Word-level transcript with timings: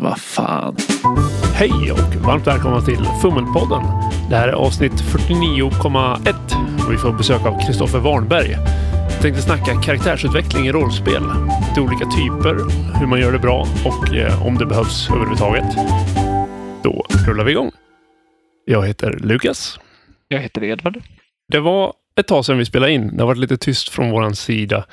Vad 0.00 0.20
fan. 0.20 0.76
Hej 1.54 1.92
och 1.92 2.14
varmt 2.14 2.46
välkomna 2.46 2.80
till 2.80 3.08
Fummelpodden. 3.22 3.82
Det 4.30 4.36
här 4.36 4.48
är 4.48 4.52
avsnitt 4.52 4.92
49,1 4.92 6.86
och 6.86 6.92
vi 6.92 6.96
får 6.96 7.12
besök 7.12 7.46
av 7.46 7.66
Kristoffer 7.66 7.98
Warnberg. 7.98 8.50
Jag 9.10 9.22
tänkte 9.22 9.42
snacka 9.42 9.80
karaktärsutveckling 9.82 10.66
i 10.66 10.72
rollspel. 10.72 11.22
Lite 11.68 11.80
olika 11.80 12.04
typer, 12.04 12.54
hur 12.98 13.06
man 13.06 13.20
gör 13.20 13.32
det 13.32 13.38
bra 13.38 13.66
och 13.84 14.14
eh, 14.14 14.46
om 14.46 14.58
det 14.58 14.66
behövs 14.66 15.10
överhuvudtaget. 15.10 15.76
Då 16.82 17.06
rullar 17.26 17.44
vi 17.44 17.50
igång. 17.50 17.70
Jag 18.64 18.86
heter 18.86 19.18
Lukas. 19.22 19.80
Jag 20.28 20.40
heter 20.40 20.64
Edvard. 20.64 21.02
Det 21.52 21.60
var 21.60 21.92
ett 22.20 22.26
tag 22.26 22.44
sedan 22.44 22.58
vi 22.58 22.64
spelade 22.64 22.92
in. 22.92 23.16
Det 23.16 23.22
har 23.22 23.26
varit 23.26 23.38
lite 23.38 23.56
tyst 23.56 23.88
från 23.88 24.10
vår 24.10 24.30
sida. 24.30 24.84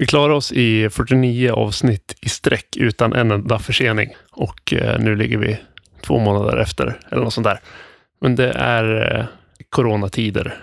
Vi 0.00 0.06
klarar 0.06 0.34
oss 0.34 0.52
i 0.52 0.90
49 0.90 1.52
avsnitt 1.52 2.16
i 2.20 2.28
sträck 2.28 2.76
utan 2.76 3.12
en 3.12 3.30
enda 3.30 3.58
försening. 3.58 4.16
Och 4.30 4.72
eh, 4.72 5.00
nu 5.00 5.16
ligger 5.16 5.38
vi 5.38 5.56
två 6.02 6.18
månader 6.18 6.56
efter, 6.56 7.00
eller 7.10 7.24
något 7.24 7.34
sånt 7.34 7.44
där. 7.44 7.60
Men 8.20 8.36
det 8.36 8.50
är 8.50 9.16
eh, 9.18 9.26
coronatider. 9.68 10.56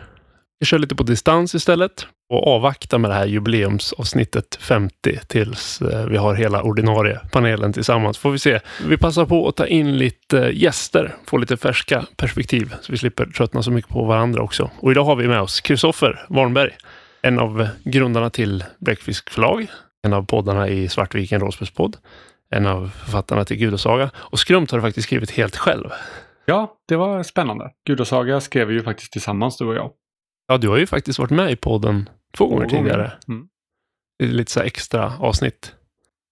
Vi 0.60 0.66
kör 0.66 0.80
lite 0.80 0.96
på 0.96 1.04
distans 1.04 1.56
istället 1.56 2.08
och 2.30 2.48
avvaktar 2.48 2.98
med 2.98 3.12
det 3.12 3.16
här 3.16 3.26
jubileumsavsnittet 3.26 4.58
50 4.62 5.20
tills 5.28 5.82
eh, 5.82 6.06
vi 6.06 6.18
har 6.18 6.36
hela 6.36 6.62
ordinarie 6.62 7.20
panelen 7.32 7.74
tillsammans. 7.74 8.18
Får 8.18 8.32
vi 8.32 8.40
se. 8.40 8.60
Vi 8.88 8.98
passar 8.98 9.26
på 9.26 9.48
att 9.48 9.56
ta 9.56 9.68
in 9.68 9.98
lite 9.98 10.38
gäster, 10.54 11.16
få 11.26 11.38
lite 11.38 11.58
färska 11.58 12.06
perspektiv 12.16 12.74
så 12.82 12.92
vi 12.92 12.98
slipper 12.98 13.26
tröttna 13.26 13.64
så 13.64 13.72
mycket 13.72 13.92
på 13.92 14.04
varandra 14.04 14.42
också. 14.42 14.72
Och 14.80 14.92
idag 14.92 15.04
har 15.04 15.16
vi 15.16 15.28
med 15.28 15.42
oss 15.42 15.62
Kristoffer 15.62 16.26
Warnberg, 16.30 16.72
en 17.22 17.40
av 17.40 17.68
grundarna 17.84 18.30
till 18.30 18.64
Bläckfisk 18.80 19.30
förlag, 19.30 19.68
en 20.04 20.14
av 20.14 20.26
poddarna 20.26 20.68
i 20.68 20.90
Svartviken 20.90 21.42
rollspelspodd, 21.42 21.98
en 22.50 22.66
av 22.66 22.90
författarna 22.90 23.46
till 23.46 23.58
Gudasaga 23.58 24.10
och 24.16 24.40
Skrumt 24.40 24.72
har 24.72 24.78
du 24.78 24.82
faktiskt 24.82 25.08
skrivit 25.08 25.32
helt 25.32 25.56
själv. 25.56 25.90
Ja, 26.46 26.78
det 26.88 26.96
var 26.96 27.24
spännande. 27.24 27.72
Gudasaga 27.88 28.42
skrev 28.42 28.68
vi 28.68 28.74
ju 28.74 28.84
faktiskt 28.84 29.12
tillsammans, 29.12 29.58
du 29.58 29.66
och 29.66 29.76
jag. 29.76 29.92
Ja, 30.48 30.58
du 30.58 30.70
har 30.70 30.78
ju 30.78 30.88
faktiskt 30.88 31.20
varit 31.20 31.32
med 31.32 31.52
i 31.52 31.56
podden 31.56 32.10
två 32.38 32.48
gånger 32.48 32.70
tidigare. 32.70 33.12
Mm. 33.28 33.48
Det 34.20 34.26
är 34.26 34.30
lite 34.30 34.52
så 34.52 34.60
extra 34.60 35.14
avsnitt. 35.20 35.76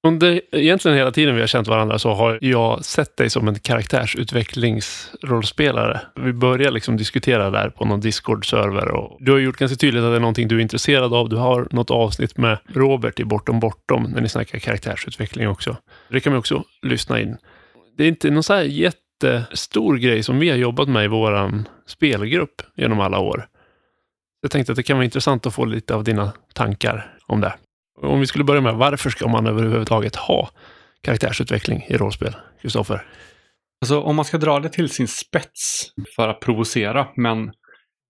Under 0.05 0.41
egentligen 0.51 0.97
hela 0.97 1.11
tiden 1.11 1.35
vi 1.35 1.41
har 1.41 1.47
känt 1.47 1.67
varandra 1.67 1.99
så 1.99 2.13
har 2.13 2.39
jag 2.41 2.85
sett 2.85 3.17
dig 3.17 3.29
som 3.29 3.47
en 3.47 3.59
karaktärsutvecklingsrollspelare. 3.59 6.01
Vi 6.15 6.33
började 6.33 6.73
liksom 6.73 6.97
diskutera 6.97 7.49
där 7.49 7.69
på 7.69 7.85
någon 7.85 8.01
Discord-server 8.01 8.87
och 8.87 9.17
du 9.19 9.31
har 9.31 9.39
gjort 9.39 9.57
ganska 9.57 9.75
tydligt 9.75 10.03
att 10.03 10.11
det 10.11 10.15
är 10.15 10.19
någonting 10.19 10.47
du 10.47 10.57
är 10.57 10.59
intresserad 10.59 11.13
av. 11.13 11.29
Du 11.29 11.35
har 11.35 11.67
något 11.71 11.91
avsnitt 11.91 12.37
med 12.37 12.57
Robert 12.67 13.19
i 13.19 13.25
Bortom 13.25 13.59
Bortom 13.59 14.03
när 14.03 14.21
ni 14.21 14.29
snackar 14.29 14.59
karaktärsutveckling 14.59 15.47
också. 15.47 15.77
Det 16.09 16.19
kan 16.19 16.33
man 16.33 16.39
också 16.39 16.63
lyssna 16.81 17.21
in. 17.21 17.37
Det 17.97 18.03
är 18.03 18.07
inte 18.07 18.29
någon 18.29 18.43
så 18.43 18.53
här 18.53 18.63
jättestor 18.63 19.97
grej 19.97 20.23
som 20.23 20.39
vi 20.39 20.49
har 20.49 20.57
jobbat 20.57 20.89
med 20.89 21.05
i 21.05 21.07
vår 21.07 21.63
spelgrupp 21.87 22.61
genom 22.75 22.99
alla 22.99 23.19
år. 23.19 23.47
Jag 24.41 24.51
tänkte 24.51 24.71
att 24.71 24.75
det 24.75 24.83
kan 24.83 24.97
vara 24.97 25.05
intressant 25.05 25.45
att 25.45 25.53
få 25.53 25.65
lite 25.65 25.95
av 25.95 26.03
dina 26.03 26.31
tankar 26.53 27.17
om 27.27 27.41
det. 27.41 27.53
Om 28.01 28.19
vi 28.19 28.27
skulle 28.27 28.43
börja 28.43 28.61
med, 28.61 28.75
varför 28.75 29.09
ska 29.09 29.27
man 29.27 29.47
överhuvudtaget 29.47 30.15
ha 30.15 30.49
karaktärsutveckling 31.01 31.85
i 31.87 31.97
rollspel? 31.97 32.35
Kristoffer? 32.61 33.07
Alltså 33.81 34.01
om 34.01 34.15
man 34.15 34.25
ska 34.25 34.37
dra 34.37 34.59
det 34.59 34.69
till 34.69 34.89
sin 34.89 35.07
spets 35.07 35.91
för 36.15 36.27
att 36.27 36.39
provocera, 36.39 37.07
men 37.15 37.51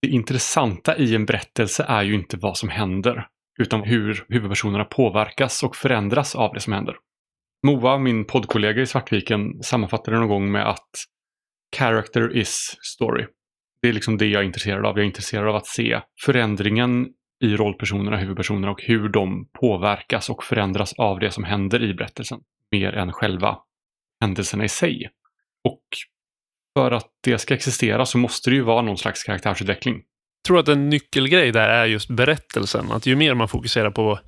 det 0.02 0.08
intressanta 0.08 0.98
i 0.98 1.16
en 1.16 1.26
berättelse 1.26 1.86
är 1.88 2.04
ju 2.04 2.14
inte 2.14 2.38
vad 2.38 2.58
som 2.58 2.70
händer, 2.70 3.28
utan 3.60 3.84
hur 3.84 4.26
huvudpersonerna 4.30 4.86
påverkas 4.86 5.64
och 5.64 5.76
förändras 5.76 6.36
av 6.36 6.54
det 6.54 6.60
som 6.60 6.74
händer. 6.74 6.96
Moa, 7.66 7.98
min 7.98 8.26
poddkollega 8.26 8.82
i 8.82 8.86
Svartviken, 8.86 9.64
sammanfattade 9.64 10.18
det 10.18 10.20
någon 10.20 10.30
gång 10.30 10.52
med 10.52 10.70
att 10.70 10.90
character 11.78 12.38
is 12.38 12.78
story. 12.82 13.26
Det 13.82 13.90
är 13.90 13.94
liksom 13.94 14.18
det 14.18 14.26
jag 14.26 14.42
är 14.42 14.46
intresserad 14.46 14.86
av. 14.86 14.98
Jag 14.98 15.04
är 15.04 15.08
intresserad 15.08 15.48
av 15.48 15.56
att 15.56 15.68
se 15.68 16.02
förändringen 16.26 17.08
i 17.44 17.56
rollpersonerna, 17.56 18.18
huvudpersonerna 18.18 18.72
och 18.72 18.84
hur 18.84 19.10
de 19.10 19.50
påverkas 19.60 20.30
och 20.30 20.44
förändras 20.44 20.94
av 20.94 21.20
det 21.20 21.32
som 21.32 21.44
händer 21.44 21.84
i 21.84 21.94
berättelsen. 21.94 22.40
Mer 22.72 22.94
än 22.94 23.14
själva 23.14 23.58
händelserna 24.22 24.64
i 24.64 24.70
sig. 24.70 25.10
Och 25.64 25.84
för 26.78 26.92
att 26.92 27.08
det 27.24 27.38
ska 27.38 27.54
existera 27.54 28.06
så 28.06 28.18
måste 28.18 28.50
det 28.50 28.56
ju 28.56 28.62
vara 28.62 28.82
någon 28.82 28.98
slags 28.98 29.24
karaktärsutveckling. 29.24 29.96
Jag 29.96 30.48
tror 30.48 30.60
att 30.60 30.68
en 30.68 30.90
nyckelgrej 30.90 31.52
där 31.52 31.70
är 31.70 31.86
just 31.86 32.10
berättelsen. 32.10 32.92
Att 32.92 33.06
ju 33.06 33.16
mer 33.16 33.34
man 33.34 33.48
fokuserar 33.48 33.92
på 33.92 34.20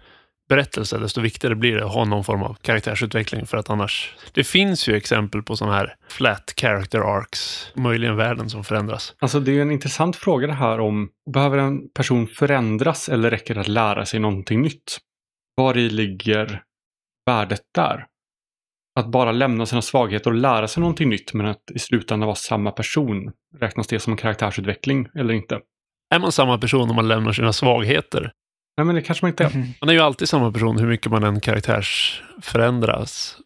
berättelse, 0.50 0.97
desto 0.97 1.22
viktigare 1.22 1.56
blir 1.56 1.75
det 1.75 1.85
att 1.85 1.94
ha 1.94 2.06
någon 2.06 2.24
form 2.24 2.44
av 2.44 2.58
karaktärsutveckling. 2.62 3.46
För 3.46 3.58
att 3.58 3.69
annars... 3.69 4.16
Det 4.31 4.44
finns 4.44 4.90
ju 4.90 4.96
exempel 4.96 5.44
på 5.44 5.56
sådana 5.56 5.75
här 5.75 5.96
flat 6.09 6.53
character 6.58 7.00
arcs, 7.00 7.72
möjligen 7.75 8.16
världen 8.16 8.50
som 8.50 8.63
förändras. 8.63 9.16
Alltså 9.19 9.40
det 9.40 9.58
är 9.58 9.62
en 9.62 9.72
intressant 9.72 10.16
fråga 10.16 10.47
det 10.47 10.53
här 10.53 10.80
om, 10.80 11.09
behöver 11.34 11.58
en 11.58 11.90
person 11.90 12.28
förändras 12.28 13.09
eller 13.09 13.31
räcker 13.31 13.53
det 13.53 13.62
att 13.62 13.68
lära 13.68 14.06
sig 14.06 14.19
någonting 14.19 14.62
nytt? 14.62 14.97
Var 15.56 15.78
i 15.78 15.90
ligger 15.90 16.64
värdet 17.25 17.62
där? 17.75 18.06
Att 19.00 19.08
bara 19.08 19.31
lämna 19.31 19.66
sina 19.66 19.81
svagheter 19.81 20.31
och 20.31 20.38
lära 20.38 20.68
sig 20.68 20.81
någonting 20.81 21.09
nytt 21.09 21.34
men 21.34 21.46
att 21.46 21.72
i 21.75 21.79
slutändan 21.79 22.28
vara 22.28 22.35
samma 22.35 22.72
person, 22.72 23.31
räknas 23.59 23.88
det 23.88 24.00
som 24.00 24.14
en 24.14 24.18
karaktärsutveckling 24.18 25.08
eller 25.16 25.34
inte? 25.34 25.59
Är 26.16 26.19
man 26.19 26.31
samma 26.31 26.58
person 26.58 26.90
om 26.90 26.96
man 26.96 27.08
lämnar 27.08 27.31
sina 27.31 27.53
svagheter? 27.53 28.31
Nej 28.77 28.85
men 28.85 28.95
det 28.95 29.01
kanske 29.01 29.25
man 29.25 29.29
inte 29.29 29.43
är. 29.43 29.55
Mm. 29.55 29.67
Man 29.81 29.89
är 29.89 29.93
ju 29.93 29.99
alltid 29.99 30.29
samma 30.29 30.51
person 30.51 30.79
hur 30.79 30.88
mycket 30.88 31.11
man 31.11 31.23
än 31.23 31.39
karaktärsförändras. 31.39 33.38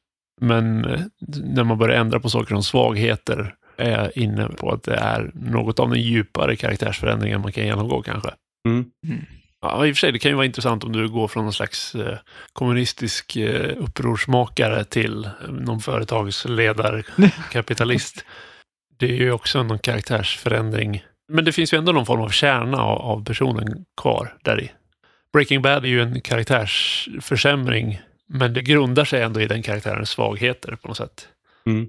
Men 0.42 0.86
eh, 0.86 1.02
när 1.44 1.64
man 1.64 1.78
börjar 1.78 2.00
ändra 2.00 2.20
på 2.20 2.30
saker 2.30 2.56
som 2.56 2.64
svagheter 2.64 3.56
är 3.78 3.92
jag 3.92 4.18
inne 4.18 4.48
på 4.48 4.72
att 4.72 4.84
det 4.84 4.96
är 4.96 5.32
något 5.34 5.80
av 5.80 5.90
den 5.90 6.02
djupare 6.02 6.56
karaktärsförändringen 6.56 7.42
man 7.42 7.52
kan 7.52 7.66
genomgå 7.66 8.02
kanske. 8.02 8.30
Mm. 8.68 8.86
Ja, 9.62 9.86
i 9.86 9.92
och 9.92 9.96
för 9.96 10.00
sig, 10.00 10.12
det 10.12 10.20
kan 10.20 10.32
ju 10.32 10.36
vara 10.36 10.46
intressant 10.46 10.84
om 10.84 10.92
du 10.92 11.10
går 11.10 11.28
från 11.28 11.44
någon 11.44 11.54
slags 11.54 11.96
eh, 11.96 12.18
kommunistisk 12.54 13.36
eh, 13.36 13.78
upprorsmakare 13.78 14.84
till 14.84 15.30
någon 15.50 15.80
företagsledarkapitalist. 15.80 18.26
det 19.00 19.06
är 19.06 19.16
ju 19.16 19.32
också 19.32 19.64
någon 19.64 19.80
karaktärsförändring. 19.80 21.04
Men 21.34 21.46
det 21.46 21.52
finns 21.52 21.74
ju 21.74 21.78
ändå 21.78 21.92
någon 21.92 22.06
form 22.06 22.22
av 22.22 22.30
kärna 22.30 22.78
av, 22.78 23.02
av 23.02 23.26
personen 23.26 23.86
kvar 24.02 24.38
där 24.44 24.62
i. 24.62 24.72
Breaking 25.34 25.62
Bad 25.62 25.86
är 25.86 25.90
ju 25.90 26.02
en 26.02 26.22
karaktärsförsämring, 26.22 28.00
men 28.28 28.54
det 28.54 28.62
grundar 28.62 29.06
sig 29.06 29.22
ändå 29.22 29.42
i 29.42 29.48
den 29.48 29.62
karaktärens 29.62 30.10
svagheter 30.10 30.76
på 30.76 30.88
något 30.88 30.98
sätt. 30.98 31.28
Mm. 31.66 31.88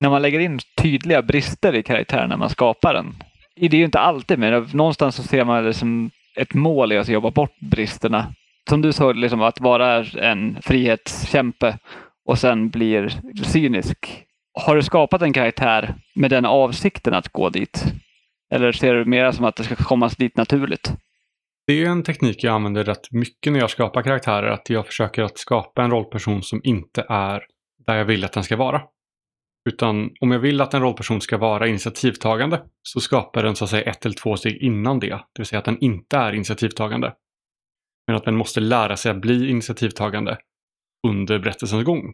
När 0.00 0.10
man 0.10 0.22
lägger 0.22 0.40
in 0.40 0.60
tydliga 0.76 1.22
brister 1.22 1.74
i 1.74 1.82
karaktären 1.82 2.28
när 2.28 2.36
man 2.36 2.50
skapar 2.50 2.94
den. 2.94 3.14
Det 3.56 3.76
är 3.76 3.78
ju 3.78 3.84
inte 3.84 3.98
alltid, 3.98 4.38
men 4.38 4.68
någonstans 4.72 5.16
så 5.16 5.22
ser 5.22 5.44
man 5.44 5.64
det 5.64 5.74
som 5.74 6.10
ett 6.36 6.54
mål 6.54 6.92
i 6.92 6.98
att 6.98 7.08
jobba 7.08 7.30
bort 7.30 7.60
bristerna. 7.60 8.34
Som 8.68 8.82
du 8.82 8.92
sa, 8.92 9.12
liksom, 9.12 9.42
att 9.42 9.60
vara 9.60 10.04
en 10.04 10.62
frihetskämpe 10.62 11.78
och 12.24 12.38
sen 12.38 12.70
blir 12.70 13.12
cynisk. 13.44 14.24
Har 14.60 14.76
du 14.76 14.82
skapat 14.82 15.22
en 15.22 15.32
karaktär 15.32 15.94
med 16.14 16.30
den 16.30 16.44
avsikten 16.44 17.14
att 17.14 17.28
gå 17.28 17.48
dit? 17.48 17.84
Eller 18.54 18.72
ser 18.72 18.94
du 18.94 19.04
mer 19.04 19.32
som 19.32 19.44
att 19.44 19.56
det 19.56 19.64
ska 19.64 19.74
komma 19.74 20.10
dit 20.18 20.36
naturligt? 20.36 20.92
Det 21.66 21.84
är 21.84 21.86
en 21.86 22.02
teknik 22.02 22.44
jag 22.44 22.54
använder 22.54 22.84
rätt 22.84 23.10
mycket 23.10 23.52
när 23.52 23.60
jag 23.60 23.70
skapar 23.70 24.02
karaktärer, 24.02 24.50
att 24.50 24.70
jag 24.70 24.86
försöker 24.86 25.22
att 25.22 25.38
skapa 25.38 25.82
en 25.82 25.90
rollperson 25.90 26.42
som 26.42 26.60
inte 26.64 27.06
är 27.08 27.46
där 27.86 27.96
jag 27.96 28.04
vill 28.04 28.24
att 28.24 28.32
den 28.32 28.44
ska 28.44 28.56
vara. 28.56 28.82
Utan 29.70 30.10
om 30.20 30.30
jag 30.30 30.38
vill 30.38 30.60
att 30.60 30.74
en 30.74 30.82
rollperson 30.82 31.20
ska 31.20 31.38
vara 31.38 31.68
initiativtagande 31.68 32.62
så 32.82 33.00
skapar 33.00 33.42
den 33.42 33.56
så 33.56 33.64
att 33.64 33.70
säga 33.70 33.90
ett 33.90 34.04
eller 34.04 34.16
två 34.16 34.36
steg 34.36 34.62
innan 34.62 34.98
det. 34.98 35.08
Det 35.08 35.38
vill 35.38 35.46
säga 35.46 35.58
att 35.58 35.64
den 35.64 35.78
inte 35.78 36.16
är 36.16 36.32
initiativtagande. 36.32 37.14
Men 38.06 38.16
att 38.16 38.24
den 38.24 38.36
måste 38.36 38.60
lära 38.60 38.96
sig 38.96 39.10
att 39.10 39.20
bli 39.20 39.50
initiativtagande 39.50 40.38
under 41.06 41.38
berättelsens 41.38 41.84
gång. 41.84 42.12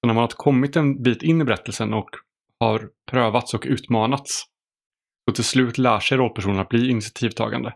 Så 0.00 0.06
när 0.06 0.14
man 0.14 0.22
har 0.22 0.28
kommit 0.28 0.76
en 0.76 1.02
bit 1.02 1.22
in 1.22 1.40
i 1.40 1.44
berättelsen 1.44 1.94
och 1.94 2.10
har 2.60 2.88
prövats 3.10 3.54
och 3.54 3.64
utmanats 3.66 4.44
så 5.28 5.34
till 5.34 5.44
slut 5.44 5.78
lär 5.78 6.00
sig 6.00 6.18
rollpersonen 6.18 6.58
att 6.58 6.68
bli 6.68 6.90
initiativtagande. 6.90 7.74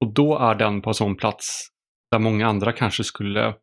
Och 0.00 0.14
då 0.14 0.38
är 0.38 0.54
den 0.54 0.82
på 0.82 0.90
en 0.90 0.94
sån 0.94 1.16
plats 1.16 1.68
där 2.10 2.18
många 2.18 2.48
andra 2.48 2.72
kanske 2.72 3.04
skulle 3.04 3.54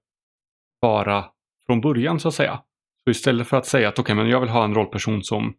vara 0.80 1.26
från 1.66 1.82
början 1.82 2.20
så 2.20 2.28
att 2.28 2.34
säga. 2.34 2.62
Så 3.04 3.12
istället 3.12 3.48
för 3.48 3.58
att 3.58 3.66
säga 3.66 3.90
att 3.90 4.00
okej, 4.00 4.14
okay, 4.14 4.16
men 4.16 4.32
jag 4.32 4.40
vill 4.40 4.50
ha 4.50 4.64
en 4.64 4.76
rollperson 4.76 5.24
som 5.24 5.54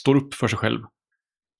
står 0.00 0.16
upp 0.16 0.34
för 0.34 0.48
sig 0.48 0.58
själv. 0.58 0.80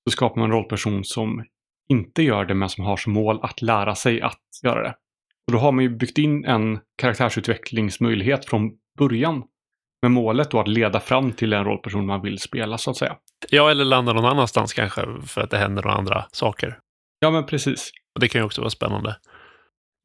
Så 0.04 0.10
skapar 0.10 0.40
man 0.40 0.50
en 0.50 0.56
rollperson 0.56 1.04
som 1.04 1.44
inte 1.88 2.22
gör 2.22 2.44
det 2.44 2.54
men 2.54 2.69
som 2.69 2.84
har 2.84 2.96
som 2.96 3.12
mål 3.12 3.40
att 3.42 3.62
lära 3.62 3.94
sig 3.94 4.22
att 4.22 4.40
göra 4.64 4.82
det. 4.82 4.94
Och 5.46 5.52
då 5.52 5.58
har 5.58 5.72
man 5.72 5.84
ju 5.84 5.90
byggt 5.90 6.19
in 6.19 6.44
en 6.44 6.80
karaktärsutvecklingsmöjlighet 6.98 8.44
från 8.44 8.72
början. 8.98 9.42
Med 10.02 10.10
målet 10.10 10.50
då 10.50 10.60
att 10.60 10.69
leda 10.69 11.00
fram 11.00 11.32
till 11.32 11.52
en 11.52 11.64
rollperson 11.64 12.06
man 12.06 12.22
vill 12.22 12.38
spela 12.38 12.78
så 12.78 12.90
att 12.90 12.96
säga. 12.96 13.16
Ja, 13.50 13.70
eller 13.70 13.84
landa 13.84 14.12
någon 14.12 14.25
annanstans 14.25 14.72
kanske 14.72 15.06
för 15.26 15.40
att 15.40 15.50
det 15.50 15.58
händer 15.58 15.82
några 15.82 15.96
andra 15.96 16.25
saker. 16.32 16.78
Ja, 17.19 17.30
men 17.30 17.46
precis. 17.46 17.90
Och 18.14 18.20
det 18.20 18.28
kan 18.28 18.40
ju 18.40 18.44
också 18.44 18.61
vara 18.61 18.70
spännande. 18.70 19.16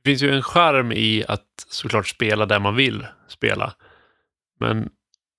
Det 0.03 0.09
finns 0.09 0.23
ju 0.23 0.35
en 0.35 0.44
charm 0.44 0.91
i 0.91 1.25
att 1.27 1.45
såklart 1.69 2.07
spela 2.07 2.45
där 2.45 2.59
man 2.59 2.75
vill 2.75 3.07
spela. 3.27 3.73
Men 4.59 4.89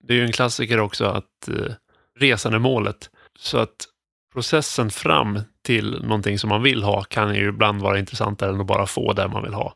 Det 0.03 0.13
är 0.13 0.17
ju 0.17 0.25
en 0.25 0.33
klassiker 0.33 0.81
också 0.81 1.05
att 1.05 1.49
eh, 1.49 1.73
resan 2.19 2.55
är 2.55 2.59
målet. 2.59 3.11
Så 3.39 3.59
att 3.59 3.87
processen 4.33 4.91
fram 4.91 5.41
till 5.63 6.03
någonting 6.03 6.39
som 6.39 6.49
man 6.49 6.63
vill 6.63 6.83
ha 6.83 7.03
kan 7.03 7.35
ju 7.35 7.49
ibland 7.49 7.83
vara 7.83 7.99
intressantare 7.99 8.51
än 8.51 8.61
att 8.61 8.67
bara 8.67 8.87
få 8.87 9.13
det 9.13 9.29
man 9.29 9.43
vill 9.43 9.55
ha. 9.55 9.75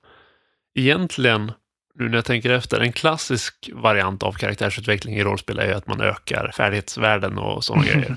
Egentligen, 0.74 1.52
nu 1.94 2.08
när 2.08 2.14
jag 2.14 2.24
tänker 2.24 2.50
efter, 2.50 2.80
en 2.80 2.92
klassisk 2.92 3.70
variant 3.72 4.22
av 4.22 4.32
karaktärsutveckling 4.32 5.16
i 5.16 5.24
rollspel 5.24 5.58
är 5.58 5.66
ju 5.66 5.74
att 5.74 5.86
man 5.86 6.00
ökar 6.00 6.50
färdighetsvärden 6.56 7.38
och 7.38 7.64
sådana 7.64 7.84
grejer. 7.92 8.16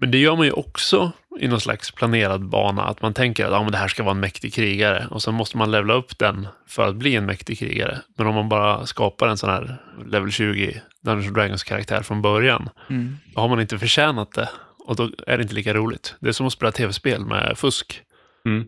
Men 0.00 0.10
det 0.10 0.18
gör 0.18 0.36
man 0.36 0.46
ju 0.46 0.52
också 0.52 1.12
i 1.40 1.48
någon 1.48 1.60
slags 1.60 1.90
planerad 1.90 2.48
bana, 2.48 2.82
att 2.82 3.02
man 3.02 3.14
tänker 3.14 3.44
att 3.46 3.52
ja, 3.52 3.62
men 3.62 3.72
det 3.72 3.78
här 3.78 3.88
ska 3.88 4.02
vara 4.02 4.14
en 4.14 4.20
mäktig 4.20 4.54
krigare 4.54 5.06
och 5.10 5.22
sen 5.22 5.34
måste 5.34 5.56
man 5.56 5.70
levla 5.70 5.94
upp 5.94 6.18
den 6.18 6.48
för 6.68 6.88
att 6.88 6.94
bli 6.94 7.16
en 7.16 7.26
mäktig 7.26 7.58
krigare. 7.58 8.00
Men 8.18 8.26
om 8.26 8.34
man 8.34 8.48
bara 8.48 8.86
skapar 8.86 9.28
en 9.28 9.36
sån 9.36 9.50
här 9.50 9.76
level 10.06 10.30
20 10.32 10.80
Dungeons 11.04 11.34
Dragons 11.34 11.64
karaktär 11.64 12.02
från 12.02 12.22
början, 12.22 12.68
Mm. 12.90 13.16
då 13.34 13.40
har 13.40 13.48
man 13.48 13.60
inte 13.60 13.78
förtjänat 13.78 14.32
det 14.32 14.48
och 14.86 14.96
då 14.96 15.10
är 15.26 15.36
det 15.36 15.42
inte 15.42 15.54
lika 15.54 15.74
roligt. 15.74 16.14
Det 16.20 16.28
är 16.28 16.32
som 16.32 16.46
att 16.46 16.52
spela 16.52 16.72
tv-spel 16.72 17.24
med 17.26 17.58
fusk. 17.58 18.00
Mm. 18.46 18.64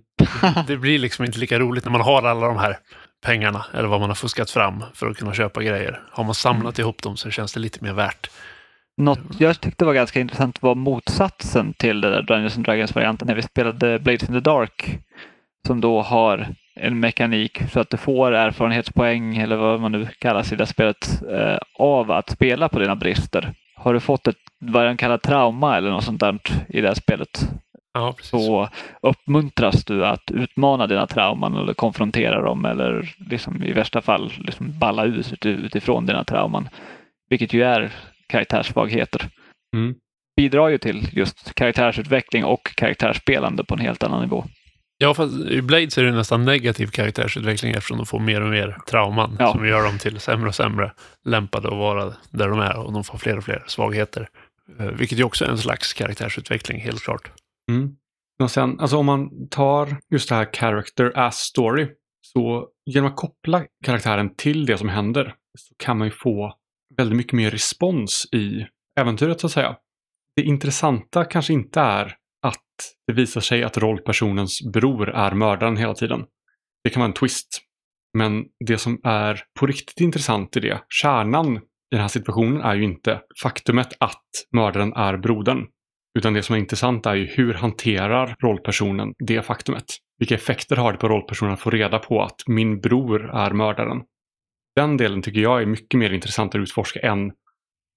Det 0.66 0.76
blir 0.76 0.98
liksom 0.98 1.24
inte 1.24 1.38
lika 1.38 1.58
roligt 1.58 1.84
när 1.84 1.92
man 1.92 2.00
har 2.00 2.22
alla 2.22 2.46
de 2.46 2.56
här 2.56 2.78
pengarna 3.24 3.64
eller 3.74 3.88
vad 3.88 4.00
man 4.00 4.10
har 4.10 4.14
fuskat 4.14 4.50
fram 4.50 4.84
för 4.94 5.06
att 5.10 5.16
kunna 5.16 5.34
köpa 5.34 5.62
grejer. 5.62 6.02
Har 6.12 6.24
man 6.24 6.34
samlat 6.34 6.78
ihop 6.78 7.02
dem 7.02 7.16
så 7.16 7.30
känns 7.30 7.52
det 7.52 7.60
lite 7.60 7.84
mer 7.84 7.92
värt. 7.92 8.30
Något 8.96 9.40
jag 9.40 9.60
tyckte 9.60 9.84
var 9.84 9.94
ganska 9.94 10.20
intressant 10.20 10.62
var 10.62 10.74
motsatsen 10.74 11.72
till 11.74 12.00
det 12.00 12.10
där 12.10 12.22
Dungeons 12.22 12.56
and 12.56 12.64
Dragons-varianten 12.66 13.28
när 13.28 13.34
vi 13.34 13.42
spelade 13.42 13.98
Blades 13.98 14.28
in 14.28 14.34
the 14.34 14.40
Dark. 14.40 14.98
Som 15.66 15.80
då 15.80 16.02
har 16.02 16.46
en 16.80 17.00
mekanik 17.00 17.62
så 17.72 17.80
att 17.80 17.90
du 17.90 17.96
får 17.96 18.32
erfarenhetspoäng 18.32 19.36
eller 19.36 19.56
vad 19.56 19.80
man 19.80 19.92
nu 19.92 20.08
kallas 20.18 20.52
i 20.52 20.56
det 20.56 20.66
spelet 20.66 21.22
eh, 21.32 21.58
av 21.78 22.10
att 22.10 22.30
spela 22.30 22.68
på 22.68 22.78
dina 22.78 22.96
brister. 22.96 23.52
Har 23.76 23.94
du 23.94 24.00
fått 24.00 24.26
ett 24.26 24.36
vad 24.60 24.86
de 24.86 24.96
kallar 24.96 25.18
trauma 25.18 25.76
eller 25.76 25.90
något 25.90 26.04
sånt 26.04 26.20
där 26.20 26.38
i 26.68 26.80
det 26.80 26.88
här 26.88 26.94
spelet 26.94 27.48
Ja, 27.94 28.12
precis. 28.16 28.30
så 28.30 28.68
uppmuntras 29.02 29.84
du 29.84 30.06
att 30.06 30.30
utmana 30.30 30.86
dina 30.86 31.06
trauman 31.06 31.54
eller 31.56 31.74
konfrontera 31.74 32.42
dem 32.42 32.64
eller 32.64 33.14
liksom 33.30 33.62
i 33.62 33.72
värsta 33.72 34.00
fall 34.00 34.32
liksom 34.38 34.78
balla 34.78 35.04
ut 35.04 35.32
uti- 35.32 35.64
utifrån 35.66 36.06
dina 36.06 36.24
trauman. 36.24 36.68
Vilket 37.30 37.52
ju 37.52 37.62
är 37.64 37.90
karaktärssvagheter. 38.28 39.28
Mm. 39.76 39.94
Bidrar 40.36 40.68
ju 40.68 40.78
till 40.78 41.08
just 41.12 41.54
karaktärsutveckling 41.54 42.44
och 42.44 42.74
karaktärsspelande 42.76 43.64
på 43.64 43.74
en 43.74 43.80
helt 43.80 44.02
annan 44.02 44.22
nivå. 44.22 44.44
Ja, 44.98 45.14
fast 45.14 45.34
i 45.34 45.62
Blades 45.62 45.98
är 45.98 46.04
det 46.04 46.12
nästan 46.12 46.44
negativ 46.44 46.86
karaktärsutveckling 46.86 47.72
eftersom 47.72 47.96
de 47.96 48.06
får 48.06 48.20
mer 48.20 48.40
och 48.40 48.50
mer 48.50 48.78
trauman 48.90 49.36
Ja. 49.38 49.52
som 49.52 49.66
gör 49.66 49.82
dem 49.82 49.98
till 49.98 50.20
sämre 50.20 50.48
och 50.48 50.54
sämre 50.54 50.92
lämpade 51.24 51.68
att 51.68 51.74
vara 51.78 52.12
där 52.30 52.48
de 52.48 52.58
är 52.60 52.76
och 52.78 52.92
de 52.92 53.04
får 53.04 53.18
fler 53.18 53.36
och 53.38 53.44
fler 53.44 53.64
svagheter. 53.66 54.28
Eh, 54.78 54.86
Vilket 54.86 55.18
ju 55.18 55.24
också 55.24 55.44
är 55.44 55.48
en 55.48 55.58
slags 55.58 55.92
karaktärsutveckling, 55.92 56.80
helt 56.80 57.02
klart. 57.02 57.30
Mm. 57.70 57.90
Och 58.42 58.50
sen, 58.50 58.80
alltså 58.80 58.96
om 58.96 59.06
man 59.06 59.48
tar 59.48 59.96
just 60.10 60.28
det 60.28 60.34
här 60.34 60.48
character 60.52 61.12
as 61.14 61.36
story, 61.36 61.88
så 62.20 62.68
genom 62.86 63.10
att 63.10 63.16
koppla 63.16 63.64
karaktären 63.84 64.34
till 64.36 64.66
det 64.66 64.78
som 64.78 64.88
händer 64.88 65.34
så 65.58 65.74
kan 65.78 65.98
man 65.98 66.06
ju 66.06 66.10
få 66.12 66.54
väldigt 66.96 67.16
mycket 67.16 67.32
mer 67.32 67.50
respons 67.50 68.28
i 68.32 68.66
äventyret 69.00 69.40
så 69.40 69.46
att 69.46 69.52
säga. 69.52 69.76
Det 70.36 70.42
intressanta 70.42 71.24
kanske 71.24 71.52
inte 71.52 71.80
är 71.80 72.14
att 72.42 72.64
det 73.06 73.12
visar 73.12 73.40
sig 73.40 73.62
att 73.62 73.78
rollpersonens 73.78 74.58
bror 74.72 75.08
är 75.08 75.32
mördaren 75.32 75.76
hela 75.76 75.94
tiden. 75.94 76.24
Det 76.84 76.90
kan 76.90 77.00
vara 77.00 77.08
en 77.08 77.14
twist. 77.14 77.62
Men 78.18 78.44
det 78.66 78.78
som 78.78 79.00
är 79.04 79.40
på 79.60 79.66
riktigt 79.66 80.00
intressant 80.00 80.56
i 80.56 80.60
det, 80.60 80.80
kärnan 80.88 81.56
i 81.56 81.60
den 81.90 82.00
här 82.00 82.08
situationen 82.08 82.60
är 82.60 82.74
ju 82.74 82.84
inte 82.84 83.20
faktumet 83.42 83.88
att 84.00 84.24
mördaren 84.52 84.92
är 84.92 85.16
brodern. 85.16 85.66
Utan 86.18 86.34
det 86.34 86.42
som 86.42 86.54
är 86.54 86.58
intressant 86.60 87.06
är 87.06 87.14
ju 87.14 87.26
hur 87.26 87.54
hanterar 87.54 88.36
rollpersonen 88.42 89.12
det 89.26 89.42
faktumet? 89.42 89.84
Vilka 90.18 90.34
effekter 90.34 90.76
har 90.76 90.92
det 90.92 90.98
på 90.98 91.08
rollpersonen 91.08 91.54
att 91.54 91.60
få 91.60 91.70
reda 91.70 91.98
på 91.98 92.22
att 92.22 92.36
min 92.46 92.80
bror 92.80 93.30
är 93.34 93.50
mördaren? 93.50 94.02
Den 94.76 94.96
delen 94.96 95.22
tycker 95.22 95.40
jag 95.40 95.62
är 95.62 95.66
mycket 95.66 95.98
mer 95.98 96.12
intressant 96.12 96.54
att 96.54 96.60
utforska 96.60 97.00
än 97.00 97.32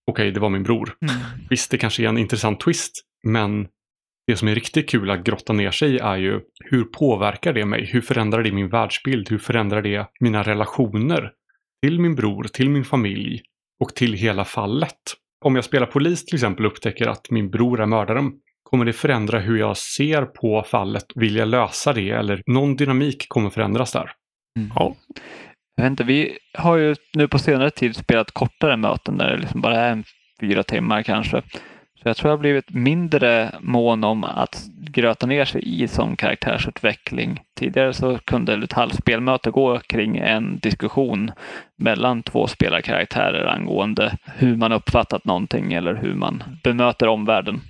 okej, 0.08 0.32
det 0.32 0.40
var 0.40 0.50
min 0.50 0.64
bror. 0.64 0.96
Visst, 1.50 1.72
det 1.72 1.78
kanske 1.78 2.04
är 2.04 2.08
en 2.08 2.18
intressant 2.18 2.60
twist, 2.60 2.92
men 3.24 3.68
det 4.28 4.36
som 4.36 4.48
är 4.48 4.56
riktigt 4.56 4.90
kul 4.90 5.12
att 5.12 5.24
grotta 5.24 5.54
ner 5.54 5.72
sig 5.72 5.96
i 5.96 6.00
är 6.00 6.18
ju 6.18 6.42
hur 6.64 6.84
påverkar 6.84 7.54
det 7.54 7.66
mig? 7.66 7.86
Hur 7.86 8.02
förändrar 8.02 8.44
det 8.44 8.52
min 8.52 8.70
världsbild? 8.70 9.30
Hur 9.30 9.38
förändrar 9.38 9.82
det 9.82 10.08
mina 10.20 10.44
relationer 10.44 11.32
till 11.82 12.00
min 12.00 12.16
bror, 12.16 12.44
till 12.44 12.70
min 12.70 12.86
familj 12.86 13.42
och 13.80 13.96
till 13.96 14.14
hela 14.14 14.46
fallet? 14.46 15.00
Om 15.46 15.56
jag 15.56 15.66
spelar 15.66 15.88
polis 15.88 16.26
till 16.26 16.36
exempel 16.36 16.66
och 16.66 16.72
upptäcker 16.72 17.08
att 17.08 17.32
min 17.32 17.50
bror 17.50 17.82
är 17.82 17.86
mördaren, 17.86 18.32
kommer 18.64 18.86
det 18.86 18.94
förändra 18.94 19.40
hur 19.40 19.58
jag 19.58 19.78
ser 19.78 20.26
på 20.26 20.64
fallet? 20.64 21.06
Vill 21.16 21.36
jag 21.36 21.48
lösa 21.48 21.94
det 21.94 22.10
eller 22.10 22.44
någon 22.46 22.76
dynamik 22.76 23.26
kommer 23.28 23.50
förändras 23.50 23.92
där? 23.92 24.12
Ja, 24.76 24.96
jag 25.80 25.84
vet 25.84 25.92
inte, 25.92 26.04
vi 26.04 26.38
har 26.54 26.78
ju 26.78 26.96
nu 27.14 27.28
på 27.28 27.40
senare 27.40 27.70
tid 27.70 27.96
spelat 27.96 28.32
kortare 28.32 28.78
möten 28.78 29.18
där 29.18 29.32
det 29.32 29.38
liksom 29.38 29.62
bara 29.62 29.80
är 29.80 29.92
en 29.92 30.04
fyra 30.40 30.64
timmar 30.64 31.04
kanske. 31.04 31.42
Så 32.02 32.10
jag 32.10 32.18
tror 32.18 32.30
jag 32.30 32.38
har 32.38 32.42
blivit 32.42 32.70
mindre 32.70 33.52
mån 33.60 34.04
om 34.04 34.24
att 34.24 34.66
gröta 34.82 35.28
ner 35.28 35.46
sig 35.46 35.84
i 35.84 35.88
som 35.88 36.16
karaktärsutveckling. 36.16 37.40
Tidigare 37.60 37.94
så 37.94 38.18
kunde 38.18 38.54
ett 38.54 38.74
halvspelmöte 38.74 39.52
gå 39.52 39.80
kring 39.80 40.18
en 40.18 40.60
diskussion 40.60 41.32
mellan 41.78 42.24
två 42.24 42.48
spelarkaraktärer 42.48 43.46
angående 43.46 44.18
hur 44.36 44.56
man 44.56 44.72
uppfattat 44.72 45.26
någonting 45.26 45.74
eller 45.74 45.96
hur 45.96 46.14
man 46.14 46.44
bemöter 46.64 47.08
omvärlden. 47.08 47.62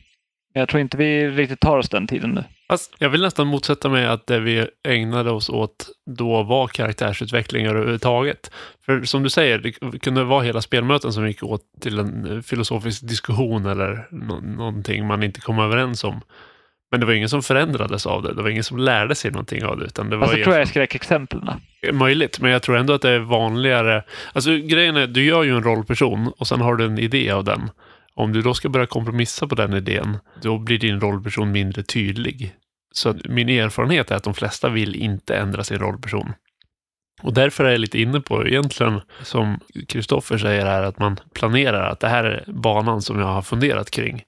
Jag 0.54 0.70
tror 0.70 0.82
inte 0.82 0.98
vi 0.98 1.30
riktigt 1.30 1.60
tar 1.60 1.78
oss 1.78 1.90
den 1.90 2.08
tiden 2.08 2.30
nu. 2.30 2.44
Fast 2.70 2.96
jag 3.00 3.10
vill 3.10 3.22
nästan 3.22 3.48
motsätta 3.48 3.90
mig 3.90 4.06
att 4.06 4.28
det 4.28 4.40
vi 4.40 4.68
ägnade 4.88 5.32
oss 5.32 5.50
åt 5.50 5.90
då 6.18 6.44
var 6.44 6.68
karaktärsutveckling 6.68 7.66
överhuvudtaget. 7.66 8.52
För 8.86 9.04
som 9.04 9.24
du 9.24 9.30
säger, 9.30 9.58
det 9.92 10.00
kunde 10.00 10.24
vara 10.24 10.44
hela 10.44 10.62
spelmöten 10.62 11.14
som 11.14 11.28
gick 11.28 11.44
åt 11.44 11.62
till 11.82 12.00
en 12.00 12.36
eh, 12.36 12.42
filosofisk 12.42 13.08
diskussion 13.08 13.66
eller 13.66 14.08
nå- 14.12 14.40
någonting 14.42 15.08
man 15.08 15.24
inte 15.24 15.42
kom 15.42 15.60
överens 15.60 16.04
om. 16.04 16.22
Men 16.92 17.00
det 17.00 17.06
var 17.06 17.14
ingen 17.14 17.30
som 17.30 17.44
förändrades 17.44 18.06
av 18.06 18.24
det. 18.24 18.34
Det 18.34 18.42
var 18.42 18.50
ingen 18.50 18.64
som 18.64 18.78
lärde 18.78 19.16
sig 19.16 19.32
någonting 19.32 19.64
av 19.66 19.80
det. 19.80 19.86
Utan 19.86 20.10
det 20.10 20.16
var 20.16 20.24
Alltså, 20.24 20.38
jag 20.38 20.44
tror 20.44 20.54
jag 20.56 20.58
är 20.58 20.62
egentligen- 20.62 20.88
skräckexemplen. 20.88 21.50
Möjligt, 21.94 22.40
men 22.40 22.52
jag 22.52 22.62
tror 22.62 22.78
ändå 22.78 22.94
att 22.94 23.02
det 23.02 23.10
är 23.10 23.20
vanligare. 23.20 24.04
Alltså 24.34 24.52
grejen 24.56 24.96
är, 24.96 25.08
du 25.08 25.24
gör 25.26 25.44
ju 25.44 25.56
en 25.56 25.64
rollperson 25.64 26.34
och 26.38 26.48
sen 26.48 26.62
har 26.62 26.76
du 26.76 26.86
en 26.86 27.00
idé 27.00 27.32
av 27.32 27.44
den. 27.44 27.70
Om 28.14 28.34
du 28.34 28.42
då 28.42 28.54
ska 28.54 28.70
börja 28.70 28.86
kompromissa 28.86 29.48
på 29.48 29.56
den 29.56 29.74
idén, 29.74 30.18
då 30.42 30.58
blir 30.58 30.80
din 30.80 31.00
rollperson 31.00 31.52
mindre 31.52 31.84
tydlig. 31.84 32.56
Så 32.92 33.16
min 33.30 33.50
erfarenhet 33.50 34.12
är 34.12 34.16
att 34.16 34.24
de 34.24 34.34
flesta 34.34 34.70
vill 34.70 34.96
inte 34.96 35.36
ändra 35.36 35.64
sin 35.64 35.80
rollperson. 35.80 36.34
Och 37.22 37.34
därför 37.34 37.66
är 37.66 37.72
jag 37.72 37.80
lite 37.80 38.02
inne 38.02 38.22
på, 38.22 38.48
egentligen 38.48 39.02
som 39.24 39.60
Kristoffer 39.88 40.38
säger 40.38 40.66
här, 40.66 40.84
att 40.84 41.00
man 41.00 41.20
planerar 41.34 41.90
att 41.90 42.00
det 42.00 42.08
här 42.08 42.24
är 42.24 42.44
banan 42.48 43.02
som 43.02 43.20
jag 43.20 43.28
har 43.28 43.42
funderat 43.42 43.92
kring. 43.92 44.24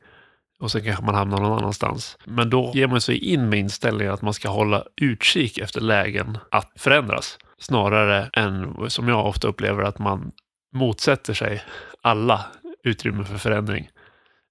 Och 0.60 0.72
sen 0.72 0.84
kanske 0.84 1.06
man 1.06 1.16
hamnar 1.16 1.38
någon 1.38 1.60
annanstans. 1.60 2.18
Men 2.26 2.50
då 2.50 2.72
ger 2.76 2.88
man 2.88 3.02
sig 3.02 3.18
in 3.18 3.50
med 3.50 3.60
inställningen 3.60 4.14
att 4.14 4.22
man 4.22 4.34
ska 4.34 4.50
hålla 4.50 4.84
utkik 5.02 5.58
efter 5.58 5.82
lägen 5.82 6.38
att 6.52 6.72
förändras. 6.76 7.38
Snarare 7.58 8.30
än, 8.34 8.76
som 8.90 9.08
jag 9.08 9.26
ofta 9.26 9.48
upplever, 9.48 9.84
att 9.84 10.00
man 10.00 10.32
motsätter 10.76 11.34
sig 11.34 11.64
alla 12.02 12.46
utrymme 12.84 13.24
för 13.24 13.38
förändring. 13.38 13.90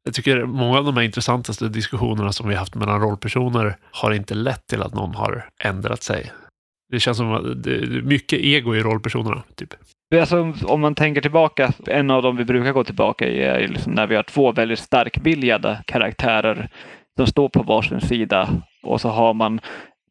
Jag 0.05 0.15
tycker 0.15 0.45
många 0.45 0.79
av 0.79 0.85
de 0.85 0.97
här 0.97 1.05
intressantaste 1.05 1.69
diskussionerna 1.69 2.33
som 2.33 2.49
vi 2.49 2.55
haft 2.55 2.75
mellan 2.75 3.01
rollpersoner 3.01 3.77
har 3.91 4.11
inte 4.13 4.35
lett 4.35 4.67
till 4.67 4.83
att 4.83 4.95
någon 4.95 5.15
har 5.15 5.45
ändrat 5.65 6.03
sig. 6.03 6.33
Det 6.93 7.01
känns 7.01 7.17
som 7.17 7.33
att 7.33 7.63
det 7.63 7.75
är 7.75 8.03
mycket 8.03 8.39
ego 8.39 8.75
i 8.75 8.83
rollpersonerna. 8.83 9.43
Typ. 9.55 9.75
Alltså, 10.15 10.55
om 10.65 10.81
man 10.81 10.95
tänker 10.95 11.21
tillbaka, 11.21 11.73
en 11.87 12.11
av 12.11 12.23
dem 12.23 12.37
vi 12.37 12.45
brukar 12.45 12.73
gå 12.73 12.85
tillbaka 12.85 13.29
i 13.29 13.43
är 13.43 13.69
liksom 13.69 13.93
när 13.93 14.07
vi 14.07 14.17
har 14.17 14.23
två 14.23 14.53
väldigt 14.53 14.79
starkbiljade 14.79 15.83
karaktärer 15.87 16.69
som 17.17 17.27
står 17.27 17.49
på 17.49 17.63
varsin 17.63 18.01
sida 18.01 18.49
och 18.83 19.01
så 19.01 19.09
har 19.09 19.35
man 19.35 19.61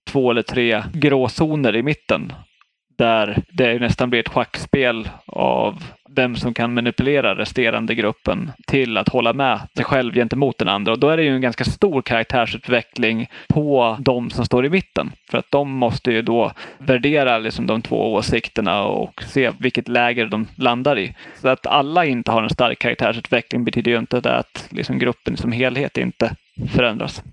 två 0.10 0.32
eller 0.32 0.42
tre 0.42 0.84
gråzoner 0.94 1.76
i 1.76 1.84
mitten 1.84 2.34
där 3.00 3.42
det 3.50 3.80
nästan 3.80 4.10
blir 4.10 4.20
ett 4.20 4.30
schackspel 4.30 5.10
av 5.26 5.84
vem 6.16 6.36
som 6.36 6.54
kan 6.54 6.74
manipulera 6.74 7.36
resterande 7.36 7.96
gruppen 7.96 8.52
till 8.68 8.98
att 8.98 9.10
hålla 9.10 9.34
med 9.34 9.60
sig 9.76 9.86
själv 9.86 10.14
gentemot 10.14 10.58
den 10.58 10.68
andra. 10.68 10.92
Och 10.92 11.00
då 11.00 11.10
är 11.10 11.18
det 11.18 11.24
ju 11.24 11.36
en 11.36 11.42
ganska 11.42 11.64
stor 11.64 12.02
karaktärsutveckling 12.02 13.28
på 13.48 13.98
de 14.00 14.30
som 14.30 14.46
står 14.46 14.66
i 14.66 14.70
mitten. 14.70 15.12
För 15.32 15.38
att 15.38 15.52
de 15.52 15.72
måste 15.72 16.12
ju 16.12 16.22
då 16.22 16.52
värdera 16.78 17.38
liksom 17.38 17.68
de 17.68 17.82
två 17.82 18.14
åsikterna 18.14 18.84
och 18.84 19.24
se 19.24 19.52
vilket 19.60 19.88
läger 19.88 20.26
de 20.26 20.48
landar 20.56 21.00
i. 21.00 21.16
Så 21.42 21.48
att 21.48 21.68
alla 21.68 22.06
inte 22.06 22.32
har 22.32 22.44
en 22.44 22.50
stark 22.50 22.80
karaktärsutveckling 22.80 23.64
betyder 23.64 23.92
ju 23.92 23.98
inte 23.98 24.22
det 24.22 24.36
att 24.36 24.68
liksom 24.72 25.00
gruppen 25.00 25.38
som 25.38 25.52
helhet 25.52 25.98
inte 25.98 26.36
förändras. 26.76 27.24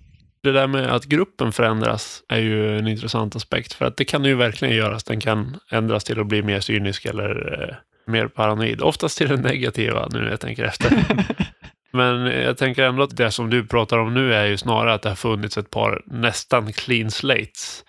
Det 0.46 0.52
där 0.52 0.66
med 0.66 0.94
att 0.94 1.04
gruppen 1.04 1.52
förändras 1.52 2.22
är 2.28 2.38
ju 2.38 2.78
en 2.78 2.88
intressant 2.88 3.36
aspekt. 3.36 3.72
För 3.72 3.84
att 3.84 3.96
det 3.96 4.04
kan 4.04 4.24
ju 4.24 4.34
verkligen 4.34 4.76
göras. 4.76 5.04
Den 5.04 5.20
kan 5.20 5.56
ändras 5.70 6.04
till 6.04 6.20
att 6.20 6.26
bli 6.26 6.42
mer 6.42 6.60
cynisk 6.60 7.04
eller 7.04 7.62
eh, 7.62 7.76
mer 8.12 8.28
paranoid. 8.28 8.80
Oftast 8.80 9.18
till 9.18 9.28
det 9.28 9.36
negativa 9.36 10.08
nu 10.12 10.20
när 10.20 10.30
jag 10.30 10.40
tänker 10.40 10.64
efter. 10.64 11.04
Men 11.92 12.26
jag 12.26 12.58
tänker 12.58 12.82
ändå 12.82 13.02
att 13.02 13.16
det 13.16 13.30
som 13.30 13.50
du 13.50 13.66
pratar 13.66 13.98
om 13.98 14.14
nu 14.14 14.34
är 14.34 14.46
ju 14.46 14.56
snarare 14.56 14.94
att 14.94 15.02
det 15.02 15.08
har 15.08 15.16
funnits 15.16 15.58
ett 15.58 15.70
par 15.70 16.02
nästan 16.06 16.72
clean 16.72 17.10
slates 17.10 17.84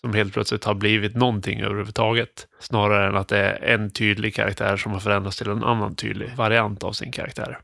som 0.00 0.14
helt 0.14 0.32
plötsligt 0.32 0.64
har 0.64 0.74
blivit 0.74 1.16
någonting 1.16 1.60
överhuvudtaget. 1.60 2.46
Snarare 2.60 3.08
än 3.08 3.16
att 3.16 3.28
det 3.28 3.38
är 3.38 3.74
en 3.74 3.90
tydlig 3.90 4.34
karaktär 4.34 4.76
som 4.76 4.92
har 4.92 5.00
förändrats 5.00 5.38
till 5.38 5.50
en 5.50 5.64
annan 5.64 5.94
tydlig 5.94 6.36
variant 6.36 6.84
av 6.84 6.92
sin 6.92 7.12
karaktär. 7.12 7.58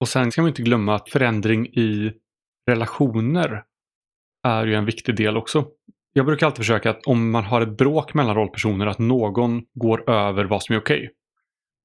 Och 0.00 0.08
sen 0.08 0.32
ska 0.32 0.42
man 0.42 0.48
inte 0.48 0.62
glömma 0.62 0.94
att 0.94 1.10
förändring 1.10 1.66
i 1.66 2.12
relationer 2.68 3.62
är 4.46 4.66
ju 4.66 4.74
en 4.74 4.84
viktig 4.84 5.16
del 5.16 5.36
också. 5.36 5.64
Jag 6.12 6.26
brukar 6.26 6.46
alltid 6.46 6.58
försöka 6.58 6.90
att 6.90 7.06
om 7.06 7.30
man 7.30 7.44
har 7.44 7.60
ett 7.60 7.78
bråk 7.78 8.14
mellan 8.14 8.34
rollpersoner 8.34 8.86
att 8.86 8.98
någon 8.98 9.62
går 9.74 10.10
över 10.10 10.44
vad 10.44 10.62
som 10.62 10.74
är 10.74 10.80
okej. 10.80 10.98
Okay. 10.98 11.08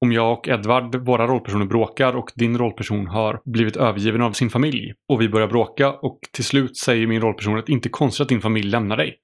Om 0.00 0.12
jag 0.12 0.32
och 0.32 0.48
Edvard, 0.48 0.96
våra 0.96 1.26
rollpersoner, 1.26 1.66
bråkar 1.66 2.16
och 2.16 2.30
din 2.34 2.58
rollperson 2.58 3.06
har 3.06 3.40
blivit 3.44 3.76
övergiven 3.76 4.22
av 4.22 4.32
sin 4.32 4.50
familj 4.50 4.92
och 5.08 5.20
vi 5.20 5.28
börjar 5.28 5.48
bråka 5.48 5.92
och 5.92 6.18
till 6.32 6.44
slut 6.44 6.76
säger 6.76 7.06
min 7.06 7.20
rollperson 7.20 7.58
att 7.58 7.68
inte 7.68 7.88
konstigt 7.88 8.20
att 8.20 8.28
din 8.28 8.40
familj 8.40 8.68
lämnar 8.68 8.96
dig. 8.96 9.16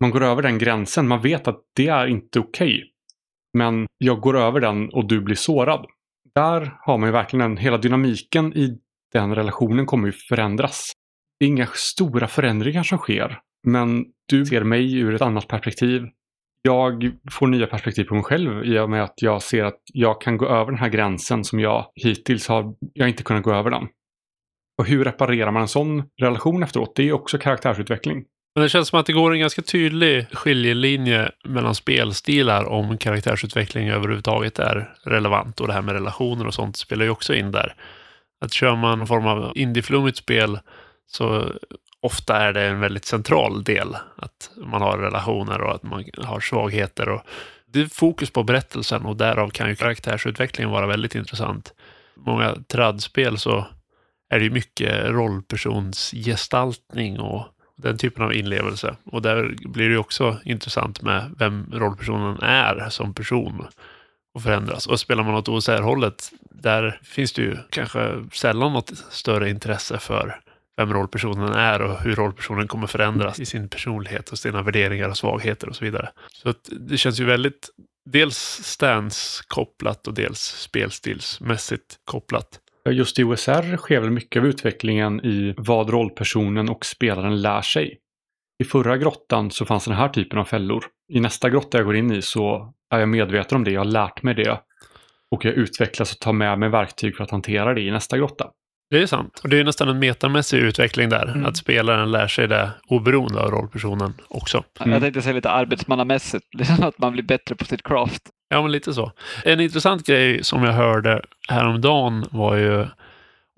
Man 0.00 0.10
går 0.10 0.22
över 0.22 0.42
den 0.42 0.58
gränsen, 0.58 1.08
man 1.08 1.20
vet 1.20 1.48
att 1.48 1.60
det 1.76 1.88
är 1.88 2.06
inte 2.06 2.38
okej. 2.38 2.76
Okay. 2.76 2.84
Men 3.58 3.86
jag 3.98 4.20
går 4.20 4.38
över 4.38 4.60
den 4.60 4.90
och 4.90 5.08
du 5.08 5.20
blir 5.20 5.36
sårad. 5.36 5.86
Där 6.34 6.74
har 6.80 6.98
man 6.98 7.08
ju 7.08 7.12
verkligen 7.12 7.50
en, 7.50 7.56
hela 7.56 7.78
dynamiken 7.78 8.56
i 8.56 8.78
den 9.12 9.34
relationen 9.34 9.86
kommer 9.86 10.06
ju 10.06 10.12
förändras. 10.12 10.92
Det 11.40 11.44
är 11.44 11.48
inga 11.48 11.66
stora 11.66 12.28
förändringar 12.28 12.82
som 12.82 12.98
sker. 12.98 13.38
Men 13.66 14.04
du 14.28 14.46
ser 14.46 14.64
mig 14.64 14.94
ur 14.94 15.14
ett 15.14 15.22
annat 15.22 15.48
perspektiv. 15.48 16.06
Jag 16.62 17.10
får 17.30 17.46
nya 17.46 17.66
perspektiv 17.66 18.04
på 18.04 18.14
mig 18.14 18.24
själv 18.24 18.64
i 18.64 18.78
och 18.78 18.90
med 18.90 19.04
att 19.04 19.22
jag 19.22 19.42
ser 19.42 19.64
att 19.64 19.80
jag 19.92 20.20
kan 20.20 20.36
gå 20.36 20.48
över 20.48 20.66
den 20.70 20.80
här 20.80 20.88
gränsen 20.88 21.44
som 21.44 21.60
jag 21.60 21.86
hittills 21.94 22.48
har 22.48 22.74
jag 22.92 23.08
inte 23.08 23.22
kunnat 23.22 23.42
gå 23.42 23.54
över 23.54 23.70
den. 23.70 23.88
Och 24.78 24.86
hur 24.86 25.04
reparerar 25.04 25.50
man 25.50 25.62
en 25.62 25.68
sån 25.68 26.02
relation 26.20 26.62
efteråt? 26.62 26.96
Det 26.96 27.08
är 27.08 27.12
också 27.12 27.38
karaktärsutveckling. 27.38 28.24
Men 28.54 28.62
det 28.62 28.68
känns 28.68 28.88
som 28.88 29.00
att 29.00 29.06
det 29.06 29.12
går 29.12 29.32
en 29.32 29.40
ganska 29.40 29.62
tydlig 29.62 30.26
skiljelinje 30.32 31.30
mellan 31.44 31.74
spelstilar 31.74 32.64
om 32.64 32.98
karaktärsutveckling 32.98 33.88
överhuvudtaget 33.88 34.58
är 34.58 34.94
relevant. 35.04 35.60
Och 35.60 35.66
det 35.66 35.72
här 35.72 35.82
med 35.82 35.94
relationer 35.94 36.46
och 36.46 36.54
sånt 36.54 36.76
spelar 36.76 37.04
ju 37.04 37.10
också 37.10 37.34
in 37.34 37.50
där. 37.50 37.74
Att 38.44 38.52
kör 38.52 38.76
man 38.76 38.98
någon 38.98 39.06
form 39.06 39.26
av 39.26 39.52
indieflummigt 39.54 40.16
spel 40.16 40.58
så 41.10 41.52
ofta 42.00 42.36
är 42.36 42.52
det 42.52 42.62
en 42.62 42.80
väldigt 42.80 43.04
central 43.04 43.64
del. 43.64 43.96
Att 44.16 44.50
man 44.56 44.82
har 44.82 44.98
relationer 44.98 45.60
och 45.60 45.74
att 45.74 45.82
man 45.82 46.04
har 46.16 46.40
svagheter. 46.40 47.08
Och 47.08 47.22
det 47.66 47.80
är 47.80 47.86
fokus 47.86 48.30
på 48.30 48.42
berättelsen 48.42 49.06
och 49.06 49.16
därav 49.16 49.50
kan 49.50 49.68
ju 49.68 49.76
karaktärsutvecklingen 49.76 50.70
vara 50.70 50.86
väldigt 50.86 51.14
intressant. 51.14 51.74
Många 52.16 52.56
tradspel 52.68 53.38
så 53.38 53.66
är 54.30 54.38
det 54.38 54.44
ju 54.44 54.50
mycket 54.50 55.04
rollpersonsgestaltning 55.04 57.20
och 57.20 57.46
den 57.76 57.98
typen 57.98 58.24
av 58.24 58.34
inlevelse. 58.34 58.96
Och 59.04 59.22
där 59.22 59.54
blir 59.68 59.88
det 59.88 59.98
också 59.98 60.36
intressant 60.44 61.02
med 61.02 61.34
vem 61.38 61.66
rollpersonen 61.72 62.42
är 62.42 62.88
som 62.88 63.14
person 63.14 63.66
och 64.34 64.42
förändras. 64.42 64.86
Och 64.86 65.00
spelar 65.00 65.22
man 65.22 65.34
åt 65.34 65.48
OSR-hållet, 65.48 66.32
där 66.50 67.00
finns 67.02 67.32
det 67.32 67.42
ju 67.42 67.56
kanske 67.70 68.24
sällan 68.32 68.72
något 68.72 68.92
större 69.10 69.50
intresse 69.50 69.98
för 69.98 70.40
vem 70.80 70.94
rollpersonen 70.94 71.52
är 71.52 71.82
och 71.82 72.00
hur 72.00 72.14
rollpersonen 72.14 72.68
kommer 72.68 72.86
förändras 72.86 73.40
i 73.40 73.46
sin 73.46 73.68
personlighet 73.68 74.30
och 74.30 74.38
sina 74.38 74.62
värderingar 74.62 75.08
och 75.08 75.16
svagheter 75.16 75.68
och 75.68 75.76
så 75.76 75.84
vidare. 75.84 76.10
Så 76.32 76.54
det 76.70 76.96
känns 76.96 77.20
ju 77.20 77.24
väldigt 77.24 77.70
dels 78.10 78.36
stance 78.62 79.42
kopplat 79.48 80.06
och 80.06 80.14
dels 80.14 80.40
spelstilsmässigt 80.40 81.96
kopplat. 82.04 82.60
Just 82.90 83.18
i 83.18 83.24
OSR 83.24 83.76
sker 83.76 84.00
väl 84.00 84.10
mycket 84.10 84.40
av 84.40 84.46
utvecklingen 84.46 85.24
i 85.24 85.54
vad 85.56 85.90
rollpersonen 85.90 86.68
och 86.68 86.86
spelaren 86.86 87.42
lär 87.42 87.62
sig. 87.62 87.98
I 88.62 88.64
förra 88.64 88.96
grottan 88.96 89.50
så 89.50 89.64
fanns 89.64 89.84
den 89.84 89.94
här 89.94 90.08
typen 90.08 90.38
av 90.38 90.44
fällor. 90.44 90.84
I 91.12 91.20
nästa 91.20 91.50
grotta 91.50 91.78
jag 91.78 91.86
går 91.86 91.96
in 91.96 92.12
i 92.12 92.22
så 92.22 92.74
är 92.90 92.98
jag 92.98 93.08
medveten 93.08 93.56
om 93.56 93.64
det, 93.64 93.70
jag 93.70 93.80
har 93.80 93.84
lärt 93.84 94.22
mig 94.22 94.34
det. 94.34 94.60
Och 95.30 95.44
jag 95.44 95.54
utvecklas 95.54 96.12
och 96.12 96.18
tar 96.18 96.32
med 96.32 96.58
mig 96.58 96.68
verktyg 96.68 97.16
för 97.16 97.24
att 97.24 97.30
hantera 97.30 97.74
det 97.74 97.80
i 97.80 97.90
nästa 97.90 98.18
grotta. 98.18 98.50
Det 98.90 99.02
är 99.02 99.06
sant. 99.06 99.40
Och 99.42 99.48
det 99.48 99.60
är 99.60 99.64
nästan 99.64 99.88
en 99.88 99.98
metamässig 99.98 100.58
utveckling 100.58 101.08
där. 101.08 101.28
Mm. 101.28 101.46
Att 101.46 101.56
spelaren 101.56 102.10
lär 102.10 102.28
sig 102.28 102.48
det 102.48 102.70
oberoende 102.86 103.40
av 103.40 103.50
rollpersonen 103.50 104.14
också. 104.28 104.64
Mm. 104.80 104.92
Jag 104.92 105.02
tänkte 105.02 105.22
säga 105.22 105.34
lite 105.34 105.50
arbetsmannamässigt, 105.50 106.46
att 106.82 106.98
man 106.98 107.12
blir 107.12 107.22
bättre 107.22 107.54
på 107.54 107.64
sitt 107.64 107.82
craft. 107.82 108.22
Ja, 108.48 108.62
men 108.62 108.72
lite 108.72 108.94
så. 108.94 109.12
En 109.44 109.60
intressant 109.60 110.06
grej 110.06 110.44
som 110.44 110.64
jag 110.64 110.72
hörde 110.72 111.22
häromdagen 111.48 112.26
var 112.30 112.56
ju 112.56 112.86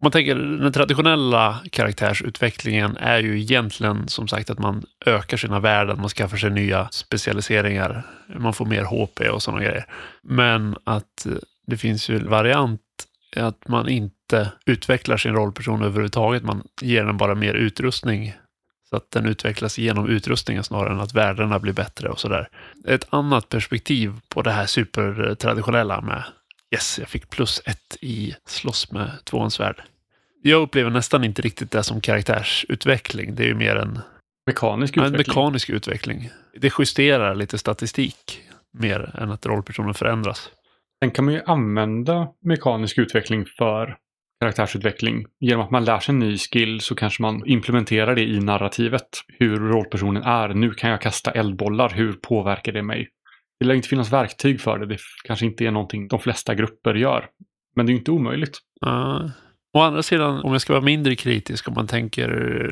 om 0.02 0.04
man 0.04 0.12
tänker 0.12 0.34
den 0.34 0.72
traditionella 0.72 1.60
karaktärsutvecklingen 1.72 2.96
är 2.96 3.18
ju 3.18 3.40
egentligen 3.40 4.08
som 4.08 4.28
sagt 4.28 4.50
att 4.50 4.58
man 4.58 4.82
ökar 5.06 5.36
sina 5.36 5.60
värden, 5.60 6.00
man 6.00 6.08
skaffar 6.08 6.36
sig 6.36 6.50
nya 6.50 6.88
specialiseringar, 6.90 8.02
man 8.36 8.52
får 8.52 8.64
mer 8.64 8.84
HP 8.84 9.20
och 9.20 9.42
sådana 9.42 9.62
grejer. 9.62 9.86
Men 10.22 10.76
att 10.84 11.26
det 11.66 11.76
finns 11.76 12.08
ju 12.08 12.16
en 12.16 12.30
variant 12.30 12.80
att 13.36 13.68
man 13.68 13.88
inte 13.88 14.52
utvecklar 14.66 15.16
sin 15.16 15.32
rollperson 15.32 15.82
överhuvudtaget. 15.82 16.42
Man 16.42 16.62
ger 16.80 17.04
den 17.04 17.16
bara 17.16 17.34
mer 17.34 17.54
utrustning 17.54 18.34
så 18.90 18.96
att 18.96 19.10
den 19.10 19.26
utvecklas 19.26 19.78
genom 19.78 20.08
utrustningen 20.08 20.64
snarare 20.64 20.92
än 20.92 21.00
att 21.00 21.14
värdena 21.14 21.58
blir 21.58 21.72
bättre 21.72 22.08
och 22.08 22.20
sådär. 22.20 22.48
Ett 22.86 23.06
annat 23.10 23.48
perspektiv 23.48 24.12
på 24.28 24.42
det 24.42 24.50
här 24.50 24.66
supertraditionella 24.66 26.00
med 26.00 26.22
yes, 26.74 26.98
jag 26.98 27.08
fick 27.08 27.30
plus 27.30 27.62
ett 27.64 27.96
i 28.00 28.34
slåss 28.46 28.92
med 28.92 29.10
tvåans 29.24 29.54
svärd. 29.54 29.82
Jag 30.42 30.62
upplever 30.62 30.90
nästan 30.90 31.24
inte 31.24 31.42
riktigt 31.42 31.70
det 31.70 31.82
som 31.82 32.00
karaktärsutveckling. 32.00 33.34
Det 33.34 33.42
är 33.42 33.48
ju 33.48 33.54
mer 33.54 33.76
en 33.76 33.98
mekanisk 34.46 34.96
utveckling. 34.96 35.14
En 35.14 35.18
mekanisk 35.18 35.70
utveckling. 35.70 36.30
Det 36.60 36.72
justerar 36.78 37.34
lite 37.34 37.58
statistik 37.58 38.40
mer 38.70 39.14
än 39.18 39.30
att 39.30 39.46
rollpersonen 39.46 39.94
förändras. 39.94 40.50
Sen 41.02 41.10
kan 41.10 41.24
man 41.24 41.34
ju 41.34 41.42
använda 41.46 42.28
mekanisk 42.44 42.98
utveckling 42.98 43.46
för 43.58 43.96
karaktärsutveckling. 44.40 45.24
Genom 45.40 45.64
att 45.64 45.70
man 45.70 45.84
lär 45.84 45.98
sig 45.98 46.12
en 46.12 46.18
ny 46.18 46.38
skill 46.38 46.80
så 46.80 46.94
kanske 46.94 47.22
man 47.22 47.46
implementerar 47.46 48.14
det 48.14 48.22
i 48.22 48.40
narrativet. 48.40 49.08
Hur 49.38 49.56
rollpersonen 49.56 50.22
är. 50.22 50.48
Nu 50.48 50.70
kan 50.70 50.90
jag 50.90 51.00
kasta 51.00 51.30
eldbollar. 51.30 51.88
Hur 51.88 52.12
påverkar 52.12 52.72
det 52.72 52.82
mig? 52.82 53.08
Det 53.60 53.66
lär 53.66 53.74
inte 53.74 53.88
finnas 53.88 54.12
verktyg 54.12 54.60
för 54.60 54.78
det. 54.78 54.86
Det 54.86 54.98
kanske 55.24 55.46
inte 55.46 55.64
är 55.64 55.70
någonting 55.70 56.08
de 56.08 56.20
flesta 56.20 56.54
grupper 56.54 56.94
gör. 56.94 57.26
Men 57.76 57.86
det 57.86 57.90
är 57.90 57.94
ju 57.94 57.98
inte 57.98 58.10
omöjligt. 58.10 58.58
Uh. 58.86 59.30
Å 59.74 59.80
andra 59.80 60.02
sidan, 60.02 60.40
om 60.42 60.52
jag 60.52 60.60
ska 60.60 60.72
vara 60.72 60.84
mindre 60.84 61.16
kritisk, 61.16 61.68
om 61.68 61.74
man 61.74 61.86
tänker 61.86 62.28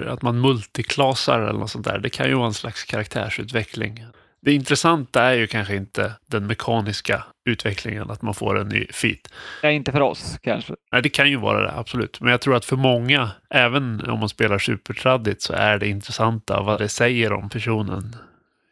att 0.08 0.22
man 0.22 0.40
multiklasar 0.40 1.40
eller 1.40 1.58
något 1.58 1.70
sånt 1.70 1.86
där. 1.86 1.98
Det 1.98 2.10
kan 2.10 2.28
ju 2.28 2.34
vara 2.34 2.46
en 2.46 2.54
slags 2.54 2.84
karaktärsutveckling. 2.84 4.04
Det 4.42 4.52
intressanta 4.52 5.22
är 5.22 5.34
ju 5.34 5.46
kanske 5.46 5.76
inte 5.76 6.12
den 6.26 6.46
mekaniska 6.46 7.24
utvecklingen, 7.44 8.10
att 8.10 8.22
man 8.22 8.34
får 8.34 8.58
en 8.58 8.68
ny 8.68 8.86
feat. 8.86 9.32
Ja, 9.62 9.70
inte 9.70 9.92
för 9.92 10.00
oss 10.00 10.38
kanske. 10.42 10.74
Nej, 10.92 11.02
det 11.02 11.08
kan 11.08 11.30
ju 11.30 11.36
vara 11.36 11.62
det, 11.62 11.72
absolut. 11.72 12.20
Men 12.20 12.30
jag 12.30 12.40
tror 12.40 12.56
att 12.56 12.64
för 12.64 12.76
många, 12.76 13.30
även 13.50 14.10
om 14.10 14.18
man 14.18 14.28
spelar 14.28 14.58
supertraddigt, 14.58 15.42
så 15.42 15.52
är 15.52 15.78
det 15.78 15.88
intressanta 15.88 16.62
vad 16.62 16.80
det 16.80 16.88
säger 16.88 17.32
om 17.32 17.48
personen. 17.48 18.16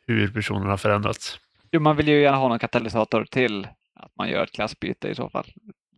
Hur 0.07 0.29
personen 0.29 0.69
har 0.69 0.77
förändrats. 0.77 1.39
Jo, 1.73 1.81
man 1.81 1.97
vill 1.97 2.09
ju 2.09 2.21
gärna 2.21 2.37
ha 2.37 2.49
någon 2.49 2.59
katalysator 2.59 3.25
till 3.25 3.69
att 3.95 4.13
man 4.19 4.29
gör 4.29 4.45
ett 4.45 4.53
klassbyte 4.53 5.09
i 5.09 5.15
så 5.15 5.31
fall. 5.31 5.47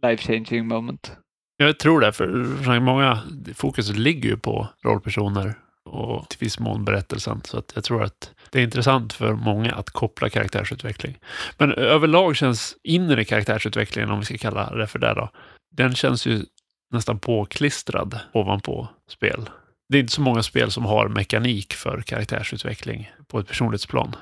Life 0.02 0.32
changing 0.32 0.68
moment. 0.68 1.12
Jag 1.56 1.78
tror 1.78 2.00
det, 2.00 2.12
för 2.12 2.80
många, 2.80 3.18
fokuset 3.54 3.96
ligger 3.96 4.28
ju 4.28 4.36
på 4.36 4.68
rollpersoner 4.84 5.54
och 5.90 6.28
till 6.28 6.38
viss 6.40 6.58
mån 6.58 6.84
berättelsen. 6.84 7.40
Så 7.44 7.58
att 7.58 7.72
jag 7.74 7.84
tror 7.84 8.02
att 8.02 8.30
det 8.50 8.58
är 8.58 8.62
intressant 8.62 9.12
för 9.12 9.34
många 9.34 9.72
att 9.72 9.90
koppla 9.90 10.28
karaktärsutveckling. 10.28 11.18
Men 11.58 11.72
överlag 11.72 12.36
känns 12.36 12.76
inre 12.82 13.24
karaktärsutvecklingen, 13.24 14.10
om 14.10 14.18
vi 14.18 14.24
ska 14.24 14.38
kalla 14.38 14.74
det 14.74 14.86
för 14.86 14.98
det 14.98 15.14
då, 15.14 15.30
den 15.70 15.94
känns 15.94 16.26
ju 16.26 16.42
nästan 16.90 17.18
påklistrad 17.18 18.20
ovanpå 18.32 18.88
spel. 19.08 19.50
Det 19.88 19.98
är 19.98 20.00
inte 20.00 20.12
så 20.12 20.22
många 20.22 20.42
spel 20.42 20.70
som 20.70 20.84
har 20.84 21.08
mekanik 21.08 21.72
för 21.72 22.02
karaktärsutveckling 22.02 23.10
på 23.28 23.38
ett 23.38 23.46
personlighetsplan. 23.46 24.16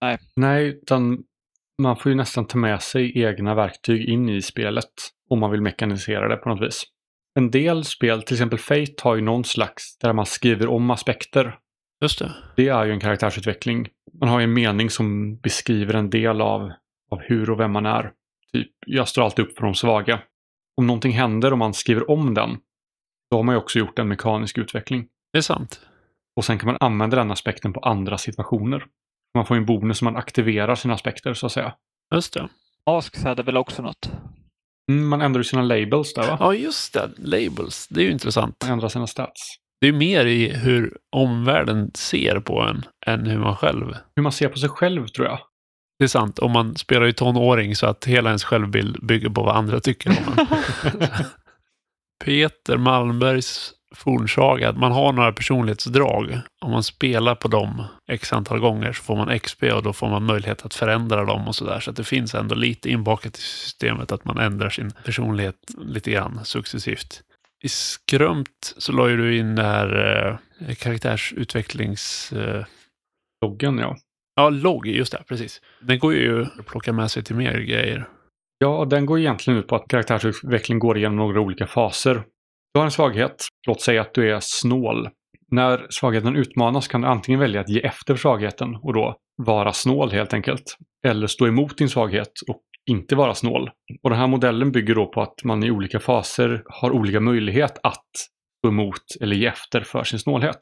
Nej. 0.00 0.18
Nej, 0.36 0.66
utan 0.66 1.18
man 1.82 1.96
får 1.96 2.10
ju 2.10 2.16
nästan 2.16 2.46
ta 2.46 2.58
med 2.58 2.82
sig 2.82 3.22
egna 3.22 3.54
verktyg 3.54 4.08
in 4.08 4.28
i 4.28 4.42
spelet 4.42 4.90
om 5.30 5.40
man 5.40 5.50
vill 5.50 5.62
mekanisera 5.62 6.28
det 6.28 6.36
på 6.36 6.48
något 6.48 6.68
vis. 6.68 6.84
En 7.34 7.50
del 7.50 7.84
spel, 7.84 8.22
till 8.22 8.34
exempel 8.34 8.58
Fate, 8.58 8.94
har 9.02 9.14
ju 9.14 9.20
någon 9.20 9.44
slags 9.44 9.98
där 9.98 10.12
man 10.12 10.26
skriver 10.26 10.68
om 10.68 10.90
aspekter. 10.90 11.58
Just 12.02 12.18
det. 12.18 12.34
Det 12.56 12.68
är 12.68 12.84
ju 12.84 12.92
en 12.92 13.00
karaktärsutveckling. 13.00 13.88
Man 14.20 14.28
har 14.28 14.40
ju 14.40 14.44
en 14.44 14.52
mening 14.52 14.90
som 14.90 15.36
beskriver 15.36 15.94
en 15.94 16.10
del 16.10 16.40
av, 16.40 16.72
av 17.10 17.20
hur 17.20 17.50
och 17.50 17.60
vem 17.60 17.72
man 17.72 17.86
är. 17.86 18.12
Typ, 18.52 18.70
jag 18.86 19.08
står 19.08 19.22
alltid 19.22 19.44
upp 19.44 19.56
för 19.56 19.64
de 19.64 19.74
svaga. 19.74 20.20
Om 20.76 20.86
någonting 20.86 21.12
händer 21.12 21.52
och 21.52 21.58
man 21.58 21.74
skriver 21.74 22.10
om 22.10 22.34
den, 22.34 22.58
då 23.30 23.36
har 23.36 23.42
man 23.42 23.54
ju 23.54 23.58
också 23.58 23.78
gjort 23.78 23.98
en 23.98 24.08
mekanisk 24.08 24.58
utveckling. 24.58 25.08
Det 25.32 25.38
är 25.38 25.42
sant. 25.42 25.80
Och 26.36 26.44
sen 26.44 26.58
kan 26.58 26.66
man 26.66 26.76
använda 26.80 27.16
den 27.16 27.30
aspekten 27.30 27.72
på 27.72 27.80
andra 27.80 28.18
situationer. 28.18 28.86
Man 29.34 29.46
får 29.46 29.56
en 29.56 29.66
bonus 29.66 30.02
om 30.02 30.04
man 30.04 30.16
aktiverar 30.16 30.74
sina 30.74 30.94
aspekter 30.94 31.34
så 31.34 31.46
att 31.46 31.52
säga. 31.52 31.74
Just 32.14 32.34
det. 32.34 32.48
Asks 32.84 33.24
hade 33.24 33.42
väl 33.42 33.56
också 33.56 33.82
något? 33.82 34.12
Mm, 34.90 35.08
man 35.08 35.20
ändrar 35.20 35.40
ju 35.40 35.44
sina 35.44 35.62
labels 35.62 36.14
där 36.14 36.26
va? 36.26 36.36
Ja, 36.40 36.54
just 36.54 36.94
det. 36.94 37.10
Labels. 37.16 37.88
Det 37.88 38.00
är 38.00 38.04
ju 38.04 38.10
intressant. 38.10 38.56
Man 38.62 38.72
ändrar 38.72 38.88
sina 38.88 39.06
stats. 39.06 39.56
Det 39.80 39.88
är 39.88 39.92
mer 39.92 40.26
i 40.26 40.48
hur 40.48 40.96
omvärlden 41.16 41.90
ser 41.94 42.40
på 42.40 42.60
en 42.62 42.84
än 43.06 43.26
hur 43.26 43.38
man 43.38 43.56
själv. 43.56 43.96
Hur 44.16 44.22
man 44.22 44.32
ser 44.32 44.48
på 44.48 44.58
sig 44.58 44.68
själv 44.68 45.06
tror 45.06 45.26
jag. 45.26 45.38
Det 45.98 46.04
är 46.04 46.08
sant. 46.08 46.38
Om 46.38 46.52
man 46.52 46.76
spelar 46.76 47.06
ju 47.06 47.12
tonåring 47.12 47.76
så 47.76 47.86
att 47.86 48.04
hela 48.04 48.30
ens 48.30 48.44
självbild 48.44 49.06
bygger 49.06 49.28
på 49.28 49.42
vad 49.42 49.56
andra 49.56 49.80
tycker 49.80 50.10
om 50.10 50.16
en. 50.16 50.46
Peter 52.24 52.76
Malmbergs 52.76 53.72
fornsaga, 53.94 54.68
att 54.68 54.76
man 54.76 54.92
har 54.92 55.12
några 55.12 55.32
personlighetsdrag. 55.32 56.40
Om 56.60 56.70
man 56.70 56.82
spelar 56.82 57.34
på 57.34 57.48
dem 57.48 57.84
x 58.10 58.32
antal 58.32 58.60
gånger 58.60 58.92
så 58.92 59.02
får 59.02 59.16
man 59.16 59.38
XP 59.38 59.62
och 59.62 59.82
då 59.82 59.92
får 59.92 60.08
man 60.08 60.24
möjlighet 60.24 60.64
att 60.64 60.74
förändra 60.74 61.24
dem 61.24 61.48
och 61.48 61.54
sådär. 61.54 61.80
Så 61.80 61.90
att 61.90 61.96
det 61.96 62.04
finns 62.04 62.34
ändå 62.34 62.54
lite 62.54 62.90
inbakat 62.90 63.38
i 63.38 63.40
systemet 63.40 64.12
att 64.12 64.24
man 64.24 64.38
ändrar 64.38 64.70
sin 64.70 64.90
personlighet 65.04 65.56
lite 65.78 66.10
grann 66.10 66.40
successivt. 66.44 67.22
I 67.62 67.68
Skrömt 67.68 68.74
så 68.76 68.92
la 68.92 69.08
ju 69.08 69.16
du 69.16 69.38
in 69.38 69.54
det 69.54 69.62
här 69.62 70.38
eh, 70.68 70.74
karaktärsutvecklings... 70.74 72.32
Eh, 72.32 72.64
Loggen 73.42 73.78
ja. 73.78 73.96
ja, 74.36 74.50
logg, 74.50 74.86
just 74.86 75.12
det, 75.12 75.22
precis. 75.28 75.60
Den 75.80 75.98
går 75.98 76.14
ju 76.14 76.42
att 76.42 76.66
plocka 76.66 76.92
med 76.92 77.10
sig 77.10 77.24
till 77.24 77.36
mer 77.36 77.58
grejer. 77.58 78.08
Ja, 78.58 78.84
den 78.84 79.06
går 79.06 79.18
egentligen 79.18 79.58
ut 79.58 79.66
på 79.66 79.76
att 79.76 79.88
karaktärsutveckling 79.88 80.78
går 80.78 80.98
igenom 80.98 81.16
några 81.16 81.40
olika 81.40 81.66
faser. 81.66 82.14
Du 82.74 82.78
har 82.80 82.84
en 82.84 82.90
svaghet, 82.90 83.46
låt 83.66 83.80
säga 83.80 84.00
att 84.00 84.14
du 84.14 84.32
är 84.32 84.38
snål. 84.40 85.08
När 85.50 85.86
svagheten 85.90 86.36
utmanas 86.36 86.88
kan 86.88 87.00
du 87.00 87.08
antingen 87.08 87.40
välja 87.40 87.60
att 87.60 87.68
ge 87.68 87.80
efter 87.80 88.14
för 88.14 88.20
svagheten 88.20 88.76
och 88.82 88.94
då 88.94 89.16
vara 89.36 89.72
snål 89.72 90.10
helt 90.10 90.34
enkelt. 90.34 90.76
Eller 91.06 91.26
stå 91.26 91.46
emot 91.46 91.78
din 91.78 91.88
svaghet 91.88 92.32
och 92.48 92.62
inte 92.90 93.16
vara 93.16 93.34
snål. 93.34 93.70
Och 94.02 94.10
den 94.10 94.18
här 94.18 94.26
modellen 94.26 94.72
bygger 94.72 94.94
då 94.94 95.06
på 95.06 95.22
att 95.22 95.44
man 95.44 95.64
i 95.64 95.70
olika 95.70 96.00
faser 96.00 96.62
har 96.66 96.90
olika 96.90 97.20
möjlighet 97.20 97.78
att 97.82 98.10
stå 98.58 98.68
emot 98.68 99.02
eller 99.20 99.36
ge 99.36 99.46
efter 99.46 99.80
för 99.80 100.04
sin 100.04 100.18
snålhet. 100.18 100.58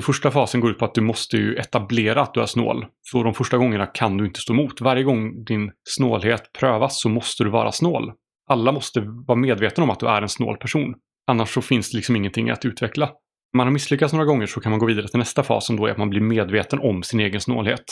Så 0.00 0.02
första 0.02 0.30
fasen 0.30 0.60
går 0.60 0.70
ut 0.70 0.78
på 0.78 0.84
att 0.84 0.94
du 0.94 1.00
måste 1.00 1.36
ju 1.36 1.56
etablera 1.56 2.22
att 2.22 2.34
du 2.34 2.40
är 2.40 2.46
snål. 2.46 2.86
Så 3.02 3.22
de 3.22 3.34
första 3.34 3.56
gångerna 3.56 3.86
kan 3.86 4.16
du 4.16 4.26
inte 4.26 4.40
stå 4.40 4.52
emot. 4.52 4.80
Varje 4.80 5.02
gång 5.02 5.44
din 5.44 5.72
snålhet 5.88 6.52
prövas 6.58 7.00
så 7.00 7.08
måste 7.08 7.44
du 7.44 7.50
vara 7.50 7.72
snål. 7.72 8.12
Alla 8.50 8.72
måste 8.72 9.00
vara 9.26 9.38
medvetna 9.38 9.84
om 9.84 9.90
att 9.90 10.00
du 10.00 10.06
är 10.06 10.22
en 10.22 10.28
snål 10.28 10.56
person. 10.56 10.94
Annars 11.26 11.54
så 11.54 11.62
finns 11.62 11.90
det 11.90 11.96
liksom 11.96 12.16
ingenting 12.16 12.50
att 12.50 12.64
utveckla. 12.64 13.06
Om 13.06 13.56
man 13.56 13.66
har 13.66 13.72
misslyckats 13.72 14.12
några 14.12 14.26
gånger 14.26 14.46
så 14.46 14.60
kan 14.60 14.70
man 14.70 14.78
gå 14.78 14.86
vidare 14.86 15.08
till 15.08 15.18
nästa 15.18 15.42
fas 15.42 15.66
som 15.66 15.76
då 15.76 15.86
är 15.86 15.90
att 15.90 15.98
man 15.98 16.10
blir 16.10 16.20
medveten 16.20 16.78
om 16.78 17.02
sin 17.02 17.20
egen 17.20 17.40
snålhet. 17.40 17.84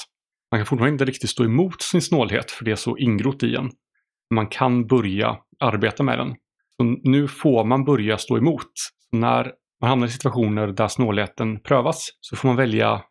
Man 0.50 0.58
kan 0.58 0.66
fortfarande 0.66 0.92
inte 0.92 1.04
riktigt 1.04 1.30
stå 1.30 1.44
emot 1.44 1.82
sin 1.82 2.02
snålhet 2.02 2.50
för 2.50 2.64
det 2.64 2.70
är 2.70 2.76
så 2.76 2.96
ingrott 2.96 3.42
i 3.42 3.54
en. 3.56 3.70
Man 4.34 4.46
kan 4.46 4.86
börja 4.86 5.36
arbeta 5.60 6.02
med 6.02 6.18
den. 6.18 6.34
Så 6.76 6.84
nu 7.02 7.28
får 7.28 7.64
man 7.64 7.84
börja 7.84 8.18
stå 8.18 8.38
emot. 8.38 8.72
När 9.12 9.52
man 9.80 9.90
hamnar 9.90 10.06
i 10.06 10.10
situationer 10.10 10.66
där 10.66 10.88
snålheten 10.88 11.60
prövas 11.60 12.08
så 12.20 12.36
får 12.36 12.48
man 12.48 12.56
välja 12.56 13.02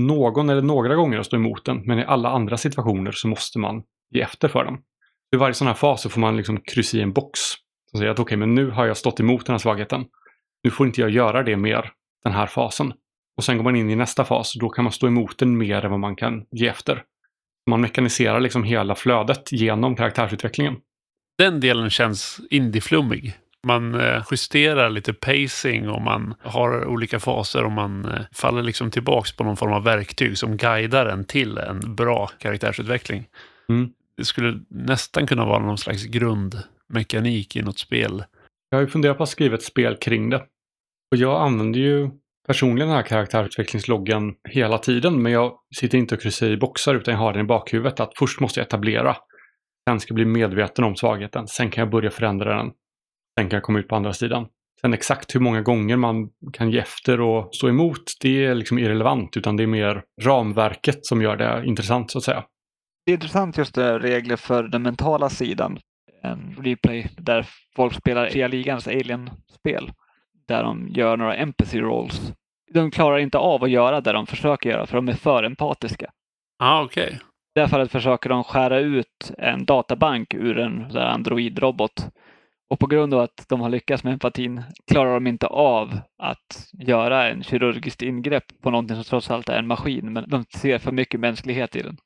någon 0.00 0.50
eller 0.50 0.62
några 0.62 0.94
gånger 0.94 1.18
att 1.18 1.26
stå 1.26 1.36
emot 1.36 1.64
den. 1.64 1.86
Men 1.86 1.98
i 1.98 2.04
alla 2.04 2.30
andra 2.30 2.56
situationer 2.56 3.12
så 3.12 3.28
måste 3.28 3.58
man 3.58 3.82
ge 4.10 4.20
efter 4.20 4.48
för 4.48 4.64
den. 4.64 4.74
I 5.34 5.36
varje 5.36 5.54
sån 5.54 5.66
här 5.66 5.74
fas 5.74 6.02
så 6.02 6.08
får 6.08 6.20
man 6.20 6.36
liksom 6.36 6.60
kryssa 6.60 6.96
i 6.96 7.00
en 7.00 7.12
box. 7.12 7.40
Som 7.90 7.98
säger 7.98 8.10
att 8.10 8.18
okej, 8.18 8.22
okay, 8.22 8.36
men 8.36 8.54
nu 8.54 8.70
har 8.70 8.86
jag 8.86 8.96
stått 8.96 9.20
emot 9.20 9.46
den 9.46 9.52
här 9.52 9.58
svagheten. 9.58 10.04
Nu 10.62 10.70
får 10.70 10.86
inte 10.86 11.00
jag 11.00 11.10
göra 11.10 11.42
det 11.42 11.56
mer 11.56 11.92
den 12.24 12.32
här 12.32 12.46
fasen. 12.46 12.92
Och 13.36 13.44
sen 13.44 13.56
går 13.56 13.64
man 13.64 13.76
in 13.76 13.90
i 13.90 13.96
nästa 13.96 14.24
fas 14.24 14.54
och 14.54 14.60
då 14.60 14.68
kan 14.68 14.84
man 14.84 14.92
stå 14.92 15.06
emot 15.06 15.38
den 15.38 15.58
mer 15.58 15.84
än 15.84 15.90
vad 15.90 16.00
man 16.00 16.16
kan 16.16 16.44
ge 16.50 16.68
efter. 16.68 17.02
Man 17.70 17.80
mekaniserar 17.80 18.40
liksom 18.40 18.64
hela 18.64 18.94
flödet 18.94 19.52
genom 19.52 19.96
karaktärsutvecklingen. 19.96 20.76
Den 21.38 21.60
delen 21.60 21.90
känns 21.90 22.40
indieflummig. 22.50 23.36
Man 23.66 23.94
eh, 23.94 24.22
justerar 24.30 24.90
lite 24.90 25.12
pacing 25.12 25.88
och 25.88 26.02
man 26.02 26.34
har 26.42 26.86
olika 26.86 27.20
faser 27.20 27.64
och 27.64 27.72
man 27.72 28.04
eh, 28.04 28.20
faller 28.32 28.62
liksom 28.62 28.90
tillbaks 28.90 29.36
på 29.36 29.44
någon 29.44 29.56
form 29.56 29.72
av 29.72 29.84
verktyg 29.84 30.38
som 30.38 30.56
guidar 30.56 31.06
en 31.06 31.24
till 31.24 31.58
en 31.58 31.94
bra 31.94 32.30
karaktärsutveckling. 32.38 33.26
Mm. 33.68 33.90
Det 34.16 34.24
skulle 34.24 34.60
nästan 34.68 35.26
kunna 35.26 35.44
vara 35.44 35.58
någon 35.58 35.78
slags 35.78 36.04
grundmekanik 36.88 37.56
i 37.56 37.62
något 37.62 37.78
spel. 37.78 38.24
Jag 38.70 38.78
har 38.78 38.82
ju 38.82 38.88
funderat 38.88 39.16
på 39.16 39.22
att 39.22 39.28
skriva 39.28 39.54
ett 39.54 39.62
spel 39.62 39.96
kring 39.96 40.30
det. 40.30 40.42
Och 41.10 41.16
jag 41.16 41.42
använder 41.42 41.80
ju 41.80 42.10
personligen 42.46 42.88
den 42.88 42.96
här 42.96 43.04
karaktärsutvecklingsloggen 43.04 44.34
hela 44.48 44.78
tiden, 44.78 45.22
men 45.22 45.32
jag 45.32 45.52
sitter 45.76 45.98
inte 45.98 46.14
och 46.14 46.20
kryssar 46.20 46.46
i 46.46 46.56
boxar 46.56 46.94
utan 46.94 47.14
jag 47.14 47.18
har 47.18 47.32
den 47.32 47.44
i 47.44 47.48
bakhuvudet 47.48 48.00
att 48.00 48.12
först 48.18 48.40
måste 48.40 48.60
jag 48.60 48.66
etablera. 48.66 49.16
Sen 49.88 50.00
ska 50.00 50.10
jag 50.10 50.14
bli 50.14 50.24
medveten 50.24 50.84
om 50.84 50.96
svagheten. 50.96 51.46
Sen 51.48 51.70
kan 51.70 51.82
jag 51.82 51.90
börja 51.90 52.10
förändra 52.10 52.56
den. 52.56 52.72
Sen 53.38 53.48
kan 53.48 53.56
jag 53.56 53.62
komma 53.62 53.78
ut 53.78 53.88
på 53.88 53.96
andra 53.96 54.12
sidan. 54.12 54.46
Sen 54.80 54.94
exakt 54.94 55.34
hur 55.34 55.40
många 55.40 55.62
gånger 55.62 55.96
man 55.96 56.28
kan 56.52 56.70
ge 56.70 56.78
efter 56.78 57.20
och 57.20 57.54
stå 57.54 57.68
emot, 57.68 58.02
det 58.20 58.44
är 58.44 58.54
liksom 58.54 58.78
irrelevant, 58.78 59.36
utan 59.36 59.56
det 59.56 59.62
är 59.62 59.66
mer 59.66 60.02
ramverket 60.22 61.06
som 61.06 61.22
gör 61.22 61.36
det 61.36 61.66
intressant 61.66 62.10
så 62.10 62.18
att 62.18 62.24
säga. 62.24 62.44
Det 63.06 63.12
är 63.12 63.14
intressant 63.14 63.58
just 63.58 63.74
det, 63.74 63.98
regler 63.98 64.36
för 64.36 64.62
den 64.62 64.82
mentala 64.82 65.30
sidan. 65.30 65.78
En 66.22 66.56
replay 66.62 67.10
där 67.16 67.46
folk 67.76 67.94
spelar 67.94 68.26
Fria 68.26 68.48
Ligans 68.48 68.86
Alien-spel. 68.86 69.92
Där 70.48 70.62
de 70.62 70.88
gör 70.88 71.16
några 71.16 71.36
empathy 71.36 71.80
rolls. 71.80 72.32
De 72.74 72.90
klarar 72.90 73.18
inte 73.18 73.38
av 73.38 73.64
att 73.64 73.70
göra 73.70 74.00
det 74.00 74.12
de 74.12 74.26
försöker 74.26 74.70
göra 74.70 74.86
för 74.86 74.96
de 74.96 75.08
är 75.08 75.12
för 75.12 75.42
empatiska. 75.42 76.10
Ah, 76.58 76.82
okej. 76.82 77.06
Okay. 77.06 77.16
I 77.56 77.60
det 77.60 77.68
fallet 77.68 77.92
försöker 77.92 78.28
de 78.28 78.44
skära 78.44 78.78
ut 78.78 79.32
en 79.38 79.64
databank 79.64 80.34
ur 80.34 80.58
en 80.58 80.96
Android-robot 80.96 82.08
och 82.70 82.78
på 82.78 82.86
grund 82.86 83.14
av 83.14 83.20
att 83.20 83.46
de 83.48 83.60
har 83.60 83.68
lyckats 83.68 84.04
med 84.04 84.12
empatin 84.12 84.62
klarar 84.90 85.14
de 85.14 85.26
inte 85.26 85.46
av 85.46 86.00
att 86.18 86.70
göra 86.72 87.30
en 87.30 87.42
kirurgiskt 87.42 88.02
ingrepp 88.02 88.44
på 88.62 88.70
någonting 88.70 88.96
som 88.96 89.04
trots 89.04 89.30
allt 89.30 89.48
är 89.48 89.58
en 89.58 89.66
maskin. 89.66 90.12
Men 90.12 90.24
de 90.28 90.44
ser 90.44 90.78
för 90.78 90.92
mycket 90.92 91.20
mänsklighet 91.20 91.76
i 91.76 91.82
den. 91.82 91.96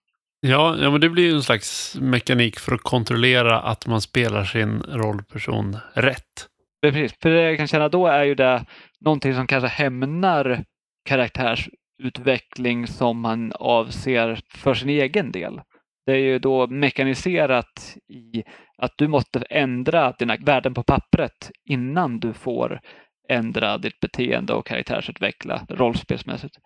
Ja, 0.47 0.77
ja 0.81 0.91
men 0.91 1.01
det 1.01 1.09
blir 1.09 1.25
ju 1.25 1.35
en 1.35 1.43
slags 1.43 1.97
mekanik 2.01 2.59
för 2.59 2.75
att 2.75 2.83
kontrollera 2.83 3.61
att 3.61 3.87
man 3.87 4.01
spelar 4.01 4.45
sin 4.45 4.83
rollperson 4.83 5.77
rätt. 5.95 6.49
Precis, 6.83 7.15
för 7.23 7.31
det 7.31 7.43
jag 7.43 7.57
kan 7.57 7.67
känna 7.67 7.89
då 7.89 8.07
är 8.07 8.25
ju 8.25 8.35
det 8.35 8.65
någonting 9.01 9.35
som 9.35 9.47
kanske 9.47 9.69
hämnar 9.69 10.65
karaktärsutveckling 11.09 12.87
som 12.87 13.21
man 13.21 13.53
avser 13.53 14.41
för 14.55 14.75
sin 14.75 14.89
egen 14.89 15.33
del. 15.33 15.61
Det 16.07 16.13
är 16.13 16.19
ju 16.19 16.39
då 16.39 16.67
mekaniserat 16.67 17.97
i 18.09 18.43
att 18.79 18.93
du 18.97 19.09
måste 19.09 19.41
ändra 19.51 20.13
dina 20.13 20.37
värden 20.37 20.75
på 20.75 20.83
pappret 20.83 21.51
innan 21.65 22.21
du 22.21 22.33
får 22.33 22.81
ändra 23.29 23.79
ditt 23.79 24.01
beteende 24.01 24.53
och 24.53 24.67
karaktärsutveckla 24.67 25.67
rollspelsmässigt. 25.69 26.59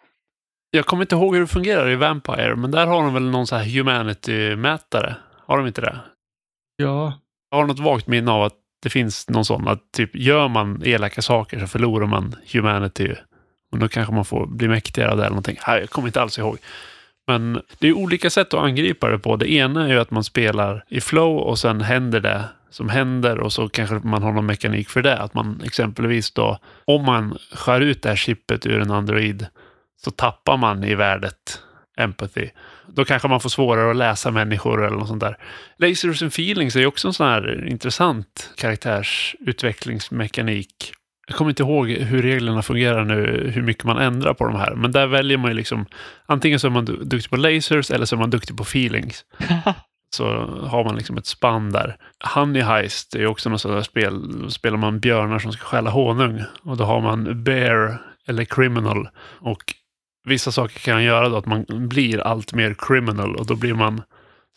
Jag 0.76 0.86
kommer 0.86 1.02
inte 1.02 1.14
ihåg 1.14 1.34
hur 1.34 1.40
det 1.40 1.46
fungerar 1.46 1.90
i 1.90 1.96
Vampire, 1.96 2.56
men 2.56 2.70
där 2.70 2.86
har 2.86 3.02
de 3.02 3.14
väl 3.14 3.30
någon 3.30 3.46
så 3.46 3.56
här 3.56 3.64
humanity-mätare? 3.64 5.14
Har 5.46 5.58
de 5.58 5.66
inte 5.66 5.80
det? 5.80 5.98
Ja. 6.76 7.20
Jag 7.50 7.58
har 7.58 7.66
något 7.66 7.78
vagt 7.78 8.06
minne 8.06 8.30
av 8.30 8.42
att 8.42 8.54
det 8.82 8.90
finns 8.90 9.28
någon 9.28 9.44
sån 9.44 9.68
att 9.68 9.92
typ 9.92 10.16
gör 10.16 10.48
man 10.48 10.82
elaka 10.84 11.22
saker 11.22 11.60
så 11.60 11.66
förlorar 11.66 12.06
man 12.06 12.36
humanity. 12.52 13.14
Och 13.72 13.78
då 13.78 13.88
kanske 13.88 14.14
man 14.14 14.24
får 14.24 14.46
bli 14.46 14.68
mäktigare 14.68 15.12
eller 15.12 15.28
någonting. 15.28 15.56
Jag 15.66 15.90
kommer 15.90 16.08
inte 16.08 16.22
alls 16.22 16.38
ihåg. 16.38 16.58
Men 17.26 17.62
det 17.78 17.88
är 17.88 17.92
olika 17.92 18.30
sätt 18.30 18.54
att 18.54 18.60
angripa 18.60 19.08
det 19.08 19.18
på. 19.18 19.36
Det 19.36 19.52
ena 19.52 19.84
är 19.84 19.88
ju 19.88 20.00
att 20.00 20.10
man 20.10 20.24
spelar 20.24 20.84
i 20.88 21.00
flow 21.00 21.36
och 21.36 21.58
sen 21.58 21.80
händer 21.80 22.20
det 22.20 22.44
som 22.70 22.88
händer 22.88 23.38
och 23.38 23.52
så 23.52 23.68
kanske 23.68 23.94
man 23.94 24.22
har 24.22 24.32
någon 24.32 24.46
mekanik 24.46 24.88
för 24.88 25.02
det. 25.02 25.18
Att 25.18 25.34
man 25.34 25.60
exempelvis 25.64 26.30
då, 26.30 26.58
om 26.84 27.04
man 27.04 27.38
skär 27.52 27.80
ut 27.80 28.02
det 28.02 28.08
här 28.08 28.16
chippet 28.16 28.66
ur 28.66 28.80
en 28.80 28.90
Android 28.90 29.46
så 30.04 30.10
tappar 30.10 30.56
man 30.56 30.84
i 30.84 30.94
värdet 30.94 31.62
empathy. 31.96 32.48
Då 32.86 33.04
kanske 33.04 33.28
man 33.28 33.40
får 33.40 33.48
svårare 33.48 33.90
att 33.90 33.96
läsa 33.96 34.30
människor 34.30 34.86
eller 34.86 34.96
något 34.96 35.08
sånt 35.08 35.20
där. 35.20 35.38
Lasers 35.78 36.22
and 36.22 36.32
feelings 36.32 36.76
är 36.76 36.80
ju 36.80 36.86
också 36.86 37.08
en 37.08 37.14
sån 37.14 37.26
här 37.26 37.68
intressant 37.68 38.50
karaktärsutvecklingsmekanik 38.56 40.92
jag 41.26 41.36
kommer 41.36 41.50
inte 41.50 41.62
ihåg 41.62 41.90
hur 41.90 42.22
reglerna 42.22 42.62
fungerar 42.62 43.04
nu, 43.04 43.50
hur 43.54 43.62
mycket 43.62 43.84
man 43.84 43.98
ändrar 43.98 44.34
på 44.34 44.44
de 44.44 44.56
här. 44.56 44.74
Men 44.74 44.92
där 44.92 45.06
väljer 45.06 45.38
man 45.38 45.50
ju 45.50 45.56
liksom, 45.56 45.86
antingen 46.26 46.60
så 46.60 46.66
är 46.66 46.70
man 46.70 46.84
duktig 46.84 47.30
på 47.30 47.36
lasers 47.36 47.90
eller 47.90 48.06
så 48.06 48.16
är 48.16 48.20
man 48.20 48.30
duktig 48.30 48.56
på 48.56 48.62
feelings. 48.62 49.24
så 50.10 50.24
har 50.66 50.84
man 50.84 50.96
liksom 50.96 51.16
ett 51.16 51.26
spann 51.26 51.72
där. 51.72 51.96
Honey 52.34 52.62
Heist 52.62 53.14
är 53.14 53.18
ju 53.18 53.26
också 53.26 53.50
något 53.50 53.60
sådant 53.60 53.86
spel. 53.86 54.42
Då 54.42 54.50
spelar 54.50 54.76
man 54.76 55.00
björnar 55.00 55.38
som 55.38 55.52
ska 55.52 55.64
stjäla 55.64 55.90
honung. 55.90 56.42
Och 56.62 56.76
då 56.76 56.84
har 56.84 57.00
man 57.00 57.44
Bear 57.44 58.02
eller 58.26 58.44
Criminal. 58.44 59.08
Och 59.40 59.74
vissa 60.26 60.52
saker 60.52 60.80
kan 60.80 61.04
göra 61.04 61.28
då 61.28 61.36
att 61.36 61.46
man 61.46 61.64
blir 61.68 62.20
allt 62.20 62.54
mer 62.54 62.74
criminal 62.78 63.36
och 63.36 63.46
då 63.46 63.56
blir 63.56 63.74
man 63.74 64.02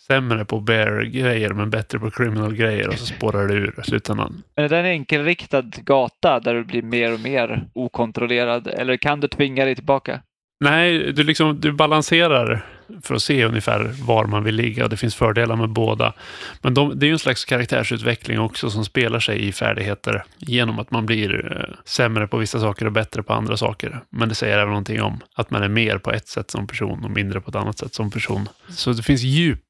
sämre 0.07 0.45
på 0.45 0.59
bear-grejer 0.59 1.49
men 1.49 1.69
bättre 1.69 1.99
på 1.99 2.11
criminal-grejer 2.11 2.87
och 2.87 2.93
så 2.93 3.05
spårar 3.05 3.47
det 3.47 3.53
ur 3.53 3.75
i 3.79 3.83
slutändan. 3.83 4.43
Men 4.55 4.65
är 4.65 4.69
det 4.69 4.77
en 4.77 4.85
enkelriktad 4.85 5.61
gata 5.61 6.39
där 6.39 6.53
du 6.53 6.63
blir 6.63 6.81
mer 6.81 7.13
och 7.13 7.19
mer 7.19 7.67
okontrollerad 7.73 8.67
eller 8.67 8.97
kan 8.97 9.19
du 9.19 9.27
tvinga 9.27 9.65
dig 9.65 9.75
tillbaka? 9.75 10.21
Nej, 10.63 11.13
du, 11.13 11.23
liksom, 11.23 11.59
du 11.59 11.71
balanserar 11.71 12.65
för 13.01 13.15
att 13.15 13.21
se 13.21 13.45
ungefär 13.45 13.91
var 14.03 14.25
man 14.25 14.43
vill 14.43 14.55
ligga 14.55 14.83
och 14.83 14.89
det 14.89 14.97
finns 14.97 15.15
fördelar 15.15 15.55
med 15.55 15.69
båda. 15.69 16.13
Men 16.61 16.73
de, 16.73 16.99
det 16.99 17.05
är 17.05 17.07
ju 17.07 17.13
en 17.13 17.19
slags 17.19 17.45
karaktärsutveckling 17.45 18.39
också 18.39 18.69
som 18.69 18.85
spelar 18.85 19.19
sig 19.19 19.47
i 19.47 19.51
färdigheter 19.51 20.23
genom 20.37 20.79
att 20.79 20.91
man 20.91 21.05
blir 21.05 21.57
eh, 21.57 21.75
sämre 21.85 22.27
på 22.27 22.37
vissa 22.37 22.59
saker 22.59 22.85
och 22.85 22.91
bättre 22.91 23.23
på 23.23 23.33
andra 23.33 23.57
saker. 23.57 24.03
Men 24.09 24.29
det 24.29 24.35
säger 24.35 24.57
även 24.57 24.69
någonting 24.69 25.01
om 25.01 25.19
att 25.35 25.51
man 25.51 25.63
är 25.63 25.69
mer 25.69 25.97
på 25.97 26.11
ett 26.11 26.27
sätt 26.27 26.51
som 26.51 26.67
person 26.67 27.03
och 27.05 27.11
mindre 27.11 27.41
på 27.41 27.49
ett 27.49 27.55
annat 27.55 27.77
sätt 27.77 27.93
som 27.93 28.11
person. 28.11 28.49
Så 28.69 28.93
det 28.93 29.03
finns 29.03 29.21
djup 29.21 29.63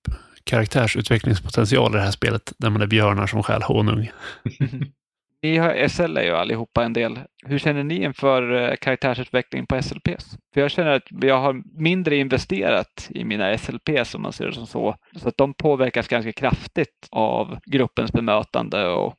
karaktärsutvecklingspotential 0.44 1.92
i 1.92 1.98
det 1.98 2.04
här 2.04 2.12
spelet 2.12 2.54
där 2.58 2.70
man 2.70 2.82
är 2.82 2.88
björnar 2.88 3.28
som 3.28 3.44
stjäl 3.44 3.62
honung. 3.62 4.12
Ni 5.42 5.58
har 5.58 5.88
SL 5.88 6.18
ju 6.18 6.32
allihopa 6.32 6.84
en 6.84 6.94
del. 6.94 7.20
Hur 7.46 7.58
känner 7.58 7.84
ni 7.84 8.04
inför 8.04 8.52
eh, 8.52 8.76
karaktärsutveckling 8.76 9.66
på 9.66 9.82
SLPs? 9.82 10.38
För 10.54 10.62
jag 10.62 10.72
känner 10.72 10.92
att 10.92 11.08
jag 11.10 11.40
har 11.40 11.82
mindre 11.82 12.16
investerat 12.16 13.08
i 13.10 13.24
mina 13.24 13.58
SLPs 13.58 14.16
om 14.16 14.22
man 14.22 14.34
ser 14.34 14.46
det 14.46 14.54
som 14.54 14.68
så. 14.68 14.96
Så 15.16 15.28
att 15.28 15.38
de 15.38 15.54
påverkas 15.54 16.08
ganska 16.08 16.32
kraftigt 16.32 17.08
av 17.12 17.60
gruppens 17.66 18.12
bemötande 18.12 18.88
och 18.88 19.16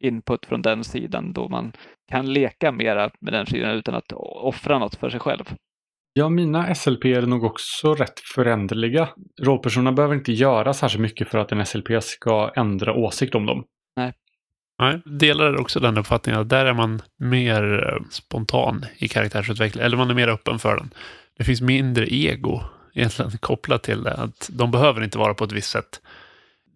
input 0.00 0.46
från 0.46 0.62
den 0.62 0.84
sidan 0.84 1.32
då 1.32 1.48
man 1.48 1.72
kan 2.10 2.32
leka 2.32 2.72
mera 2.72 3.10
med 3.20 3.32
den 3.32 3.46
sidan 3.46 3.70
utan 3.70 3.94
att 3.94 4.12
offra 4.12 4.78
något 4.78 4.94
för 4.94 5.10
sig 5.10 5.20
själv. 5.20 5.44
Ja, 6.12 6.28
mina 6.28 6.74
SLP 6.74 7.04
är 7.04 7.22
nog 7.22 7.44
också 7.44 7.94
rätt 7.94 8.20
föränderliga. 8.34 9.08
Rollpersonerna 9.42 9.92
behöver 9.92 10.14
inte 10.14 10.32
göra 10.32 10.74
särskilt 10.74 11.02
mycket 11.02 11.28
för 11.28 11.38
att 11.38 11.52
en 11.52 11.66
SLP 11.66 12.02
ska 12.02 12.52
ändra 12.56 12.94
åsikt 12.94 13.34
om 13.34 13.46
dem. 13.46 13.64
Nej. 13.96 14.12
Nej, 14.78 15.00
delar 15.04 15.60
också 15.60 15.80
den 15.80 15.98
uppfattningen 15.98 16.40
att 16.40 16.48
där 16.48 16.66
är 16.66 16.74
man 16.74 17.02
mer 17.16 17.88
eh, 17.88 18.04
spontan 18.10 18.84
i 18.98 19.08
karaktärsutveckling, 19.08 19.84
eller 19.84 19.96
man 19.96 20.10
är 20.10 20.14
mer 20.14 20.28
öppen 20.28 20.58
för 20.58 20.76
den. 20.76 20.90
Det 21.38 21.44
finns 21.44 21.60
mindre 21.60 22.14
ego 22.14 22.60
egentligen 22.94 23.30
kopplat 23.40 23.82
till 23.82 24.02
det, 24.02 24.14
att 24.14 24.50
de 24.52 24.70
behöver 24.70 25.04
inte 25.04 25.18
vara 25.18 25.34
på 25.34 25.44
ett 25.44 25.52
visst 25.52 25.70
sätt. 25.70 26.00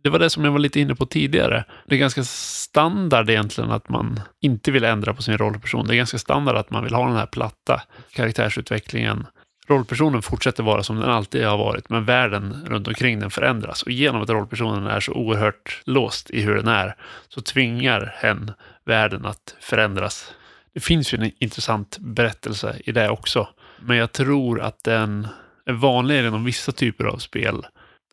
Det 0.03 0.11
var 0.11 0.19
det 0.19 0.31
som 0.31 0.45
jag 0.45 0.53
var 0.53 0.59
lite 0.59 0.81
inne 0.81 0.95
på 0.95 1.07
tidigare. 1.07 1.65
Det 1.87 1.95
är 1.95 1.99
ganska 1.99 2.25
standard 2.25 3.31
egentligen 3.31 3.71
att 3.71 3.89
man 3.89 4.21
inte 4.41 4.71
vill 4.71 4.85
ändra 4.85 5.15
på 5.15 5.23
sin 5.23 5.39
rollperson. 5.39 5.87
Det 5.87 5.95
är 5.95 5.97
ganska 5.97 6.19
standard 6.19 6.57
att 6.57 6.71
man 6.71 6.85
vill 6.85 6.95
ha 6.95 7.07
den 7.07 7.17
här 7.17 7.27
platta 7.27 7.83
karaktärsutvecklingen 8.13 9.27
rollpersonen 9.73 10.23
fortsätter 10.23 10.63
vara 10.63 10.83
som 10.83 10.97
den 10.97 11.11
alltid 11.11 11.45
har 11.45 11.59
varit, 11.59 11.89
men 11.89 12.05
världen 12.05 12.67
runt 12.67 12.89
omkring 12.89 13.21
den 13.21 13.31
förändras. 13.31 13.83
Och 13.83 13.91
genom 13.91 14.23
att 14.23 14.31
rollpersonen 14.31 14.87
är 14.87 15.01
så 15.01 15.13
oerhört 15.13 15.83
låst 15.85 16.31
i 16.31 16.43
hur 16.43 16.55
den 16.55 16.69
är, 16.69 16.97
så 17.29 17.41
tvingar 17.41 18.15
hen 18.17 18.53
världen 18.85 19.27
att 19.27 19.57
förändras. 19.61 20.33
Det 20.75 20.81
finns 20.81 21.15
ju 21.15 21.19
en 21.19 21.31
intressant 21.39 21.99
berättelse 21.99 22.77
i 22.85 22.93
det 22.93 23.09
också, 23.09 23.49
men 23.81 23.97
jag 23.97 24.13
tror 24.13 24.61
att 24.61 24.85
den 24.85 25.29
är 25.67 25.73
vanligare 25.73 26.27
inom 26.27 26.45
vissa 26.45 26.73
typer 26.73 27.05
av 27.05 27.17
spel. 27.17 27.67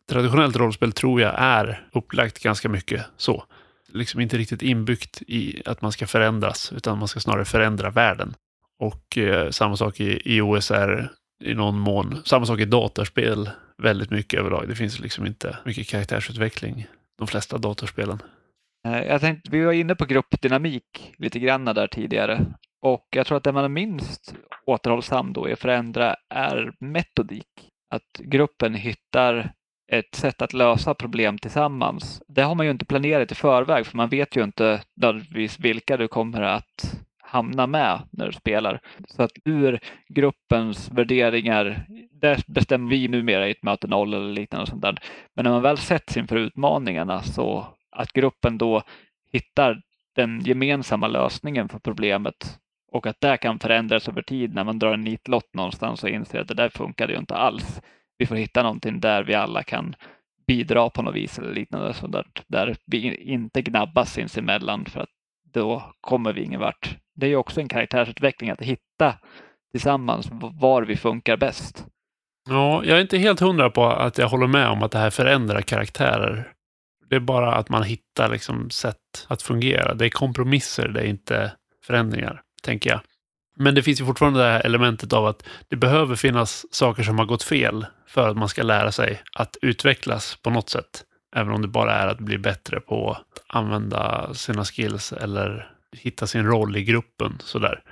Traditionellt 0.08 0.56
rollspel 0.56 0.92
tror 0.92 1.20
jag 1.20 1.34
är 1.38 1.86
upplagt 1.92 2.42
ganska 2.42 2.68
mycket 2.68 3.06
så. 3.16 3.44
Liksom 3.92 4.20
inte 4.20 4.38
riktigt 4.38 4.62
inbyggt 4.62 5.22
i 5.26 5.62
att 5.66 5.82
man 5.82 5.92
ska 5.92 6.06
förändras, 6.06 6.72
utan 6.76 6.98
man 6.98 7.08
ska 7.08 7.20
snarare 7.20 7.44
förändra 7.44 7.90
världen. 7.90 8.34
Och 8.78 9.18
eh, 9.18 9.50
samma 9.50 9.76
sak 9.76 10.00
i, 10.00 10.36
i 10.36 10.40
OSR 10.40 11.08
i 11.44 11.54
någon 11.54 11.78
mån. 11.78 12.22
Samma 12.24 12.46
sak 12.46 12.60
i 12.60 12.64
datorspel 12.64 13.50
väldigt 13.82 14.10
mycket 14.10 14.40
överlag. 14.40 14.68
Det 14.68 14.74
finns 14.74 15.00
liksom 15.00 15.26
inte 15.26 15.58
mycket 15.64 15.88
karaktärsutveckling 15.88 16.86
de 17.18 17.26
flesta 17.26 17.58
datorspelen. 17.58 18.22
Eh, 18.86 19.02
jag 19.02 19.20
tänkte, 19.20 19.50
vi 19.50 19.64
var 19.64 19.72
inne 19.72 19.94
på 19.94 20.04
gruppdynamik 20.04 21.14
lite 21.18 21.38
grann 21.38 21.64
där 21.64 21.86
tidigare 21.86 22.46
och 22.82 23.06
jag 23.10 23.26
tror 23.26 23.36
att 23.36 23.44
det 23.44 23.52
man 23.52 23.64
är 23.64 23.68
minst 23.68 24.34
återhållsam 24.66 25.32
då 25.32 25.48
i 25.48 25.52
att 25.52 25.58
förändra 25.58 26.16
är 26.34 26.72
metodik. 26.80 27.46
Att 27.94 28.18
gruppen 28.18 28.74
hittar 28.74 29.52
ett 29.92 30.14
sätt 30.14 30.42
att 30.42 30.52
lösa 30.52 30.94
problem 30.94 31.38
tillsammans. 31.38 32.22
Det 32.28 32.42
har 32.42 32.54
man 32.54 32.66
ju 32.66 32.72
inte 32.72 32.84
planerat 32.84 33.32
i 33.32 33.34
förväg 33.34 33.86
för 33.86 33.96
man 33.96 34.08
vet 34.08 34.36
ju 34.36 34.44
inte 34.44 34.82
nödvändigtvis 34.96 35.58
vilka 35.58 35.96
du 35.96 36.08
kommer 36.08 36.42
att 36.42 37.00
hamna 37.30 37.66
med 37.66 38.00
när 38.10 38.26
du 38.26 38.32
spelar. 38.32 38.80
Så 39.08 39.22
att 39.22 39.32
ur 39.44 39.80
gruppens 40.08 40.90
värderingar, 40.90 41.86
det 42.20 42.46
bestämmer 42.46 42.90
vi 42.90 43.08
numera 43.08 43.48
i 43.48 43.50
ett 43.50 43.62
möte 43.62 43.86
noll 43.86 44.14
eller 44.14 44.32
liknande. 44.32 44.62
Och 44.62 44.68
sånt 44.68 44.82
där. 44.82 44.98
Men 45.34 45.44
när 45.44 45.52
man 45.52 45.62
väl 45.62 45.78
sätts 45.78 46.16
inför 46.16 46.36
utmaningarna 46.36 47.22
så 47.22 47.66
att 47.90 48.12
gruppen 48.12 48.58
då 48.58 48.82
hittar 49.32 49.82
den 50.14 50.40
gemensamma 50.40 51.08
lösningen 51.08 51.68
för 51.68 51.78
problemet 51.78 52.58
och 52.92 53.06
att 53.06 53.20
det 53.20 53.36
kan 53.36 53.58
förändras 53.58 54.08
över 54.08 54.22
tid 54.22 54.54
när 54.54 54.64
man 54.64 54.78
drar 54.78 54.94
en 54.94 55.00
nitlott 55.00 55.54
någonstans 55.54 56.04
och 56.04 56.10
inser 56.10 56.40
att 56.40 56.48
det 56.48 56.54
där 56.54 56.68
funkade 56.68 57.12
ju 57.12 57.18
inte 57.18 57.36
alls. 57.36 57.80
Vi 58.18 58.26
får 58.26 58.36
hitta 58.36 58.62
någonting 58.62 59.00
där 59.00 59.24
vi 59.24 59.34
alla 59.34 59.62
kan 59.62 59.94
bidra 60.46 60.90
på 60.90 61.02
något 61.02 61.14
vis 61.14 61.38
eller 61.38 61.54
liknande, 61.54 61.94
så 61.94 62.06
där, 62.06 62.26
där 62.46 62.76
vi 62.86 63.14
inte 63.14 63.62
gnabbas 63.62 64.12
sinsemellan 64.12 64.84
för 64.84 65.00
att 65.00 65.10
då 65.52 65.94
kommer 66.00 66.32
vi 66.32 66.42
ingen 66.42 66.60
vart. 66.60 66.96
Det 67.14 67.26
är 67.26 67.30
ju 67.30 67.36
också 67.36 67.60
en 67.60 67.68
karaktärsutveckling 67.68 68.50
att 68.50 68.62
hitta 68.62 69.18
tillsammans 69.72 70.28
var 70.60 70.82
vi 70.82 70.96
funkar 70.96 71.36
bäst. 71.36 71.84
Ja, 72.48 72.84
jag 72.84 72.96
är 72.96 73.02
inte 73.02 73.18
helt 73.18 73.40
hundra 73.40 73.70
på 73.70 73.86
att 73.86 74.18
jag 74.18 74.28
håller 74.28 74.46
med 74.46 74.68
om 74.68 74.82
att 74.82 74.92
det 74.92 74.98
här 74.98 75.10
förändrar 75.10 75.60
karaktärer. 75.60 76.52
Det 77.10 77.16
är 77.16 77.20
bara 77.20 77.54
att 77.54 77.68
man 77.68 77.82
hittar 77.82 78.28
liksom 78.28 78.70
sätt 78.70 79.26
att 79.28 79.42
fungera. 79.42 79.94
Det 79.94 80.04
är 80.04 80.10
kompromisser, 80.10 80.88
det 80.88 81.00
är 81.00 81.06
inte 81.06 81.52
förändringar, 81.86 82.42
tänker 82.62 82.90
jag. 82.90 83.00
Men 83.56 83.74
det 83.74 83.82
finns 83.82 84.00
ju 84.00 84.04
fortfarande 84.04 84.40
det 84.40 84.50
här 84.50 84.66
elementet 84.66 85.12
av 85.12 85.26
att 85.26 85.44
det 85.68 85.76
behöver 85.76 86.16
finnas 86.16 86.74
saker 86.74 87.02
som 87.02 87.18
har 87.18 87.26
gått 87.26 87.42
fel 87.42 87.86
för 88.06 88.28
att 88.28 88.36
man 88.36 88.48
ska 88.48 88.62
lära 88.62 88.92
sig 88.92 89.22
att 89.36 89.56
utvecklas 89.62 90.36
på 90.42 90.50
något 90.50 90.68
sätt. 90.70 91.04
Även 91.36 91.52
om 91.52 91.62
det 91.62 91.68
bara 91.68 91.92
är 91.92 92.06
att 92.06 92.18
bli 92.18 92.38
bättre 92.38 92.80
på 92.80 93.10
att 93.10 93.42
använda 93.46 94.34
sina 94.34 94.64
skills 94.64 95.12
eller 95.12 95.72
hitta 95.92 96.26
sin 96.26 96.46
roll 96.46 96.76
i 96.76 96.84
gruppen. 96.84 97.38
Sådär. 97.40 97.82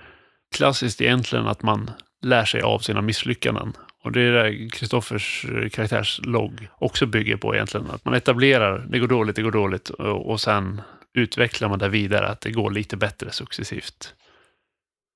Klassiskt 0.56 1.00
egentligen 1.00 1.46
att 1.46 1.62
man 1.62 1.90
lär 2.22 2.44
sig 2.44 2.62
av 2.62 2.78
sina 2.78 3.02
misslyckanden. 3.02 3.72
Och 4.04 4.12
det 4.12 4.20
är 4.20 4.32
det 4.32 4.70
Kristoffers 4.70 5.46
karaktärslogg 5.72 6.68
också 6.78 7.06
bygger 7.06 7.36
på 7.36 7.54
egentligen. 7.54 7.90
Att 7.90 8.04
man 8.04 8.14
etablerar, 8.14 8.86
det 8.88 8.98
går 8.98 9.08
dåligt, 9.08 9.36
det 9.36 9.42
går 9.42 9.50
dåligt 9.50 9.90
och, 9.90 10.40
sen 10.40 10.80
utvecklar 11.14 11.68
man 11.68 11.78
det 11.78 11.88
vidare, 11.88 12.28
att 12.28 12.40
det 12.40 12.50
går 12.50 12.70
lite 12.70 12.96
bättre 12.96 13.30
successivt. 13.30 14.14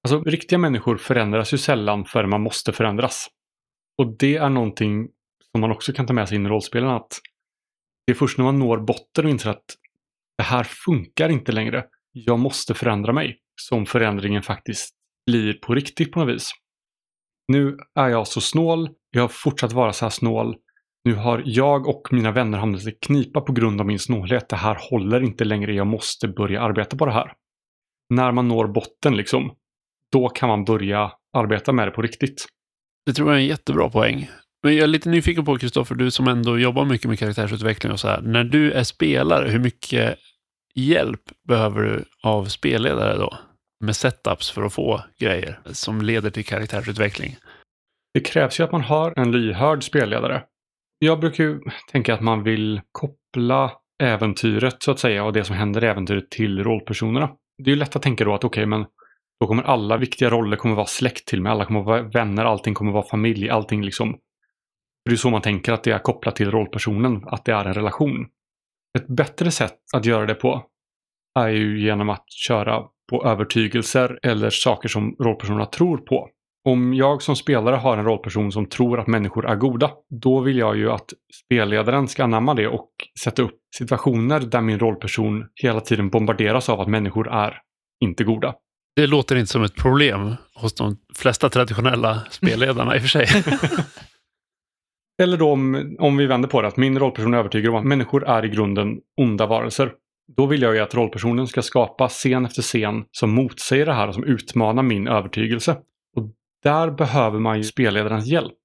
Alltså 0.04 0.22
riktiga 0.22 0.58
människor 0.58 0.96
förändras 0.96 1.54
ju 1.54 1.58
sällan 1.58 2.04
förrän 2.04 2.30
man 2.30 2.40
måste 2.40 2.72
förändras. 2.72 3.28
Och 3.98 4.16
det 4.18 4.36
är 4.36 4.48
någonting 4.48 5.08
som 5.52 5.60
man 5.60 5.70
också 5.70 5.92
kan 5.92 6.06
ta 6.06 6.12
med 6.12 6.28
sig 6.28 6.36
in 6.36 6.46
i 6.46 6.48
rollspelen. 6.48 6.90
Att 6.90 7.20
det 8.06 8.12
är 8.12 8.16
först 8.16 8.38
när 8.38 8.44
man 8.44 8.58
når 8.58 8.78
botten 8.78 9.24
och 9.24 9.30
inser 9.30 9.50
att 9.50 9.64
det 10.38 10.42
här 10.42 10.64
funkar 10.64 11.28
inte 11.28 11.52
längre. 11.52 11.84
Jag 12.12 12.38
måste 12.38 12.74
förändra 12.74 13.12
mig. 13.12 13.38
Som 13.60 13.86
förändringen 13.86 14.42
faktiskt 14.42 14.94
blir 15.26 15.54
på 15.54 15.74
riktigt 15.74 16.12
på 16.12 16.20
något 16.20 16.34
vis. 16.34 16.52
Nu 17.48 17.78
är 17.94 18.08
jag 18.08 18.28
så 18.28 18.40
snål. 18.40 18.88
Jag 19.10 19.22
har 19.22 19.28
fortsatt 19.28 19.72
vara 19.72 19.92
så 19.92 20.04
här 20.04 20.10
snål. 20.10 20.56
Nu 21.04 21.14
har 21.14 21.42
jag 21.46 21.88
och 21.88 22.08
mina 22.12 22.32
vänner 22.32 22.58
hamnat 22.58 22.86
i 22.86 22.92
knipa 22.92 23.40
på 23.40 23.52
grund 23.52 23.80
av 23.80 23.86
min 23.86 23.98
snålhet. 23.98 24.48
Det 24.48 24.56
här 24.56 24.78
håller 24.90 25.20
inte 25.20 25.44
längre. 25.44 25.74
Jag 25.74 25.86
måste 25.86 26.28
börja 26.28 26.60
arbeta 26.60 26.96
på 26.96 27.06
det 27.06 27.12
här. 27.12 27.32
När 28.10 28.32
man 28.32 28.48
når 28.48 28.66
botten 28.66 29.16
liksom, 29.16 29.56
då 30.12 30.28
kan 30.28 30.48
man 30.48 30.64
börja 30.64 31.12
arbeta 31.32 31.72
med 31.72 31.86
det 31.88 31.90
på 31.90 32.02
riktigt. 32.02 32.46
Det 33.06 33.12
tror 33.12 33.28
jag 33.28 33.36
är 33.36 33.40
en 33.40 33.48
jättebra 33.48 33.90
poäng. 33.90 34.28
Men 34.62 34.74
jag 34.74 34.82
är 34.82 34.86
lite 34.86 35.08
nyfiken 35.08 35.44
på, 35.44 35.58
Kristoffer, 35.58 35.94
du 35.94 36.10
som 36.10 36.28
ändå 36.28 36.58
jobbar 36.58 36.84
mycket 36.84 37.08
med 37.08 37.18
karaktärsutveckling 37.18 37.92
och 37.92 38.00
så 38.00 38.08
här. 38.08 38.20
När 38.20 38.44
du 38.44 38.72
är 38.72 38.84
spelare, 38.84 39.48
hur 39.48 39.58
mycket 39.58 40.18
hjälp 40.74 41.20
behöver 41.48 41.82
du 41.82 42.04
av 42.22 42.44
spelledare 42.44 43.18
då? 43.18 43.38
Med 43.84 43.96
setups 43.96 44.50
för 44.50 44.62
att 44.62 44.72
få 44.72 45.00
grejer 45.18 45.60
som 45.66 46.02
leder 46.02 46.30
till 46.30 46.44
karaktärsutveckling? 46.44 47.36
Det 48.14 48.20
krävs 48.20 48.60
ju 48.60 48.64
att 48.64 48.72
man 48.72 48.80
har 48.80 49.14
en 49.16 49.32
lyhörd 49.32 49.84
spelledare. 49.84 50.42
Jag 50.98 51.20
brukar 51.20 51.44
ju 51.44 51.60
tänka 51.92 52.14
att 52.14 52.20
man 52.20 52.42
vill 52.42 52.80
koppla 52.92 53.72
äventyret 54.02 54.82
så 54.82 54.90
att 54.90 54.98
säga 54.98 55.24
och 55.24 55.32
det 55.32 55.44
som 55.44 55.56
händer 55.56 55.84
i 55.84 55.86
äventyret 55.86 56.30
till 56.30 56.64
rollpersonerna. 56.64 57.30
Det 57.58 57.70
är 57.70 57.74
ju 57.74 57.78
lätt 57.78 57.96
att 57.96 58.02
tänka 58.02 58.24
då 58.24 58.34
att 58.34 58.44
okej, 58.44 58.60
okay, 58.60 58.66
men 58.66 58.86
då 59.40 59.46
kommer 59.46 59.62
alla 59.62 59.96
viktiga 59.96 60.30
roller 60.30 60.56
kommer 60.56 60.74
vara 60.74 60.86
släkt 60.86 61.28
till 61.28 61.42
mig, 61.42 61.52
alla 61.52 61.64
kommer 61.64 61.82
vara 61.82 62.02
vänner, 62.02 62.44
allting 62.44 62.74
kommer 62.74 62.92
vara 62.92 63.08
familj, 63.08 63.50
allting 63.50 63.84
liksom 63.84 64.18
det 65.04 65.12
är 65.12 65.16
så 65.16 65.30
man 65.30 65.42
tänker 65.42 65.72
att 65.72 65.84
det 65.84 65.90
är 65.90 65.98
kopplat 65.98 66.36
till 66.36 66.50
rollpersonen, 66.50 67.22
att 67.26 67.44
det 67.44 67.52
är 67.52 67.64
en 67.64 67.74
relation. 67.74 68.26
Ett 68.98 69.06
bättre 69.06 69.50
sätt 69.50 69.78
att 69.94 70.04
göra 70.04 70.26
det 70.26 70.34
på 70.34 70.66
är 71.38 71.48
ju 71.48 71.80
genom 71.80 72.10
att 72.10 72.24
köra 72.32 72.82
på 73.10 73.24
övertygelser 73.24 74.18
eller 74.22 74.50
saker 74.50 74.88
som 74.88 75.16
rollpersonerna 75.18 75.66
tror 75.66 75.98
på. 75.98 76.28
Om 76.68 76.94
jag 76.94 77.22
som 77.22 77.36
spelare 77.36 77.76
har 77.76 77.96
en 77.96 78.04
rollperson 78.04 78.52
som 78.52 78.66
tror 78.66 79.00
att 79.00 79.06
människor 79.06 79.46
är 79.46 79.56
goda, 79.56 79.90
då 80.22 80.40
vill 80.40 80.58
jag 80.58 80.76
ju 80.76 80.90
att 80.90 81.12
spelledaren 81.44 82.08
ska 82.08 82.24
anamma 82.24 82.54
det 82.54 82.68
och 82.68 82.90
sätta 83.22 83.42
upp 83.42 83.58
situationer 83.76 84.40
där 84.40 84.60
min 84.60 84.78
rollperson 84.78 85.44
hela 85.62 85.80
tiden 85.80 86.10
bombarderas 86.10 86.68
av 86.68 86.80
att 86.80 86.88
människor 86.88 87.32
är 87.32 87.58
inte 88.04 88.24
goda. 88.24 88.54
Det 88.96 89.06
låter 89.06 89.36
inte 89.36 89.52
som 89.52 89.62
ett 89.62 89.74
problem 89.74 90.34
hos 90.54 90.74
de 90.74 90.96
flesta 91.16 91.48
traditionella 91.48 92.22
spelledarna 92.30 92.96
i 92.96 92.98
och 92.98 93.02
för 93.02 93.08
sig. 93.08 93.26
Eller 95.22 95.36
då 95.36 95.50
om, 95.50 95.96
om 95.98 96.16
vi 96.16 96.26
vänder 96.26 96.48
på 96.48 96.62
det, 96.62 96.68
att 96.68 96.76
min 96.76 96.98
rollperson 96.98 97.34
är 97.34 97.38
övertygad 97.38 97.70
om 97.70 97.76
att 97.76 97.84
människor 97.84 98.28
är 98.28 98.44
i 98.44 98.48
grunden 98.48 99.00
onda 99.20 99.46
varelser. 99.46 99.92
Då 100.36 100.46
vill 100.46 100.62
jag 100.62 100.74
ju 100.74 100.80
att 100.80 100.94
rollpersonen 100.94 101.46
ska 101.46 101.62
skapa 101.62 102.08
scen 102.08 102.44
efter 102.44 102.62
scen 102.62 103.04
som 103.10 103.30
motsäger 103.30 103.86
det 103.86 103.92
här 103.92 104.08
och 104.08 104.14
som 104.14 104.24
utmanar 104.24 104.82
min 104.82 105.08
övertygelse. 105.08 105.72
Och 106.16 106.30
där 106.62 106.90
behöver 106.90 107.38
man 107.38 107.56
ju 107.56 107.64
spelledarens 107.64 108.26
hjälp. 108.26 108.58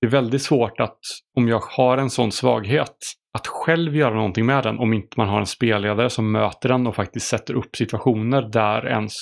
Det 0.00 0.06
är 0.06 0.10
väldigt 0.10 0.42
svårt 0.42 0.80
att, 0.80 0.98
om 1.36 1.48
jag 1.48 1.58
har 1.58 1.98
en 1.98 2.10
sån 2.10 2.32
svaghet, 2.32 2.96
att 3.38 3.46
själv 3.46 3.96
göra 3.96 4.14
någonting 4.14 4.46
med 4.46 4.64
den 4.64 4.78
om 4.78 4.92
inte 4.92 5.14
man 5.16 5.28
har 5.28 5.40
en 5.40 5.46
spelledare 5.46 6.10
som 6.10 6.32
möter 6.32 6.68
den 6.68 6.86
och 6.86 6.96
faktiskt 6.96 7.26
sätter 7.26 7.54
upp 7.54 7.76
situationer 7.76 8.42
där 8.42 8.86
ens 8.86 9.14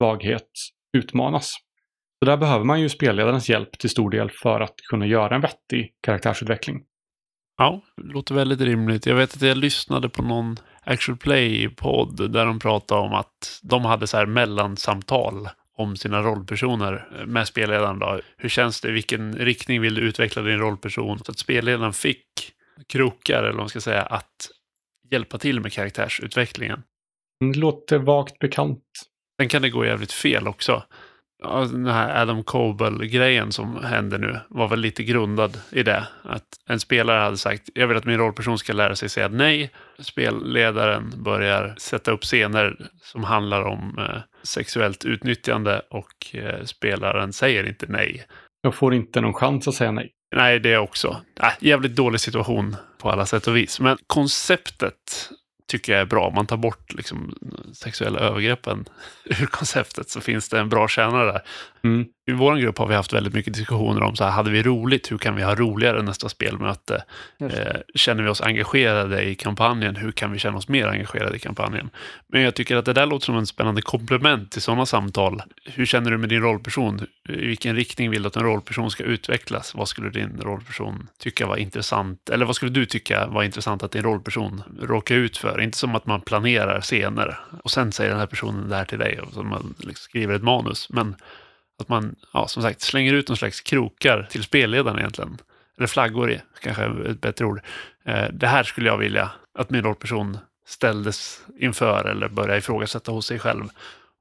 svaghet 0.00 0.48
utmanas. 0.96 1.56
Så 2.18 2.24
där 2.24 2.36
behöver 2.36 2.64
man 2.64 2.80
ju 2.80 2.88
spelledarens 2.88 3.48
hjälp 3.48 3.78
till 3.78 3.90
stor 3.90 4.10
del 4.10 4.30
för 4.30 4.60
att 4.60 4.74
kunna 4.90 5.06
göra 5.06 5.34
en 5.34 5.40
vettig 5.40 5.92
karaktärsutveckling. 6.02 6.82
Ja, 7.58 7.82
det 7.96 8.12
låter 8.12 8.34
väldigt 8.34 8.60
rimligt. 8.60 9.06
Jag 9.06 9.16
vet 9.16 9.34
att 9.34 9.42
jag 9.42 9.56
lyssnade 9.56 10.08
på 10.08 10.22
någon 10.22 10.56
actual 10.82 11.18
play-podd 11.18 12.32
där 12.32 12.46
de 12.46 12.58
pratade 12.58 13.00
om 13.00 13.12
att 13.12 13.60
de 13.62 13.84
hade 13.84 14.06
så 14.06 14.16
här 14.16 14.26
mellansamtal 14.26 15.48
om 15.76 15.96
sina 15.96 16.22
rollpersoner 16.22 17.24
med 17.26 17.48
spelledaren. 17.48 17.98
Då. 17.98 18.20
Hur 18.36 18.48
känns 18.48 18.80
det? 18.80 18.92
Vilken 18.92 19.38
riktning 19.38 19.80
vill 19.80 19.94
du 19.94 20.00
utveckla 20.00 20.42
din 20.42 20.58
rollperson? 20.58 21.18
Så 21.18 21.30
att 21.32 21.38
spelledaren 21.38 21.92
fick 21.92 22.26
krokar, 22.88 23.38
eller 23.38 23.48
vad 23.48 23.58
man 23.58 23.68
ska 23.68 23.80
säga, 23.80 24.02
att 24.02 24.50
hjälpa 25.10 25.38
till 25.38 25.60
med 25.60 25.72
karaktärsutvecklingen. 25.72 26.82
Det 27.40 27.58
låter 27.58 27.98
vagt 27.98 28.38
bekant. 28.38 28.82
Sen 29.40 29.48
kan 29.48 29.62
det 29.62 29.70
gå 29.70 29.84
jävligt 29.84 30.12
fel 30.12 30.48
också. 30.48 30.82
Den 31.46 31.86
här 31.86 32.22
Adam 32.22 32.44
Coble-grejen 32.44 33.52
som 33.52 33.84
händer 33.84 34.18
nu 34.18 34.40
var 34.48 34.68
väl 34.68 34.80
lite 34.80 35.04
grundad 35.04 35.58
i 35.70 35.82
det. 35.82 36.06
Att 36.22 36.44
en 36.68 36.80
spelare 36.80 37.20
hade 37.20 37.36
sagt, 37.36 37.62
jag 37.74 37.86
vill 37.86 37.96
att 37.96 38.04
min 38.04 38.18
rollperson 38.18 38.58
ska 38.58 38.72
lära 38.72 38.96
sig 38.96 39.08
säga 39.08 39.28
nej. 39.28 39.70
Spelledaren 39.98 41.12
börjar 41.16 41.74
sätta 41.78 42.10
upp 42.10 42.22
scener 42.22 42.76
som 43.02 43.24
handlar 43.24 43.62
om 43.62 43.98
eh, 43.98 44.20
sexuellt 44.42 45.04
utnyttjande 45.04 45.82
och 45.90 46.36
eh, 46.36 46.64
spelaren 46.64 47.32
säger 47.32 47.68
inte 47.68 47.86
nej. 47.88 48.24
Jag 48.62 48.74
får 48.74 48.94
inte 48.94 49.20
någon 49.20 49.34
chans 49.34 49.68
att 49.68 49.74
säga 49.74 49.92
nej. 49.92 50.12
Nej, 50.36 50.60
det 50.60 50.78
också. 50.78 51.20
Äh, 51.42 51.48
jävligt 51.60 51.96
dålig 51.96 52.20
situation 52.20 52.76
på 52.98 53.10
alla 53.10 53.26
sätt 53.26 53.46
och 53.46 53.56
vis. 53.56 53.80
Men 53.80 53.96
konceptet 54.06 55.30
tycker 55.66 55.92
jag 55.92 56.00
är 56.00 56.06
bra. 56.06 56.30
Man 56.30 56.46
tar 56.46 56.56
bort 56.56 56.92
liksom, 56.92 57.34
sexuella 57.72 58.18
övergreppen 58.18 58.84
ur 59.24 59.46
konceptet 59.46 60.10
så 60.10 60.20
finns 60.20 60.48
det 60.48 60.58
en 60.58 60.68
bra 60.68 60.88
tjänare 60.88 61.32
där. 61.32 61.42
Mm. 61.84 62.06
I 62.28 62.32
vår 62.32 62.56
grupp 62.56 62.78
har 62.78 62.86
vi 62.86 62.94
haft 62.94 63.12
väldigt 63.12 63.34
mycket 63.34 63.54
diskussioner 63.54 64.02
om 64.02 64.16
så 64.16 64.24
här, 64.24 64.30
hade 64.30 64.50
vi 64.50 64.62
roligt, 64.62 65.12
hur 65.12 65.18
kan 65.18 65.36
vi 65.36 65.42
ha 65.42 65.54
roligare 65.54 66.02
nästa 66.02 66.28
spelmöte? 66.28 67.04
Eh, 67.38 67.76
känner 67.94 68.22
vi 68.22 68.28
oss 68.28 68.40
engagerade 68.40 69.22
i 69.22 69.34
kampanjen, 69.34 69.96
hur 69.96 70.12
kan 70.12 70.32
vi 70.32 70.38
känna 70.38 70.56
oss 70.56 70.68
mer 70.68 70.86
engagerade 70.86 71.36
i 71.36 71.38
kampanjen? 71.38 71.90
Men 72.26 72.42
jag 72.42 72.54
tycker 72.54 72.76
att 72.76 72.84
det 72.84 72.92
där 72.92 73.06
låter 73.06 73.24
som 73.24 73.36
en 73.36 73.46
spännande 73.46 73.82
komplement 73.82 74.50
till 74.52 74.62
sådana 74.62 74.86
samtal. 74.86 75.42
Hur 75.64 75.86
känner 75.86 76.10
du 76.10 76.18
med 76.18 76.28
din 76.28 76.40
rollperson? 76.40 77.06
I 77.28 77.46
vilken 77.46 77.76
riktning 77.76 78.10
vill 78.10 78.22
du 78.22 78.28
att 78.28 78.36
en 78.36 78.42
rollperson 78.42 78.90
ska 78.90 79.04
utvecklas? 79.04 79.74
Vad 79.74 79.88
skulle 79.88 80.10
din 80.10 80.40
rollperson 80.40 81.08
tycka 81.18 81.46
var 81.46 81.56
intressant? 81.56 82.30
Eller 82.30 82.46
vad 82.46 82.56
skulle 82.56 82.72
du 82.72 82.86
tycka 82.86 83.26
var 83.26 83.42
intressant 83.42 83.82
att 83.82 83.92
din 83.92 84.02
rollperson 84.02 84.62
råkar 84.80 85.14
ut 85.14 85.36
för? 85.36 85.60
Inte 85.60 85.78
som 85.78 85.94
att 85.94 86.06
man 86.06 86.20
planerar 86.20 86.80
scener 86.80 87.38
och 87.62 87.70
sen 87.70 87.92
säger 87.92 88.10
den 88.10 88.20
här 88.20 88.26
personen 88.26 88.68
det 88.68 88.76
här 88.76 88.84
till 88.84 88.98
dig 88.98 89.20
och 89.20 89.32
så 89.32 89.42
man 89.42 89.74
liksom 89.78 90.04
skriver 90.04 90.34
ett 90.34 90.42
manus. 90.42 90.90
Men 90.90 91.16
att 91.78 91.88
man, 91.88 92.16
ja, 92.32 92.48
som 92.48 92.62
sagt, 92.62 92.80
slänger 92.80 93.12
ut 93.12 93.28
någon 93.28 93.36
slags 93.36 93.60
krokar 93.60 94.28
till 94.30 94.42
spelledaren 94.42 94.98
egentligen. 94.98 95.38
Eller 95.76 95.86
flaggor 95.86 96.30
är 96.30 96.42
kanske 96.60 96.84
ett 96.84 97.20
bättre 97.20 97.44
ord. 97.44 97.60
Eh, 98.04 98.28
det 98.32 98.46
här 98.46 98.62
skulle 98.62 98.88
jag 98.88 98.98
vilja 98.98 99.30
att 99.58 99.70
min 99.70 99.82
rollperson 99.82 100.38
ställdes 100.66 101.40
inför 101.58 102.04
eller 102.04 102.28
började 102.28 102.58
ifrågasätta 102.58 103.12
hos 103.12 103.26
sig 103.26 103.38
själv. 103.38 103.68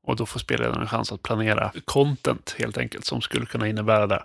Och 0.04 0.16
då 0.16 0.26
får 0.26 0.40
spelledaren 0.40 0.82
en 0.82 0.88
chans 0.88 1.12
att 1.12 1.24
planera 1.24 1.72
content 1.86 2.56
helt 2.60 2.78
enkelt 2.78 3.06
som 3.06 3.22
skulle 3.22 3.46
kunna 3.46 3.68
innebära 3.68 4.08
det. 4.08 4.24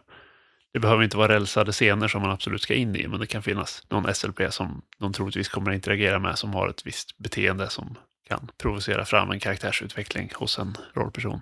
Det 0.73 0.79
behöver 0.79 1.05
inte 1.05 1.17
vara 1.17 1.33
rälsade 1.33 1.73
scener 1.73 2.09
som 2.09 2.23
man 2.23 2.31
absolut 2.31 2.63
ska 2.63 2.75
in 2.75 2.97
i, 2.97 3.09
men 3.09 3.21
det 3.21 3.27
kan 3.27 3.43
finnas 3.43 3.83
någon 3.89 4.15
SLP 4.15 4.41
som 4.51 4.83
de 4.99 5.13
troligtvis 5.13 5.49
kommer 5.49 5.71
att 5.71 5.75
interagera 5.75 6.19
med 6.19 6.39
som 6.39 6.55
har 6.55 6.69
ett 6.69 6.87
visst 6.87 7.19
beteende 7.19 7.71
som 7.71 7.97
kan 8.29 8.51
provocera 8.59 9.05
fram 9.05 9.31
en 9.31 9.41
karaktärsutveckling 9.41 10.33
hos 10.35 10.59
en 10.59 10.77
rollperson 10.95 11.41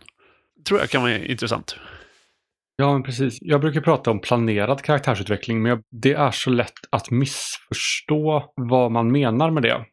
tror 0.65 0.81
jag 0.81 0.91
kan 0.91 1.03
vara 1.03 1.19
intressant. 1.19 1.77
Ja, 2.77 2.93
men 2.93 3.03
precis. 3.03 3.39
Jag 3.41 3.61
brukar 3.61 3.81
prata 3.81 4.11
om 4.11 4.21
planerad 4.21 4.83
karaktärsutveckling, 4.83 5.63
men 5.63 5.83
det 5.91 6.13
är 6.13 6.31
så 6.31 6.51
lätt 6.51 6.73
att 6.91 7.11
missförstå 7.11 8.53
vad 8.55 8.93
man 8.93 9.13
menar 9.13 9.51
med 9.51 9.63
det. 9.63 9.85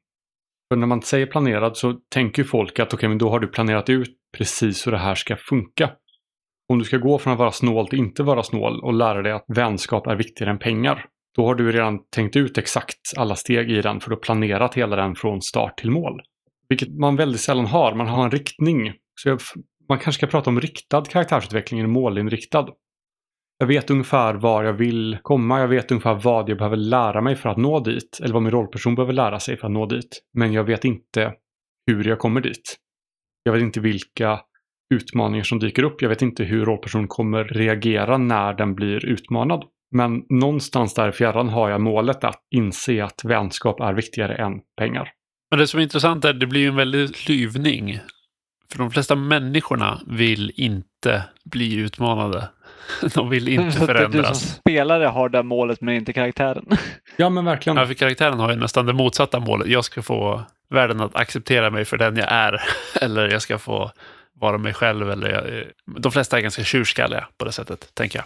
För 0.70 0.76
när 0.76 0.88
man 0.88 1.02
säger 1.02 1.26
planerad 1.26 1.78
så 1.78 1.94
tänker 2.14 2.44
folk 2.44 2.80
att 2.80 2.88
okej, 2.88 2.98
okay, 2.98 3.10
men 3.10 3.18
då 3.18 3.30
har 3.30 3.40
du 3.40 3.48
planerat 3.48 3.90
ut 3.90 4.18
precis 4.38 4.88
hur 4.88 4.92
det 4.92 4.98
här 4.98 5.16
ska 5.16 5.36
funka. 5.36 5.92
Om 6.70 6.80
du 6.80 6.86
ska 6.86 6.98
gå 6.98 7.20
från 7.20 7.34
att 7.34 7.40
vara 7.40 7.52
snål 7.52 7.88
till 7.88 8.00
inte 8.00 8.24
vara 8.24 8.44
snål 8.44 8.84
och 8.84 8.94
lära 8.94 9.22
dig 9.22 9.32
att 9.32 9.46
vänskap 9.48 10.08
är 10.08 10.16
viktigare 10.16 10.52
än 10.52 10.60
pengar. 10.60 11.06
Då 11.36 11.46
har 11.46 11.56
du 11.56 11.72
redan 11.72 12.00
tänkt 12.10 12.36
ut 12.36 12.58
exakt 12.58 12.98
alla 13.18 13.36
steg 13.36 13.72
i 13.72 13.82
den 13.82 14.00
för 14.00 14.10
du 14.10 14.16
har 14.16 14.22
planerat 14.22 14.76
hela 14.76 14.96
den 14.96 15.16
från 15.16 15.42
start 15.42 15.78
till 15.78 15.92
mål. 15.92 16.22
Vilket 16.70 17.00
man 17.00 17.16
väldigt 17.16 17.42
sällan 17.42 17.66
har. 17.66 17.96
Man 17.96 18.08
har 18.08 18.24
en 18.24 18.32
riktning. 18.32 18.94
Så 19.22 19.30
jag 19.30 19.42
man 19.90 20.00
kanske 20.00 20.20
ska 20.20 20.28
prata 20.28 20.50
om 20.50 20.62
riktad 20.62 21.02
karaktärsutveckling 21.02 21.80
eller 21.80 21.90
målinriktad. 21.90 22.68
Jag 23.58 23.68
vet 23.68 23.90
ungefär 23.90 24.34
var 24.34 24.64
jag 24.64 24.74
vill 24.74 25.18
komma. 25.22 25.60
Jag 25.60 25.68
vet 25.68 25.92
ungefär 25.92 26.14
vad 26.14 26.50
jag 26.50 26.58
behöver 26.58 26.78
lära 26.78 27.22
mig 27.22 27.36
för 27.36 27.50
att 27.50 27.58
nå 27.58 27.80
dit. 27.80 28.20
Eller 28.24 28.34
vad 28.34 28.44
min 28.44 28.52
rollperson 28.52 28.96
behöver 28.96 29.14
lära 29.14 29.40
sig 29.40 29.58
för 29.58 29.68
att 29.68 29.74
nå 29.74 29.86
dit. 29.86 30.22
Men 30.34 30.54
jag 30.54 30.64
vet 30.64 30.86
inte 30.86 31.34
hur 31.88 32.08
jag 32.08 32.20
kommer 32.20 32.42
dit. 32.42 32.76
Jag 33.44 33.54
vet 33.54 33.62
inte 33.62 33.80
vilka 33.80 34.40
utmaningar 34.94 35.44
som 35.44 35.60
dyker 35.60 35.84
upp. 35.84 36.02
Jag 36.02 36.10
vet 36.10 36.22
inte 36.22 36.44
hur 36.44 36.66
rollpersonen 36.66 37.08
kommer 37.08 37.44
reagera 37.44 38.18
när 38.18 38.54
den 38.54 38.76
blir 38.76 39.06
utmanad. 39.06 39.64
Men 39.92 40.24
någonstans 40.30 40.94
där 40.94 41.10
i 41.10 41.12
fjärran 41.12 41.50
har 41.50 41.70
jag 41.70 41.82
målet 41.82 42.24
att 42.24 42.42
inse 42.56 43.04
att 43.04 43.26
vänskap 43.26 43.80
är 43.80 43.94
viktigare 43.94 44.36
än 44.36 44.54
pengar. 44.78 45.12
Men 45.52 45.60
det 45.60 45.68
som 45.68 45.80
är 45.80 45.84
intressant 45.84 46.26
är 46.26 46.30
att 46.30 46.40
det 46.40 46.48
blir 46.48 46.68
en 46.68 46.76
väldig 46.76 47.16
klyvning 47.16 48.00
för 48.72 48.80
de 48.80 48.92
flesta 48.92 49.16
människorna 49.16 50.02
vill 50.08 50.52
inte 50.56 51.24
bli 51.44 51.76
utmanade. 51.76 52.50
De 53.14 53.30
vill 53.30 53.48
inte 53.48 53.72
förändras. 53.86 54.42
Du 54.42 54.48
som 54.48 54.56
spelare 54.60 55.06
har 55.06 55.30
det 55.30 55.44
målet 55.44 55.82
men 55.82 55.96
inte 55.96 56.14
karaktären. 56.14 56.66
Ja 57.18 57.30
men 57.30 57.46
verkligen. 57.46 57.78
Ja, 57.78 57.86
för 57.86 57.94
karaktären 57.94 58.40
har 58.40 58.52
ju 58.52 58.56
nästan 58.56 58.86
det 58.86 58.94
motsatta 58.94 59.40
målet. 59.40 59.68
Jag 59.68 59.86
ska 59.86 60.02
få 60.02 60.42
världen 60.70 61.02
att 61.02 61.16
acceptera 61.16 61.70
mig 61.70 61.86
för 61.86 61.98
den 61.98 62.18
jag 62.18 62.32
är. 62.32 62.62
Eller 63.02 63.30
jag 63.30 63.42
ska 63.42 63.58
få 63.58 63.92
vara 64.34 64.58
mig 64.58 64.74
själv. 64.74 65.12
Eller 65.12 65.30
jag, 65.30 65.64
de 66.02 66.12
flesta 66.12 66.38
är 66.38 66.42
ganska 66.42 66.64
tjurskalliga 66.64 67.28
på 67.38 67.46
det 67.46 67.52
sättet, 67.52 67.96
tänker 67.96 68.20
jag. 68.20 68.26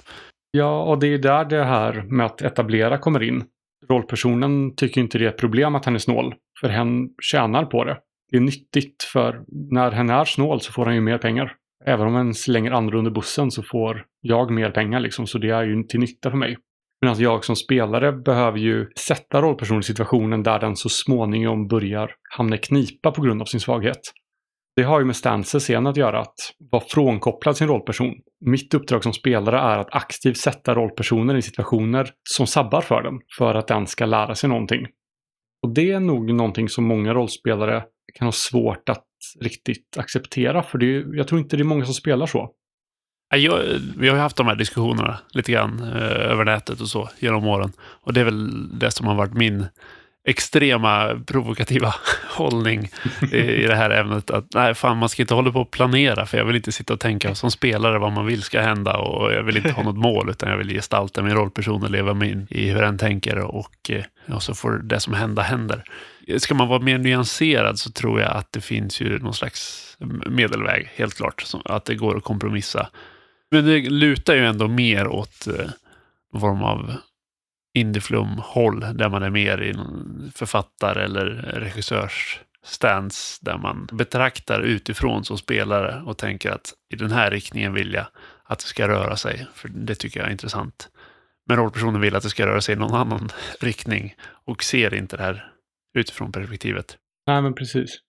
Ja, 0.52 0.84
och 0.84 1.00
det 1.00 1.08
är 1.08 1.18
där 1.18 1.46
det 1.46 1.64
här 1.64 1.94
med 1.94 2.26
att 2.26 2.42
etablera 2.42 2.98
kommer 2.98 3.24
in. 3.24 3.44
Rollpersonen 3.90 4.76
tycker 4.76 5.02
inte 5.02 5.18
det 5.18 5.26
är 5.26 5.30
ett 5.30 5.38
problem 5.38 5.76
att 5.76 5.86
han 5.86 5.96
är 5.96 6.00
snål, 6.00 6.36
för 6.62 6.70
hen 6.70 7.10
tjänar 7.22 7.66
på 7.66 7.84
det 7.84 7.98
det 8.32 8.38
är 8.38 8.42
nyttigt 8.42 9.04
för 9.04 9.44
när 9.72 9.92
hen 9.92 10.10
är 10.10 10.26
snål 10.26 10.62
så 10.62 10.72
får 10.72 10.86
han 10.86 10.96
ju 10.96 11.02
mer 11.02 11.18
pengar. 11.18 11.56
Även 11.86 12.08
om 12.08 12.16
en 12.16 12.34
slänger 12.34 12.72
andra 12.72 12.98
under 12.98 13.12
bussen 13.12 13.52
så 13.52 13.64
får 13.64 14.06
jag 14.22 14.52
mer 14.52 14.72
pengar 14.72 15.00
liksom, 15.00 15.28
så 15.28 15.38
det 15.38 15.50
är 15.50 15.64
ju 15.64 15.84
till 15.84 16.00
nytta 16.00 16.30
för 16.30 16.38
mig. 16.38 16.58
Medan 17.02 17.20
jag 17.20 17.46
som 17.46 17.56
spelare 17.56 18.12
behöver 18.12 18.58
ju 18.58 18.88
sätta 19.00 19.42
rollpersonen 19.42 19.80
i 19.80 19.84
situationen 19.84 20.44
där 20.44 20.60
den 20.60 20.76
så 20.76 20.90
småningom 20.90 21.68
börjar 21.68 22.12
hamna 22.38 22.56
i 22.56 22.60
knipa 22.60 23.12
på 23.12 23.22
grund 23.22 23.42
av 23.42 23.46
sin 23.46 23.60
svaghet. 23.60 24.00
Det 24.76 24.84
har 24.84 25.00
ju 25.00 25.06
med 25.06 25.16
stances 25.16 25.70
att 25.70 25.98
göra, 25.98 26.20
att 26.20 26.36
vara 26.72 26.84
frånkopplad 26.90 27.58
sin 27.58 27.68
rollperson. 27.68 28.14
Mitt 28.46 28.74
uppdrag 28.74 29.04
som 29.04 29.14
spelare 29.14 29.60
är 29.60 29.78
att 29.78 29.96
aktivt 29.96 30.38
sätta 30.38 30.76
rollpersonen 30.76 31.38
i 31.38 31.42
situationer 31.42 32.10
som 32.30 32.48
sabbar 32.48 32.82
för 32.82 33.04
den, 33.04 33.20
för 33.38 33.56
att 33.56 33.68
den 33.68 33.88
ska 33.88 34.06
lära 34.06 34.36
sig 34.36 34.50
någonting. 34.50 34.86
Och 35.64 35.74
det 35.74 35.92
är 35.92 36.00
nog 36.00 36.34
någonting 36.34 36.70
som 36.70 36.84
många 36.84 37.14
rollspelare 37.14 37.84
kan 38.14 38.28
ha 38.28 38.32
svårt 38.32 38.90
att 38.90 39.06
riktigt 39.40 39.98
acceptera. 39.98 40.64
För 40.64 40.78
det 40.78 40.86
är, 40.86 41.16
jag 41.16 41.28
tror 41.28 41.42
inte 41.42 41.58
det 41.58 41.62
är 41.62 41.66
många 41.66 41.86
som 41.86 41.94
spelar 41.94 42.26
så. 42.26 42.52
Jag, 43.36 43.64
vi 43.98 44.08
har 44.08 44.16
ju 44.16 44.22
haft 44.22 44.38
de 44.38 44.48
här 44.48 44.56
diskussionerna 44.56 45.20
lite 45.30 45.52
grann 45.52 45.80
eh, 45.80 46.32
över 46.32 46.46
nätet 46.46 46.82
och 46.82 46.88
så 46.88 47.10
genom 47.20 47.48
åren. 47.48 47.72
Och 47.80 48.14
det 48.14 48.20
är 48.20 48.26
väl 48.26 48.80
det 48.80 48.92
som 48.92 49.08
har 49.08 49.16
varit 49.16 49.34
min 49.34 49.66
extrema 50.30 51.22
provokativa 51.26 51.96
hållning 52.30 52.90
i 53.32 53.64
det 53.68 53.76
här 53.76 53.90
ämnet. 53.90 54.32
Att 54.32 54.46
nej, 54.54 54.76
fan, 54.76 54.98
man 54.98 55.10
ska 55.10 55.24
inte 55.24 55.34
hålla 55.34 55.52
på 55.52 55.62
och 55.62 55.72
planera, 55.72 56.26
för 56.26 56.38
jag 56.38 56.46
vill 56.46 56.56
inte 56.56 56.72
sitta 56.72 56.94
och 56.94 57.00
tänka 57.00 57.36
som 57.36 57.52
spelare 57.52 58.00
vad 58.00 58.12
man 58.12 58.26
vill 58.26 58.42
ska 58.42 58.62
hända 58.62 58.98
och 58.98 59.34
jag 59.34 59.44
vill 59.44 59.58
inte 59.58 59.72
ha 59.72 59.84
något 59.84 59.98
mål, 59.98 60.30
utan 60.30 60.50
jag 60.50 60.58
vill 60.58 60.70
gestalta 60.70 61.22
min 61.22 61.34
rollperson 61.34 61.84
och 61.84 61.92
leva 61.92 62.14
mig 62.14 62.32
in 62.32 62.48
i 62.50 62.70
hur 62.70 62.82
den 62.82 62.98
tänker 62.98 63.38
och, 63.38 63.90
eh, 63.90 64.36
och 64.36 64.44
så 64.44 64.54
får 64.54 64.72
det 64.72 65.00
som 65.00 65.14
hända 65.14 65.42
händer. 65.42 65.84
Ska 66.38 66.56
man 66.56 66.68
vara 66.68 66.80
mer 66.80 66.98
nyanserad 66.98 67.80
så 67.80 67.92
tror 67.92 68.22
jag 68.22 68.32
att 68.32 68.52
det 68.52 68.62
finns 68.62 69.02
ju 69.02 69.20
någon 69.20 69.34
slags 69.34 69.86
medelväg, 70.30 70.90
helt 70.96 71.18
klart, 71.18 71.44
att 71.66 71.86
det 71.86 71.96
går 71.96 72.18
att 72.18 72.24
kompromissa. 72.24 72.90
Men 73.52 73.66
det 73.66 73.90
lutar 73.90 74.36
ju 74.36 74.46
ändå 74.46 74.68
mer 74.68 75.08
åt 75.08 75.48
eh, 75.48 75.70
form 76.40 76.64
av 76.64 76.96
indieflum-håll 77.74 78.80
där 78.80 79.10
man 79.10 79.24
är 79.24 79.30
mer 79.30 79.62
i 79.62 79.74
någon 79.74 80.32
författare 80.36 81.04
eller 81.04 81.26
regissörs 81.54 82.40
stance 82.64 83.40
där 83.42 83.58
man 83.58 83.88
betraktar 83.92 84.62
utifrån 84.62 85.26
som 85.26 85.38
spelare 85.38 86.02
och 86.06 86.18
tänker 86.18 86.52
att 86.52 86.74
i 86.94 86.96
den 86.96 87.12
här 87.12 87.32
riktningen 87.32 87.74
vill 87.74 87.94
jag 87.94 88.06
att 88.44 88.60
det 88.60 88.66
ska 88.66 88.88
röra 88.88 89.16
sig. 89.16 89.48
För 89.54 89.70
det 89.70 89.96
tycker 89.96 90.20
jag 90.20 90.28
är 90.28 90.32
intressant. 90.32 90.90
Men 91.48 91.58
rollpersonen 91.58 92.02
vill 92.02 92.16
att 92.16 92.24
det 92.24 92.30
ska 92.30 92.46
röra 92.46 92.62
sig 92.62 92.76
i 92.76 92.78
någon 92.78 92.96
annan 92.96 93.30
riktning 93.60 94.16
och 94.46 94.64
ser 94.64 94.94
inte 94.94 95.18
det 95.18 95.24
här 95.24 95.52
utifrån 95.94 96.32
perspektivet. 96.32 96.98
Nej, 97.28 97.42
men 97.42 97.54
precis. 97.56 98.00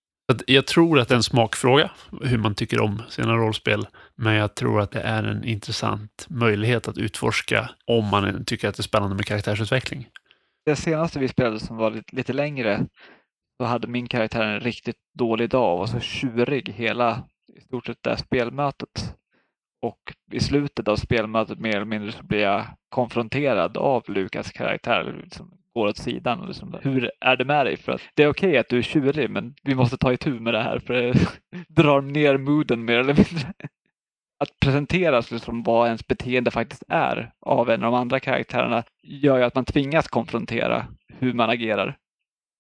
Jag 0.47 0.67
tror 0.67 0.99
att 0.99 1.09
det 1.09 1.15
är 1.15 1.17
en 1.17 1.23
smakfråga 1.23 1.91
hur 2.23 2.39
man 2.39 2.55
tycker 2.55 2.81
om 2.81 3.03
sina 3.09 3.37
rollspel. 3.37 3.87
Men 4.17 4.35
jag 4.35 4.55
tror 4.55 4.81
att 4.81 4.91
det 4.91 5.01
är 5.01 5.23
en 5.23 5.45
intressant 5.45 6.27
möjlighet 6.29 6.89
att 6.89 6.99
utforska 6.99 7.71
om 7.87 8.07
man 8.07 8.45
tycker 8.45 8.69
att 8.69 8.77
det 8.77 8.81
är 8.81 8.83
spännande 8.83 9.17
med 9.17 9.27
karaktärsutveckling. 9.27 10.09
Det 10.67 10.77
senaste 10.77 11.19
vi 11.19 11.29
spelade 11.29 11.61
som 11.61 11.77
var 11.77 11.91
lite, 11.91 12.17
lite 12.17 12.33
längre, 12.33 12.87
då 13.59 13.65
hade 13.65 13.89
min 13.89 14.09
karaktär 14.09 14.43
en 14.43 14.61
riktigt 14.61 14.97
dålig 15.19 15.51
dag 15.51 15.73
och 15.73 15.79
var 15.79 15.87
så 15.87 16.01
tjurig 16.01 16.69
hela 16.69 17.25
i 17.57 17.61
stort 17.61 17.87
sett 17.87 18.03
det 18.03 18.17
spelmötet. 18.17 19.15
Och 19.83 20.13
i 20.33 20.41
slutet 20.41 20.89
av 20.89 20.97
spelmötet 20.97 21.59
mer 21.59 21.77
eller 21.77 21.85
mindre 21.85 22.13
så 22.13 22.23
blir 22.23 22.41
jag 22.41 22.67
konfronterad 22.89 23.77
av 23.77 24.05
Lukas 24.09 24.53
karaktär. 24.53 25.21
Liksom 25.23 25.60
går 25.81 25.89
åt 25.89 25.97
sidan. 25.97 26.47
Liksom, 26.47 26.77
hur 26.83 27.11
är 27.21 27.37
det 27.37 27.45
med 27.45 27.67
dig? 27.67 27.77
För 27.77 27.93
att 27.93 28.01
det 28.15 28.23
är 28.23 28.29
okej 28.29 28.49
okay 28.49 28.59
att 28.59 28.69
du 28.69 28.79
är 28.79 28.83
tjurig 28.83 29.31
men 29.31 29.55
vi 29.63 29.75
måste 29.75 29.97
ta 29.97 30.13
itu 30.13 30.31
med 30.31 30.55
det 30.55 30.63
här 30.63 30.79
för 30.79 30.95
det 30.95 31.15
drar 31.69 32.01
ner 32.01 32.37
mooden 32.39 32.85
mer 32.85 32.99
eller 32.99 33.15
mindre. 33.15 33.53
Att 34.41 34.61
presenteras 34.61 35.31
liksom 35.31 35.63
vad 35.63 35.87
ens 35.87 36.07
beteende 36.07 36.51
faktiskt 36.51 36.83
är 36.89 37.33
av 37.47 37.71
en 37.71 37.85
av 37.85 37.93
de 37.93 38.01
andra 38.01 38.21
karaktärerna 38.21 38.85
gör 39.03 39.39
ju 39.39 39.45
att 39.45 39.55
man 39.55 39.65
tvingas 39.65 40.09
konfrontera 40.09 40.87
hur 41.19 41.33
man 41.33 41.51
agerar. 41.51 41.97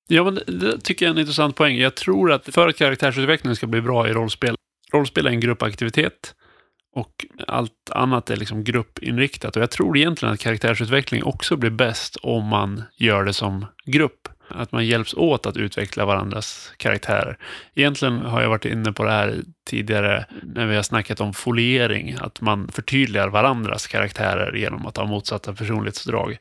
Ja, 0.08 0.24
men 0.24 0.34
det 0.34 0.80
tycker 0.80 1.06
jag 1.06 1.10
är 1.10 1.14
en 1.14 1.20
intressant 1.20 1.56
poäng. 1.56 1.76
Jag 1.76 1.94
tror 1.94 2.32
att 2.32 2.54
för 2.54 2.68
att 2.68 2.76
karaktärsutvecklingen 2.76 3.56
ska 3.56 3.66
bli 3.66 3.80
bra 3.80 4.08
i 4.08 4.12
rollspel, 4.12 4.56
rollspel 4.92 5.26
är 5.26 5.30
en 5.30 5.40
gruppaktivitet 5.40 6.34
och 6.92 7.26
allt 7.46 7.90
annat 7.90 8.30
är 8.30 8.36
liksom 8.36 8.64
gruppinriktat. 8.64 9.56
Och 9.56 9.62
jag 9.62 9.70
tror 9.70 9.96
egentligen 9.96 10.34
att 10.34 10.40
karaktärsutveckling 10.40 11.24
också 11.24 11.56
blir 11.56 11.70
bäst 11.70 12.16
om 12.16 12.44
man 12.44 12.82
gör 12.96 13.24
det 13.24 13.32
som 13.32 13.66
grupp. 13.84 14.28
Att 14.48 14.72
man 14.72 14.86
hjälps 14.86 15.14
åt 15.14 15.46
att 15.46 15.56
utveckla 15.56 16.04
varandras 16.04 16.72
karaktärer. 16.76 17.38
Egentligen 17.74 18.18
har 18.18 18.42
jag 18.42 18.48
varit 18.48 18.64
inne 18.64 18.92
på 18.92 19.04
det 19.04 19.10
här 19.10 19.34
tidigare 19.66 20.26
när 20.42 20.66
vi 20.66 20.76
har 20.76 20.82
snackat 20.82 21.20
om 21.20 21.34
foliering. 21.34 22.16
Att 22.20 22.40
man 22.40 22.68
förtydligar 22.68 23.28
varandras 23.28 23.86
karaktärer 23.86 24.52
genom 24.56 24.86
att 24.86 24.96
ha 24.96 25.04
motsatta 25.04 25.54
personlighetsdrag. 25.54 26.38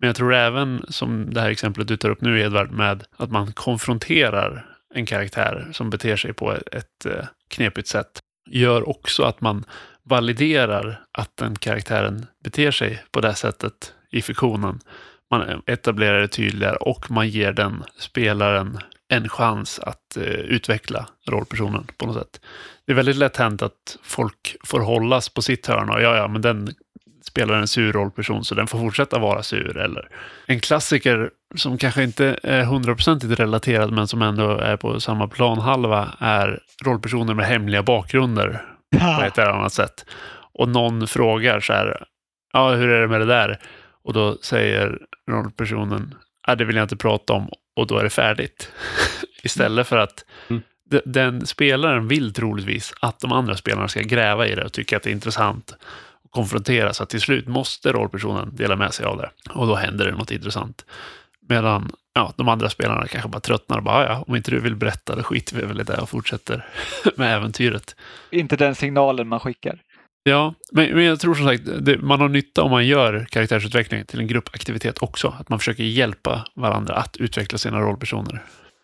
Men 0.00 0.06
jag 0.06 0.16
tror 0.16 0.34
även, 0.34 0.84
som 0.88 1.34
det 1.34 1.40
här 1.40 1.50
exemplet 1.50 1.88
du 1.88 1.96
tar 1.96 2.10
upp 2.10 2.20
nu 2.20 2.40
Edvard, 2.40 2.70
med 2.70 3.04
att 3.16 3.30
man 3.30 3.52
konfronterar 3.52 4.66
en 4.94 5.06
karaktär 5.06 5.68
som 5.72 5.90
beter 5.90 6.16
sig 6.16 6.32
på 6.32 6.52
ett 6.52 7.06
eh, 7.06 7.24
knepigt 7.48 7.88
sätt 7.88 8.20
gör 8.50 8.88
också 8.88 9.22
att 9.22 9.40
man 9.40 9.64
validerar 10.08 11.00
att 11.12 11.36
den 11.36 11.56
karaktären 11.56 12.26
beter 12.44 12.70
sig 12.70 13.04
på 13.10 13.20
det 13.20 13.34
sättet 13.34 13.92
i 14.10 14.22
fiktionen. 14.22 14.80
Man 15.30 15.62
etablerar 15.66 16.20
det 16.20 16.28
tydligare 16.28 16.76
och 16.76 17.10
man 17.10 17.28
ger 17.28 17.52
den 17.52 17.84
spelaren 17.98 18.78
en 19.08 19.28
chans 19.28 19.78
att 19.78 20.16
eh, 20.16 20.22
utveckla 20.24 21.08
rollpersonen 21.28 21.86
på 21.96 22.06
något 22.06 22.16
sätt. 22.16 22.40
Det 22.86 22.92
är 22.92 22.96
väldigt 22.96 23.16
lätt 23.16 23.36
hänt 23.36 23.62
att 23.62 23.98
folk 24.02 24.56
får 24.64 24.80
hållas 24.80 25.28
på 25.28 25.42
sitt 25.42 25.66
hörn 25.66 25.90
och 25.90 26.02
ja, 26.02 26.16
ja, 26.16 26.28
men 26.28 26.42
den 26.42 26.68
spelar 27.22 27.54
en 27.54 27.68
sur 27.68 27.92
rollperson 27.92 28.44
så 28.44 28.54
den 28.54 28.66
får 28.66 28.78
fortsätta 28.78 29.18
vara 29.18 29.42
sur. 29.42 29.76
Eller 29.76 30.08
en 30.46 30.60
klassiker 30.60 31.30
som 31.54 31.78
kanske 31.78 32.02
inte 32.02 32.38
är 32.42 32.64
hundraprocentigt 32.64 33.40
relaterad 33.40 33.92
men 33.92 34.08
som 34.08 34.22
ändå 34.22 34.50
är 34.50 34.76
på 34.76 35.00
samma 35.00 35.28
planhalva 35.28 36.08
är 36.18 36.60
rollpersoner 36.84 37.34
med 37.34 37.46
hemliga 37.46 37.82
bakgrunder 37.82 38.62
på 39.00 39.22
ett 39.22 39.38
eller 39.38 39.50
annat 39.50 39.72
sätt. 39.72 40.06
Och 40.52 40.68
någon 40.68 41.06
frågar 41.06 41.60
så 41.60 41.72
här, 41.72 42.04
ja 42.52 42.70
hur 42.70 42.88
är 42.88 43.00
det 43.00 43.08
med 43.08 43.20
det 43.20 43.26
där? 43.26 43.58
Och 44.04 44.12
då 44.12 44.38
säger 44.42 44.98
rollpersonen, 45.30 46.14
ja 46.46 46.54
det 46.54 46.64
vill 46.64 46.76
jag 46.76 46.84
inte 46.84 46.96
prata 46.96 47.32
om 47.32 47.48
och 47.76 47.86
då 47.86 47.98
är 47.98 48.04
det 48.04 48.10
färdigt. 48.10 48.72
Istället 49.42 49.86
för 49.86 49.96
att 49.96 50.24
mm. 50.50 50.62
den 51.04 51.46
spelaren 51.46 52.08
vill 52.08 52.34
troligtvis 52.34 52.92
att 53.00 53.20
de 53.20 53.32
andra 53.32 53.56
spelarna 53.56 53.88
ska 53.88 54.00
gräva 54.00 54.46
i 54.46 54.54
det 54.54 54.64
och 54.64 54.72
tycka 54.72 54.96
att 54.96 55.02
det 55.02 55.10
är 55.10 55.12
intressant 55.12 55.74
och 56.24 56.30
konfrontera 56.30 56.92
så 56.92 57.02
att 57.02 57.10
till 57.10 57.20
slut 57.20 57.48
måste 57.48 57.92
rollpersonen 57.92 58.56
dela 58.56 58.76
med 58.76 58.94
sig 58.94 59.06
av 59.06 59.16
det. 59.16 59.30
Och 59.50 59.66
då 59.66 59.74
händer 59.74 60.06
det 60.06 60.12
något 60.12 60.30
intressant. 60.30 60.84
Medan 61.48 61.92
ja, 62.18 62.32
de 62.36 62.48
andra 62.48 62.70
spelarna 62.70 63.06
kanske 63.06 63.28
bara 63.28 63.40
tröttnar 63.40 63.76
och 63.76 63.82
bara, 63.82 64.06
ja, 64.06 64.24
om 64.26 64.36
inte 64.36 64.50
du 64.50 64.60
vill 64.60 64.76
berätta, 64.76 65.16
då 65.16 65.22
skiter 65.22 65.56
vi 65.56 65.66
väl 65.66 65.80
i 65.80 65.84
det 65.84 65.96
och 65.96 66.08
fortsätter 66.08 66.66
med 67.16 67.36
äventyret. 67.36 67.96
Inte 68.30 68.56
den 68.56 68.74
signalen 68.74 69.28
man 69.28 69.40
skickar. 69.40 69.82
Ja, 70.22 70.54
men, 70.72 70.94
men 70.94 71.04
jag 71.04 71.20
tror 71.20 71.34
som 71.34 71.46
sagt, 71.46 71.62
det, 71.80 71.98
man 71.98 72.20
har 72.20 72.28
nytta 72.28 72.62
om 72.62 72.70
man 72.70 72.86
gör 72.86 73.26
karaktärsutveckling 73.30 74.04
till 74.04 74.20
en 74.20 74.26
gruppaktivitet 74.26 75.02
också. 75.02 75.34
Att 75.40 75.48
man 75.48 75.58
försöker 75.58 75.84
hjälpa 75.84 76.44
varandra 76.54 76.94
att 76.94 77.16
utveckla 77.16 77.58
sina 77.58 77.80
rollpersoner. 77.80 78.42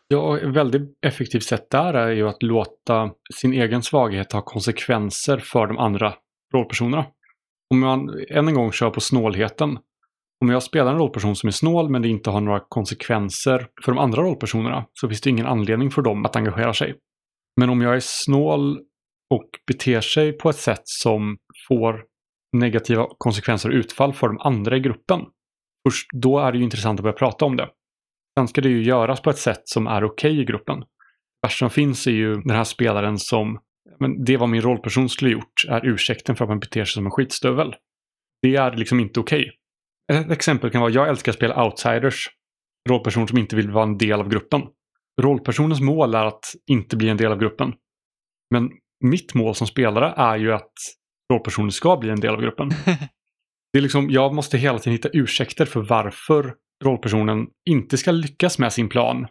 Ja, 0.09 0.39
ett 0.39 0.49
väldigt 0.49 0.99
effektivt 1.07 1.45
sätt 1.45 1.71
där 1.71 1.95
är 1.95 2.11
ju 2.11 2.29
att 2.29 2.43
låta 2.43 3.11
sin 3.35 3.53
egen 3.53 3.83
svaghet 3.83 4.33
ha 4.33 4.43
konsekvenser 4.43 5.39
för 5.39 5.67
de 5.67 5.79
andra 5.79 6.15
rollpersonerna. 6.55 7.07
Om 7.71 7.81
man 7.81 8.25
än 8.31 8.49
en 8.49 8.55
gång 8.55 8.73
kör 8.73 8.91
på 8.91 9.01
snålheten 9.01 9.79
om 10.41 10.51
jag 10.51 10.63
spelar 10.63 10.93
en 10.93 10.99
rollperson 10.99 11.37
som 11.37 11.47
är 11.47 11.53
snål 11.53 11.91
men 11.91 12.03
det 12.03 12.09
inte 12.09 12.31
har 12.31 12.41
några 12.41 12.61
konsekvenser 12.69 13.69
för 13.85 13.93
de 13.93 13.99
andra 13.99 14.23
rollpersonerna 14.23 14.87
så 14.93 15.09
finns 15.09 15.21
det 15.21 15.31
ingen 15.31 15.47
anledning 15.47 15.91
för 15.91 16.03
dem 16.03 16.25
att 16.25 16.37
engagera 16.37 16.75
sig. 16.75 16.95
Men 17.61 17.71
om 17.71 17.81
jag 17.81 17.95
är 17.97 18.01
snål 18.01 18.79
och 19.35 19.49
beter 19.67 20.01
sig 20.01 20.33
på 20.33 20.51
ett 20.51 20.57
sätt 20.57 20.83
som 20.85 21.37
får 21.69 22.05
negativa 22.57 23.07
konsekvenser 23.19 23.69
och 23.69 23.75
utfall 23.75 24.13
för 24.13 24.29
de 24.29 24.39
andra 24.41 24.77
i 24.77 24.81
gruppen. 24.81 25.21
Först 25.89 26.09
då 26.13 26.39
är 26.39 26.53
det 26.53 26.59
ju 26.59 26.65
intressant 26.65 27.01
att 27.01 27.05
börja 27.05 27.17
prata 27.17 27.45
om 27.45 27.57
det. 27.57 27.69
Sen 28.39 28.49
ska 28.49 28.61
det 28.61 28.69
ju 28.69 28.83
göras 28.83 29.23
på 29.23 29.31
ett 29.31 29.39
sätt 29.39 29.63
som 29.65 29.87
är 29.87 30.05
okej 30.05 30.31
okay 30.31 30.43
i 30.43 30.45
gruppen. 30.45 30.85
Värst 31.43 31.59
som 31.59 31.71
finns 31.71 32.07
är 32.07 32.11
ju 32.11 32.35
den 32.35 32.57
här 32.57 32.65
spelaren 32.65 33.19
som, 33.19 33.61
men 34.01 34.25
det 34.25 34.37
var 34.37 34.47
min 34.47 34.63
rollperson 34.63 35.09
skulle 35.09 35.31
gjort, 35.31 35.65
är 35.69 35.87
ursäkten 35.87 36.37
för 36.37 36.45
att 36.45 36.49
man 36.49 36.61
beter 36.61 36.85
sig 36.85 36.93
som 36.93 37.07
en 37.07 37.11
skitstövel. 37.11 37.75
Det 38.43 38.57
är 38.57 38.77
liksom 38.77 39.01
inte 39.01 39.21
okej. 39.21 39.41
Okay. 39.41 39.53
Ett 40.13 40.31
exempel 40.31 40.71
kan 40.71 40.81
vara, 40.81 40.91
jag 40.91 41.09
älskar 41.09 41.33
att 41.33 41.37
spela 41.37 41.65
outsiders. 41.65 42.29
Rollperson 42.89 43.29
som 43.29 43.39
inte 43.39 43.57
vill 43.57 43.71
vara 43.71 43.85
en 43.85 43.99
del 43.99 44.21
av 44.21 44.29
gruppen. 44.29 44.63
Rollpersonens 45.23 45.81
mål 45.81 46.15
är 46.15 46.25
att 46.25 46.45
inte 46.67 46.97
bli 46.97 47.09
en 47.09 47.17
del 47.17 47.33
av 47.33 47.39
gruppen. 47.39 47.73
Men 48.51 48.71
mitt 49.05 49.35
mål 49.35 49.55
som 49.55 49.67
spelare 49.67 50.15
är 50.17 50.37
ju 50.37 50.53
att 50.53 50.73
rollpersonen 51.33 51.73
ska 51.73 51.97
bli 51.97 52.11
en 52.11 52.21
del 52.21 52.35
av 52.35 52.41
gruppen. 52.41 52.71
Det 53.73 53.79
är 53.79 53.83
liksom, 53.83 54.11
jag 54.11 54.35
måste 54.35 54.59
hela 54.59 54.79
tiden 54.79 54.93
hitta 54.93 55.09
ursäkter 55.13 55.65
för 55.65 55.81
varför 55.81 56.55
rollpersonen 56.85 57.47
inte 57.71 57.99
ska 57.99 58.11
lyckas 58.11 58.59
med 58.59 58.73
sin 58.73 58.89
plan. 58.89 59.27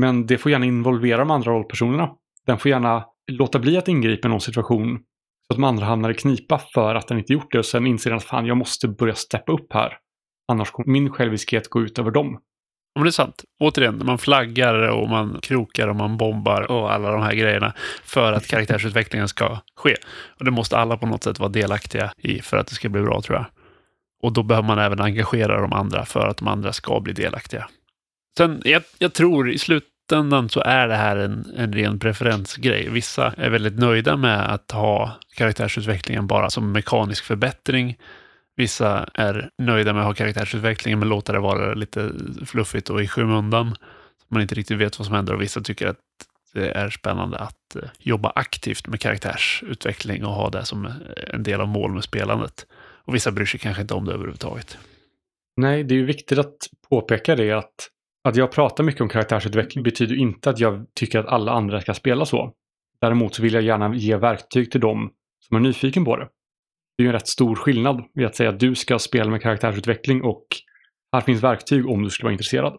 Men 0.00 0.26
det 0.26 0.38
får 0.38 0.52
gärna 0.52 0.66
involvera 0.66 1.18
de 1.18 1.30
andra 1.30 1.52
rollpersonerna. 1.52 2.10
Den 2.46 2.58
får 2.58 2.70
gärna 2.70 3.04
låta 3.32 3.58
bli 3.58 3.76
att 3.76 3.88
ingripa 3.88 4.28
i 4.28 4.30
någon 4.30 4.40
situation 4.40 4.98
så 5.46 5.52
att 5.52 5.56
de 5.56 5.64
andra 5.64 5.86
hamnar 5.86 6.10
i 6.10 6.14
knipa 6.14 6.60
för 6.74 6.94
att 6.94 7.08
den 7.08 7.18
inte 7.18 7.32
gjort 7.32 7.52
det 7.52 7.58
och 7.58 7.66
sen 7.66 7.86
inser 7.86 8.10
den 8.10 8.16
att 8.16 8.24
fan, 8.24 8.46
jag 8.46 8.56
måste 8.56 8.88
börja 8.88 9.14
steppa 9.14 9.52
upp 9.52 9.72
här. 9.72 9.98
Annars 10.48 10.70
kommer 10.70 10.92
min 10.92 11.10
själviskhet 11.10 11.70
gå 11.70 11.82
ut 11.82 11.98
över 11.98 12.10
dem. 12.10 12.40
Om 12.98 13.02
det 13.02 13.08
är 13.08 13.12
sant. 13.12 13.44
Återigen, 13.60 14.02
man 14.04 14.18
flaggar 14.18 14.74
och 14.74 15.08
man 15.08 15.40
krokar 15.42 15.88
och 15.88 15.96
man 15.96 16.16
bombar 16.16 16.70
och 16.70 16.92
alla 16.92 17.10
de 17.10 17.22
här 17.22 17.34
grejerna 17.34 17.72
för 18.04 18.32
att 18.32 18.46
karaktärsutvecklingen 18.46 19.28
ska 19.28 19.58
ske. 19.76 19.96
Och 20.38 20.44
det 20.44 20.50
måste 20.50 20.78
alla 20.78 20.96
på 20.96 21.06
något 21.06 21.24
sätt 21.24 21.38
vara 21.38 21.48
delaktiga 21.48 22.12
i 22.18 22.40
för 22.40 22.56
att 22.56 22.66
det 22.66 22.74
ska 22.74 22.88
bli 22.88 23.02
bra, 23.02 23.22
tror 23.22 23.38
jag. 23.38 23.46
Och 24.22 24.32
då 24.32 24.42
behöver 24.42 24.68
man 24.68 24.78
även 24.78 25.00
engagera 25.00 25.60
de 25.60 25.72
andra 25.72 26.04
för 26.04 26.26
att 26.26 26.36
de 26.36 26.48
andra 26.48 26.72
ska 26.72 27.00
bli 27.00 27.12
delaktiga. 27.12 27.68
Sen, 28.38 28.62
jag, 28.64 28.82
jag 28.98 29.12
tror 29.12 29.50
i 29.50 29.58
slutändan 29.58 30.48
så 30.48 30.60
är 30.60 30.88
det 30.88 30.96
här 30.96 31.16
en, 31.16 31.46
en 31.56 31.72
ren 31.72 31.98
preferensgrej. 31.98 32.88
Vissa 32.90 33.34
är 33.36 33.50
väldigt 33.50 33.78
nöjda 33.78 34.16
med 34.16 34.54
att 34.54 34.70
ha 34.70 35.12
karaktärsutvecklingen 35.36 36.26
bara 36.26 36.50
som 36.50 36.72
mekanisk 36.72 37.24
förbättring 37.24 37.96
Vissa 38.56 39.08
är 39.14 39.50
nöjda 39.58 39.92
med 39.92 40.00
att 40.00 40.06
ha 40.06 40.14
karaktärsutvecklingen 40.14 40.98
men 40.98 41.08
låta 41.08 41.32
det 41.32 41.38
vara 41.38 41.74
lite 41.74 42.12
fluffigt 42.46 42.90
och 42.90 43.02
i 43.02 43.08
skymundan. 43.08 43.76
Så 44.18 44.26
man 44.28 44.42
inte 44.42 44.54
riktigt 44.54 44.78
vet 44.78 44.98
vad 44.98 45.06
som 45.06 45.14
händer 45.14 45.34
och 45.34 45.42
vissa 45.42 45.60
tycker 45.60 45.86
att 45.86 45.98
det 46.52 46.70
är 46.70 46.90
spännande 46.90 47.38
att 47.38 47.76
eh, 47.76 47.82
jobba 47.98 48.32
aktivt 48.34 48.86
med 48.86 49.00
karaktärsutveckling 49.00 50.24
och 50.24 50.32
ha 50.32 50.50
det 50.50 50.64
som 50.64 50.86
eh, 50.86 50.92
en 51.32 51.42
del 51.42 51.60
av 51.60 51.68
mål 51.68 51.92
med 51.92 52.04
spelandet. 52.04 52.66
Och 53.04 53.14
vissa 53.14 53.32
bryr 53.32 53.46
sig 53.46 53.60
kanske 53.60 53.82
inte 53.82 53.94
om 53.94 54.04
det 54.04 54.12
överhuvudtaget. 54.12 54.78
Nej, 55.56 55.84
det 55.84 55.94
är 55.94 55.96
ju 55.96 56.04
viktigt 56.04 56.38
att 56.38 56.56
påpeka 56.88 57.36
det 57.36 57.52
att 57.52 57.90
att 58.28 58.36
jag 58.36 58.52
pratar 58.52 58.84
mycket 58.84 59.00
om 59.00 59.08
karaktärsutveckling 59.08 59.84
betyder 59.84 60.14
inte 60.16 60.50
att 60.50 60.58
jag 60.58 60.86
tycker 60.94 61.18
att 61.18 61.26
alla 61.26 61.52
andra 61.52 61.80
ska 61.80 61.94
spela 61.94 62.26
så. 62.26 62.52
Däremot 63.00 63.34
så 63.34 63.42
vill 63.42 63.54
jag 63.54 63.62
gärna 63.62 63.94
ge 63.94 64.16
verktyg 64.16 64.70
till 64.70 64.80
dem 64.80 65.10
som 65.48 65.56
är 65.56 65.60
nyfiken 65.60 66.04
på 66.04 66.16
det 66.16 66.28
det 66.96 67.02
är 67.02 67.04
ju 67.04 67.08
en 67.08 67.12
rätt 67.12 67.28
stor 67.28 67.56
skillnad 67.56 68.04
i 68.20 68.24
att 68.24 68.36
säga 68.36 68.48
att 68.50 68.60
du 68.60 68.74
ska 68.74 68.98
spela 68.98 69.30
med 69.30 69.42
karaktärsutveckling 69.42 70.22
och 70.22 70.46
här 71.12 71.20
finns 71.20 71.42
verktyg 71.42 71.88
om 71.88 72.02
du 72.02 72.10
skulle 72.10 72.24
vara 72.26 72.32
intresserad. 72.32 72.76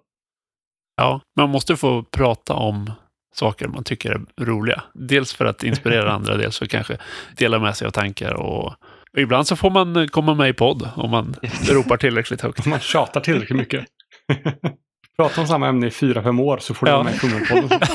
Ja, 0.97 1.21
man 1.39 1.49
måste 1.49 1.75
få 1.77 2.03
prata 2.03 2.53
om 2.53 2.91
saker 3.35 3.67
man 3.67 3.83
tycker 3.83 4.11
är 4.11 4.45
roliga. 4.45 4.83
Dels 4.93 5.33
för 5.33 5.45
att 5.45 5.63
inspirera 5.63 6.11
andra, 6.13 6.37
dels 6.37 6.57
för 6.57 6.65
att 6.65 6.71
kanske 6.71 6.97
dela 7.37 7.59
med 7.59 7.75
sig 7.77 7.87
av 7.87 7.91
tankar. 7.91 8.33
Och, 8.33 8.65
och 9.13 9.19
ibland 9.19 9.47
så 9.47 9.55
får 9.55 9.69
man 9.69 10.07
komma 10.07 10.33
med 10.33 10.49
i 10.49 10.53
podd 10.53 10.89
om 10.95 11.09
man 11.11 11.35
ropar 11.69 11.97
tillräckligt 11.97 12.41
högt. 12.41 12.65
Om 12.65 12.69
man 12.69 12.79
tjatar 12.79 13.21
tillräckligt 13.21 13.57
mycket. 13.57 13.85
Prata 15.17 15.41
om 15.41 15.47
samma 15.47 15.67
ämne 15.67 15.87
i 15.87 15.91
fyra, 15.91 16.23
fem 16.23 16.39
år 16.39 16.57
så 16.57 16.73
får 16.73 16.85
du 16.85 16.91
Ja. 16.91 16.95
vara 16.97 17.03
med 17.05 17.13
i 17.15 17.17
Fummelpodden. 17.17 17.79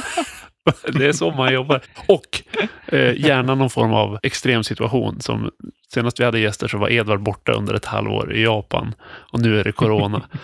Det 0.93 1.07
är 1.07 1.13
så 1.13 1.31
man 1.31 1.53
jobbar. 1.53 1.83
Och 2.09 2.43
eh, 2.87 3.21
gärna 3.27 3.55
någon 3.55 3.71
form 3.71 3.93
av 3.93 4.19
extrem 4.23 4.65
situation. 4.65 5.21
Som 5.21 5.51
senast 5.95 6.21
vi 6.21 6.25
hade 6.25 6.39
gäster 6.41 6.69
så 6.69 6.79
var 6.79 6.91
Edvard 6.93 7.21
borta 7.23 7.53
under 7.53 7.75
ett 7.75 7.85
halvår 7.85 8.33
i 8.35 8.43
Japan. 8.43 8.95
Och 9.03 9.41
nu 9.41 9.61
är 9.61 9.65
det 9.65 9.73
corona. 9.73 10.29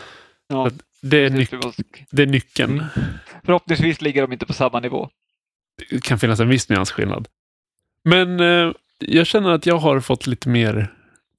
Ja, 0.49 0.71
Det 1.03 1.19
är, 1.25 1.31
nyc- 1.31 2.05
det 2.11 2.23
är 2.23 2.27
nyckeln. 2.27 2.73
Mm. 2.73 2.85
Förhoppningsvis 3.45 4.01
ligger 4.01 4.23
de 4.23 4.33
inte 4.33 4.47
på 4.47 4.53
samma 4.53 4.81
nivå. 4.81 5.09
Det 5.91 6.05
kan 6.05 6.19
finnas 6.19 6.41
en 6.41 6.49
viss 6.49 6.69
nyansskillnad. 6.69 7.29
Men 8.05 8.41
eh, 8.41 8.73
jag 8.99 9.27
känner 9.27 9.51
att 9.51 9.67
jag 9.67 9.77
har 9.79 10.01
fått 10.01 10.27
lite 10.27 10.49
mer 10.49 10.93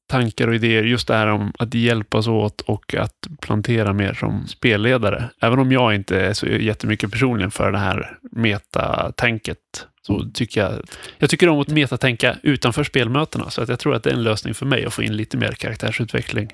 tankar 0.07 0.47
och 0.47 0.55
idéer 0.55 0.83
just 0.83 1.07
det 1.07 1.13
här 1.15 1.27
om 1.27 1.53
att 1.59 1.73
hjälpas 1.73 2.27
åt 2.27 2.61
och 2.61 2.95
att 2.95 3.27
plantera 3.41 3.93
mer 3.93 4.13
som 4.13 4.47
spelledare. 4.47 5.29
Även 5.41 5.59
om 5.59 5.71
jag 5.71 5.95
inte 5.95 6.21
är 6.21 6.33
så 6.33 6.47
jättemycket 6.47 7.11
personligen 7.11 7.51
för 7.51 7.71
det 7.71 7.77
här 7.77 8.17
metatänket 8.31 9.57
så 10.01 10.29
tycker 10.33 10.61
jag, 10.61 10.73
jag 11.17 11.29
tycker 11.29 11.49
om 11.49 11.59
att 11.59 11.67
metatänka 11.67 12.37
utanför 12.43 12.83
spelmötena. 12.83 13.49
Så 13.49 13.61
att 13.61 13.69
jag 13.69 13.79
tror 13.79 13.95
att 13.95 14.03
det 14.03 14.09
är 14.09 14.13
en 14.13 14.23
lösning 14.23 14.53
för 14.53 14.65
mig 14.65 14.85
att 14.85 14.93
få 14.93 15.03
in 15.03 15.15
lite 15.17 15.37
mer 15.37 15.51
karaktärsutveckling 15.51 16.49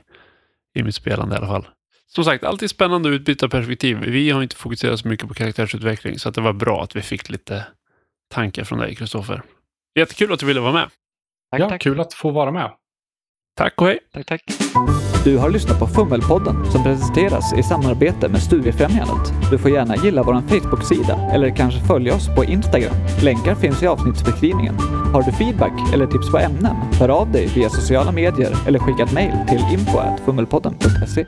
i 0.76 0.84
mitt 0.84 0.96
spelande 0.96 1.36
i 1.36 1.38
alla 1.38 1.48
fall. 1.48 1.68
Som 2.08 2.24
sagt, 2.24 2.44
alltid 2.44 2.70
spännande 2.70 3.10
att 3.10 3.14
utbyta 3.14 3.50
perspektiv. 3.50 3.98
Vi 3.98 4.30
har 4.30 4.44
inte 4.44 4.56
fokuserat 4.56 5.00
så 5.00 5.08
mycket 5.08 5.28
på 5.28 5.34
karaktärsutveckling 5.34 6.20
så 6.20 6.30
att 6.30 6.36
det 6.36 6.42
var 6.42 6.54
bra 6.54 6.84
att 6.84 6.96
vi 6.96 7.02
fick 7.02 7.30
lite 7.30 7.66
tankar 8.34 8.64
från 8.64 8.80
dig, 8.80 8.96
Kristoffer. 8.96 9.42
Jättekul 10.00 10.34
att 10.34 10.40
du 10.40 10.46
ville 10.46 10.60
vara 10.60 10.74
med. 10.74 10.90
Tack, 11.52 11.62
Ja, 11.62 11.70
tack. 11.70 11.82
kul 11.82 12.00
att 12.00 12.14
få 12.14 12.32
vara 12.32 12.52
med. 12.52 12.72
Tack 13.56 13.82
och 13.82 13.88
hej! 13.88 14.00
tack, 14.14 14.26
tack. 14.26 14.42
Du 15.24 15.38
har 15.38 15.50
lyssnat 15.50 15.80
på 15.80 15.88
Fummelpodden 15.88 16.72
som 16.72 16.84
presenteras 16.84 17.54
i 17.54 17.64
samarbete 17.64 18.30
med 18.30 18.42
Studiefrämjandet. 18.42 19.34
Du 19.52 19.58
får 19.58 19.72
gärna 19.72 19.96
gilla 19.96 20.24
vår 20.24 20.34
Facebook-sida 20.34 21.30
eller 21.34 21.56
kanske 21.56 21.80
följa 21.80 22.16
oss 22.16 22.36
på 22.36 22.44
Instagram. 22.44 22.96
Länkar 23.24 23.56
finns 23.56 23.84
i 23.84 23.88
avsnittsbeskrivningen. 23.88 24.76
Har 25.14 25.24
du 25.24 25.32
feedback 25.32 25.94
eller 25.94 26.08
tips 26.08 26.32
på 26.32 26.38
ämnen? 26.38 26.76
Hör 27.00 27.10
av 27.10 27.32
dig 27.32 27.48
via 27.56 27.70
sociala 27.70 28.12
medier 28.12 28.58
eller 28.68 28.80
skicka 28.80 29.04
ett 29.04 29.14
mejl 29.14 29.34
till 29.48 29.62
info.fummelpodden.se. 29.74 31.26